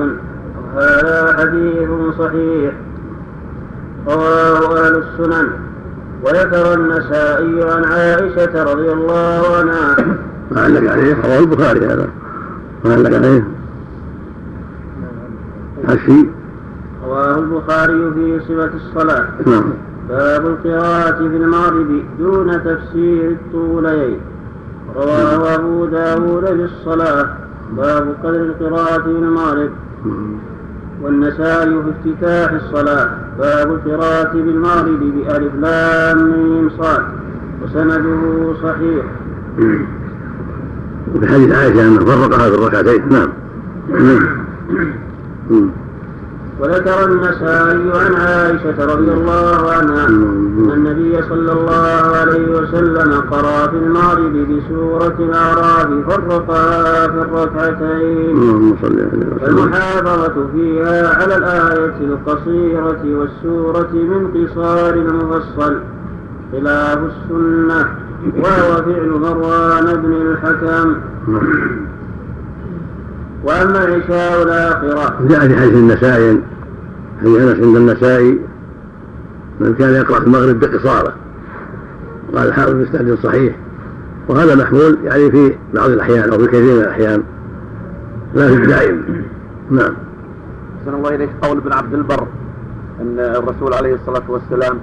[0.76, 2.72] وهذا حديث صحيح.
[4.08, 5.48] رواه أهل السنن.
[6.22, 9.96] وذكر النسائي عن عائشة رضي الله عنها.
[10.50, 12.08] ما علق عليه؟ رواه البخاري هذا.
[12.84, 13.44] ما علق عليه؟
[15.88, 16.30] الشيء
[17.06, 19.26] رواه البخاري في صفة الصلاة.
[19.46, 19.64] نعم.
[20.08, 24.20] باب القراءة في المغرب دون تفسير الطولين.
[24.96, 27.28] رواه أبو داود في الصلاة.
[27.72, 29.70] باب قدر القراءة في المغرب
[31.02, 37.02] والنسائي في افتتاح الصلاة باب القراءة بالمغرب بألف لام ميم صاد
[37.62, 39.04] وسنده صحيح.
[41.14, 43.32] وفي حديث عائشة أنه فرقها في الركعتين نعم.
[46.60, 53.76] وذكر النسائي عن عائشة رضي الله عنها أن النبي صلى الله عليه وسلم قرأ في
[53.76, 58.38] المغرب بسورة الأعراف فرقها في الركعتين.
[59.42, 65.80] والمحافظة فيها على الآية القصيرة والسورة من قصار المفصل
[66.52, 67.88] خلاف السنة
[68.36, 70.94] وهو فعل مروان بن الحكم.
[73.46, 76.40] وأما العشاء الآخرة جاء في حديث النسائي
[77.20, 78.40] حديث أنس عند النسائي
[79.60, 81.14] من كان يقرأ في المغرب بقصاره
[82.34, 83.56] قال الحافظ بإسناد صحيح.
[84.28, 87.22] وهذا محمول يعني في بعض الأحيان أو في كثير من الأحيان.
[88.34, 89.24] لا في الدائم.
[89.70, 89.94] نعم.
[90.80, 91.30] أحسن الله إليك.
[91.42, 92.26] قول ابن عبد البر
[93.00, 94.78] أن الرسول عليه الصلاة والسلام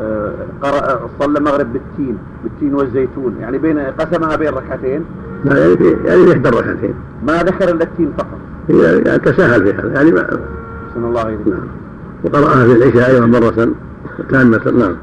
[0.00, 3.36] آه، قرأ صلى المغرب بالتين بالتين والزيتون.
[3.40, 5.04] يعني بين قسمها بين ركعتين.
[5.44, 6.94] يعني في يعني في إحدى الركعتين
[7.26, 8.38] ما ذكر إلا التين فقط.
[8.68, 11.48] يعني تساهل في هذا يعني ما أحسن الله إليك.
[11.48, 11.66] نعم.
[12.24, 13.68] وقرأها في العشاء أيضا مرة
[14.30, 14.96] تامة نعم.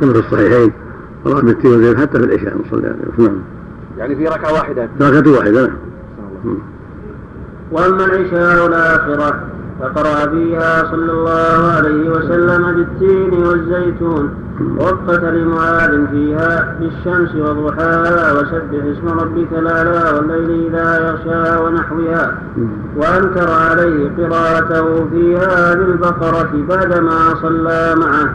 [0.00, 0.72] كما في الصحيحين.
[1.24, 3.38] قرأ بالتين والزيتون حتى في العشاء نصلي عليه نعم.
[3.98, 4.88] يعني في ركعة واحدة.
[5.00, 6.58] ركعة واحدة نعم.
[7.72, 9.51] وأما العشاء الآخرة.
[9.80, 14.34] فقرأ فيها صلى الله عليه وسلم بالتين والزيتون
[14.76, 22.38] وقت لمعاذ فيها بالشمس وضحاها وسبح اسم ربك الأعلى والليل إذا يغشى ونحوها.
[22.96, 28.34] وأنكر عليه قراءته فيها بالبقرة بعدما صلى معه.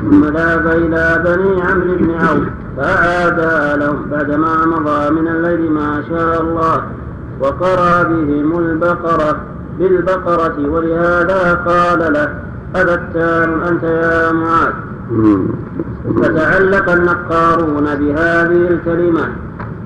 [0.00, 2.44] ثم ذهب إلى بني عمرو بن عوف
[2.76, 6.82] فأعادها لهم بعدما مضى من الليل ما شاء الله
[7.40, 9.51] وقرأ بهم البقرة.
[9.78, 12.28] بالبقرة ولهذا قال له
[12.74, 14.72] أفتان أنت يا معاذ.
[16.22, 19.28] فتعلق النقارون بهذه الكلمة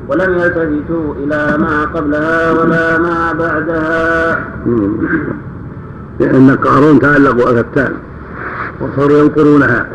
[0.08, 4.44] ولم يلتفتوا إلى ما قبلها ولا ما بعدها.
[6.20, 7.92] لأن قارون تعلقوا أفتان
[8.80, 9.86] وصاروا ينقرونها.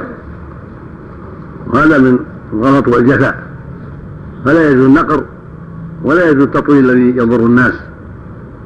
[1.67, 2.19] وهذا من
[2.53, 3.43] الغلط والجفاء.
[4.45, 5.23] فلا يجوز النقر
[6.03, 7.73] ولا يجوز التطويل الذي يضر الناس.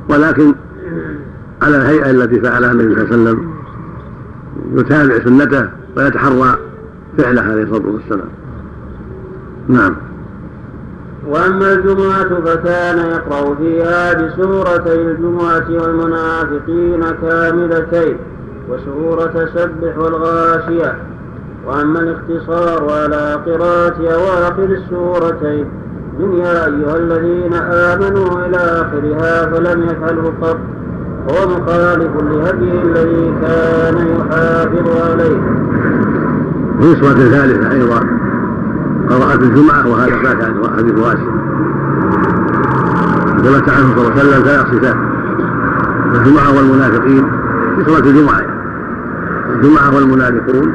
[0.10, 0.53] ولكن
[1.61, 3.49] على الهيئة التي فعلها النبي صلى الله عليه وسلم.
[4.73, 6.57] يتابع سنته ويتحرى
[7.18, 8.30] فعله عليه الصلاة والسلام.
[9.68, 9.95] نعم.
[11.27, 18.18] وأما الجمعة فكان يقرأ فيها بسورتي الجمعة والمنافقين كاملتين
[18.69, 20.95] وسورة سبح والغاشية.
[21.65, 25.65] وأما الاختصار على قراءة أواخر السورتين
[26.19, 30.57] من يا أيها الذين آمنوا إلى آخرها فلم يفعله قط.
[31.30, 35.41] هو مخالف لهديه الذي كان يحافظ عليه.
[36.81, 37.99] في ثالثة أيضا
[39.10, 41.30] قراءة الجمعة وهذا فات عن حديث واسع.
[43.43, 44.95] ثبت عنه صلى الله عليه وسلم ثلاث صفات
[46.15, 47.26] الجمعة والمنافقين
[47.76, 48.41] في صلاة الجمعة.
[49.56, 50.73] الجمعة والمنافقون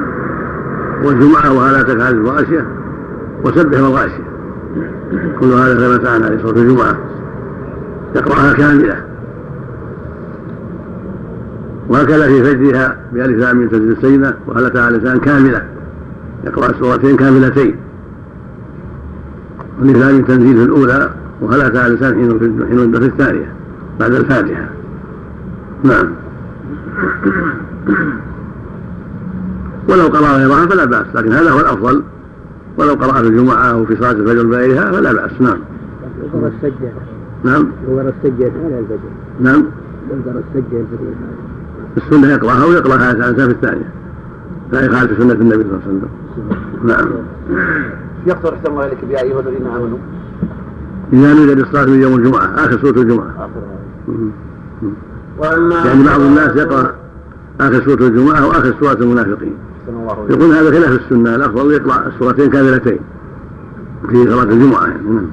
[1.04, 2.66] والجمعة وهلا تك هذه الغاشية
[3.44, 4.30] وسبح الغاشية
[5.40, 6.96] كل هذا ثبت عنه عليه صلاة الجمعة.
[8.16, 9.09] يقرأها كاملة.
[11.90, 15.64] وهكذا في فجرها بألف لام من تنزيل السيدة وهل تعالى لسان كاملة.
[16.44, 17.76] يقرأ سورتين كاملتين.
[19.82, 21.10] لام تنزيل في الأولى
[21.40, 23.52] وهل تعالى لسان حين حين في الثانية
[24.00, 24.68] بعد الفاتحة.
[25.84, 26.10] نعم.
[29.88, 32.02] ولو قرأ غيرها فلا بأس لكن هذا هو الأفضل.
[32.78, 35.40] ولو قرأ في الجمعة أو في صلاة الفجر وغيرها فلا بأس.
[35.40, 35.58] نعم.
[36.34, 36.92] يقرأ السجة
[37.44, 37.68] نعم.
[37.88, 39.10] يقرأ السجة على الفجر.
[39.40, 39.64] نعم.
[40.10, 41.49] يقرأ السجة الفجر.
[41.96, 43.90] السنة يقرأها ويقرأ هذا في الثانية
[44.72, 46.08] لا يخالف سنة النبي صلى الله عليه وسلم.
[46.84, 47.08] نعم.
[48.26, 49.98] يقصر احسن الله اليك يا أيها الذين آمنوا.
[51.12, 53.50] إذا نودي للصلاة من يوم الجمعة آخر سورة الجمعة.
[55.38, 56.94] وأما يعني بعض الناس يقرأ
[57.60, 59.54] آخر سورة الجمعة وآخر سورة المنافقين.
[60.30, 62.98] يقول هذا خلاف السنة الأفضل يقرأ السورتين كاملتين
[64.08, 65.08] في صلاة الجمعة يعني.
[65.08, 65.26] نعم.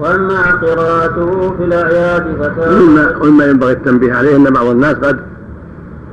[0.00, 2.26] وأما قراءته في الأعياد
[2.68, 5.20] ومما ومما ينبغي التنبيه عليه أن بعض الناس قد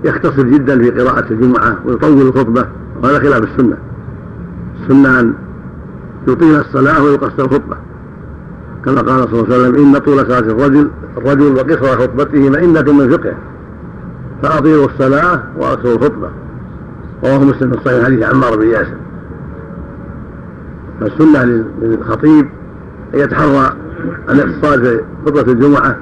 [0.03, 2.65] يختصر جدا في قراءة الجمعة ويطول الخطبة
[3.03, 3.77] وهذا خلاف السنة.
[4.81, 5.33] السنة أن
[6.27, 7.77] يطيل الصلاة ويقصر الخطبة.
[8.85, 13.09] كما قال صلى الله عليه وسلم إن طول صلاة الرجل الرجل وقصر خطبته مئنة من
[13.09, 13.37] فقهه
[14.43, 16.29] فأطيلوا الصلاة وأقصروا الخطبة.
[17.23, 18.97] رواه مسلم في الصحيح حديث عمار بن ياسر.
[20.99, 21.43] فالسنة
[21.81, 22.49] للخطيب
[23.13, 23.73] أن يتحرى
[24.29, 25.97] الاقتصاد في خطبة الجمعة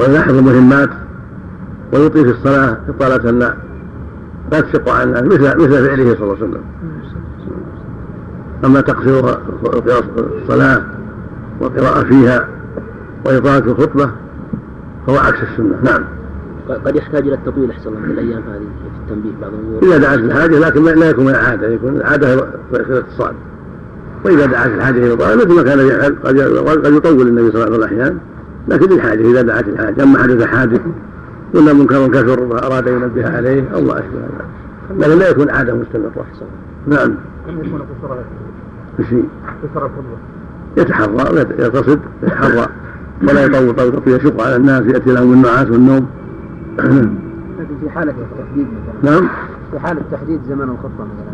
[0.00, 0.90] ويلاحظ المهمات
[1.92, 3.54] ويطيل في الصلاة إطالة لا
[4.52, 6.62] لا تشق عن الناس مثل مثل فعله صلى الله عليه وسلم.
[8.64, 9.38] أما تقصير
[10.42, 10.82] الصلاة
[11.60, 12.48] والقراءة فيها
[13.26, 14.10] وإطالة الخطبة
[15.06, 15.76] فهو عكس السنة.
[15.82, 16.04] نعم.
[16.86, 19.82] قد يحتاج إلى التطويل أحسن الله في الأيام هذه في التنبيه بعض الأمور.
[19.82, 23.34] إذا دعت الحاجة لكن لا يكون من العادة يكون العادة في الاقتصاد.
[24.24, 27.64] وإذا دعت الحاجة إلى طالب مثل ما كان يفعل قد قد يطول النبي صلى الله
[27.64, 28.18] عليه وسلم الأحيان
[28.68, 30.80] لكن للحاجة إذا دعت الحاجة أما حدث حادث
[31.54, 34.44] ولا منكر كثر أراد أن ينبه عليه أو ما أشبه ذلك
[34.98, 36.26] لكن لا يكون عادة مستمرة.
[36.86, 37.14] نعم.
[37.46, 38.14] كم يكون قصر
[39.62, 39.90] قصر
[40.76, 42.66] يتحرى يقتصد يتحرى.
[43.22, 46.06] ولا يطول طول طول يشق على الناس يأتي لهم النعاس والنوم.
[46.78, 47.08] لكن
[47.80, 49.12] في حالة التحديد مثلا.
[49.12, 49.28] نعم.
[49.72, 51.32] في حالة تحديد زمن الخطبة مثلا.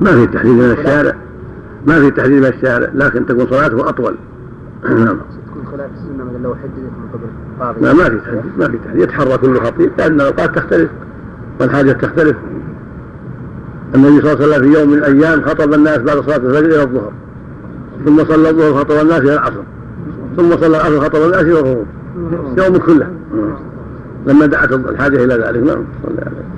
[0.00, 1.14] ما في تحديد من الشارع.
[1.86, 4.14] ما في تحديد من الشارع لكن تكون صلاته أطول.
[4.84, 5.18] نعم.
[5.46, 9.02] تكون خلاف السنة مثلا لو حددت من قبل لا ما في تحديد ما في تحديد.
[9.02, 10.90] يتحرى كل خطيب لأن الأوقات تختلف
[11.60, 12.36] والحاجة تختلف.
[13.94, 16.82] النبي صلى الله عليه وسلم في يوم من الأيام خطب الناس بعد صلاة الفجر إلى
[16.82, 17.12] الظهر
[18.04, 19.62] ثم صلى الظهر خطب الناس إلى العصر
[20.36, 21.86] ثم صلى العصر خطب الناس إلى الغروب.
[22.58, 23.10] يوم كله.
[24.26, 25.62] لما دعت الحاجة إلى ذلك.
[25.62, 26.48] نعم صلى عليه.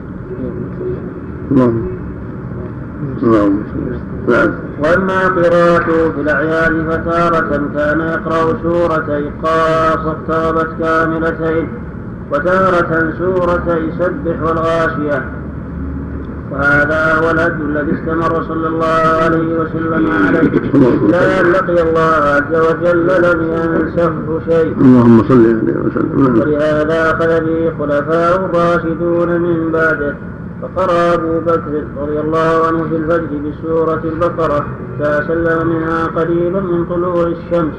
[3.23, 4.51] اللهم صل نعم.
[4.81, 11.69] وأما قراءته في الأعياد فتارة كان يقرأ سورتي قاف واقتربت كاملتين
[12.33, 15.25] وتارة سورتي سبح والغاشية.
[16.51, 20.51] وهذا هو الهدي الذي استمر صلى الله عليه وسلم عليه.
[21.11, 24.77] إلى أن لقي الله عز وجل لم ينسخه شيء.
[24.81, 26.41] اللهم صل عليه وسلم.
[26.41, 30.15] ولهذا أخذ به خلفاء الراشدون من بعده
[30.63, 34.67] فقرأ أبو بكر رضي الله عنه في الفجر بسورة البقرة
[34.99, 37.75] فسلم منها قريبا من طلوع الشمس.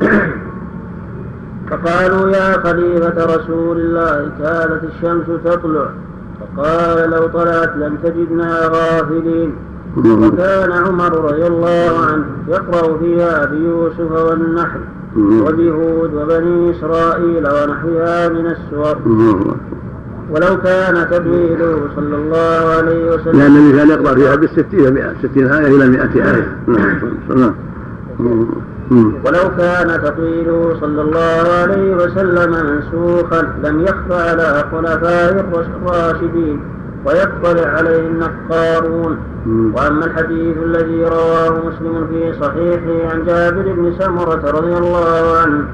[1.70, 5.90] فقالوا يا خليفة رسول الله كانت الشمس تطلع.
[6.40, 9.54] فقال لو طلعت لم تجدنا غافلين.
[9.96, 14.80] وكان عمر رضي الله عنه يقرأ فيها بيوسف والنحل
[15.16, 18.96] وبهود وبني إسرائيل ونحوها من السور.
[20.30, 23.38] ولو كان تدويله صلى الله عليه وسلم.
[23.38, 26.56] لأن النبي كان يقرأ فيها بالستين مئة ستين آية إلى مئة آية.
[27.28, 27.54] نعم.
[28.20, 29.14] نعم.
[29.24, 35.44] ولو كان تطويله صلى الله عليه وسلم منسوخا لم يخف على خلفاء
[35.86, 36.60] الراشدين
[37.04, 44.76] ويطلع عليه النقارون وأما الحديث الذي رواه مسلم في صحيحه عن جابر بن سمرة رضي
[44.76, 45.64] الله عنه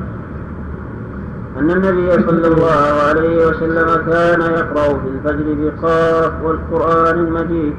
[1.58, 7.74] أن النبي صلى الله عليه وسلم كان يقرأ في الفجر بقاف والقرآن المجيد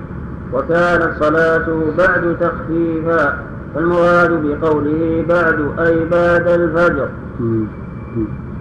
[0.53, 3.39] وكانت صلاته بعد تخفيفا
[3.75, 7.09] فالمراد بقوله بعد أي بعد الفجر.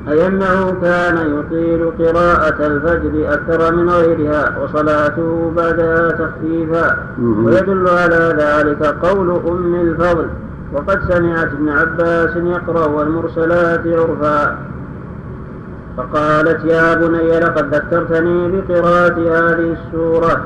[0.09, 6.97] أي أنه كان يطيل قراءة الفجر أكثر من غيرها وصلاته بعدها تخفيفا
[7.45, 10.27] ويدل على ذلك قول أم الفضل
[10.73, 14.59] وقد سمعت ابن عباس يقرأ والمرسلات عرفا.
[15.97, 20.45] فقالت يا بني لقد ذكرتني بقراءة هذه السورة.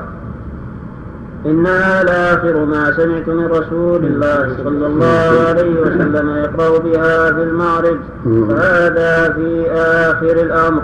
[1.45, 7.97] إنها لآخر ما سمعت من رسول الله صلى الله عليه وسلم يقرأ بها في المعرض
[8.23, 10.81] فهذا في آخر الأمر.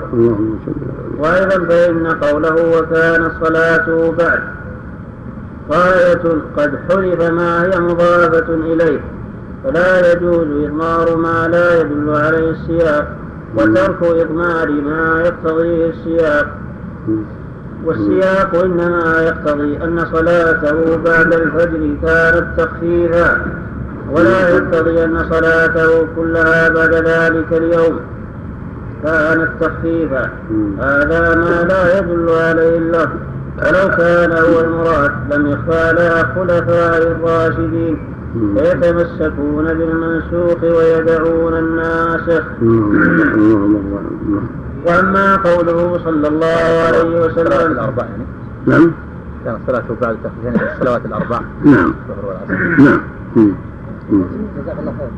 [1.18, 4.39] وأيضا فإن قوله وكان الصلاة بعد.
[5.72, 6.23] غاية
[6.57, 8.99] قد حذف ما هي مضافة إليه.
[9.64, 13.07] فلا يجوز إضمار ما لا يدل عليه السياق.
[13.58, 16.48] وترك إضمار ما يقتضيه السياق.
[17.86, 23.42] والسياق إنما يقتضي أن صلاته بعد الفجر كانت تخفيفا.
[24.12, 28.00] ولا يقتضي أن صلاته كلها بعد ذلك اليوم
[29.04, 30.30] كانت تخفيفا.
[30.80, 33.20] هذا ما لا يدل عليه اللفظ
[33.58, 38.16] ولو كان هو المراد لم يخفى على خلفاء الراشدين.
[38.57, 42.43] فيتمسكون بالمنسوخ ويدعون الناسخ
[44.85, 48.23] وأما قوله صلى الله عليه وسلم الاربع يعني.
[48.65, 48.91] نعم.
[49.45, 51.93] كان صلاته بعد تخفيف الصلوات الاربع نعم.
[52.09, 52.81] الظهر والعصر.
[52.84, 53.01] نعم.
[54.57, 55.11] جزاك الله خير.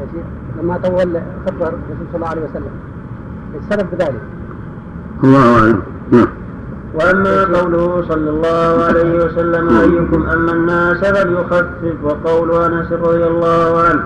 [0.00, 0.24] يا شيخ
[0.62, 2.70] لما طول خطبة الرسول صلى الله عليه وسلم
[3.60, 4.20] السبب بذلك
[5.24, 5.82] الله أعلم.
[6.10, 6.28] نعم.
[6.94, 14.02] وأما قوله صلى الله عليه وسلم أيكم اما الناس فليخفف وقول انس رضي الله عنه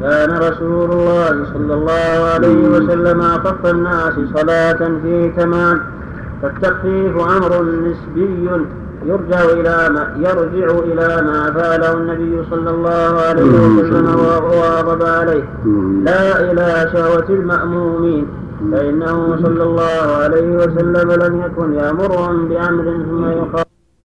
[0.00, 5.80] كان رسول الله صلى الله عليه وسلم اخف الناس صلاة في تمام
[6.42, 8.50] فالتخفيف أمر نسبي
[9.06, 13.42] يرجع إلى ما يرجع إلى ما فعله النبي صلى الله عليه
[13.78, 15.44] وسلم وواظب عليه
[16.04, 18.26] لا إلى شهوة المأمومين.
[18.72, 23.63] فإنه صلى الله عليه وسلم لم يكن يأمرهم بأمر ثم يقال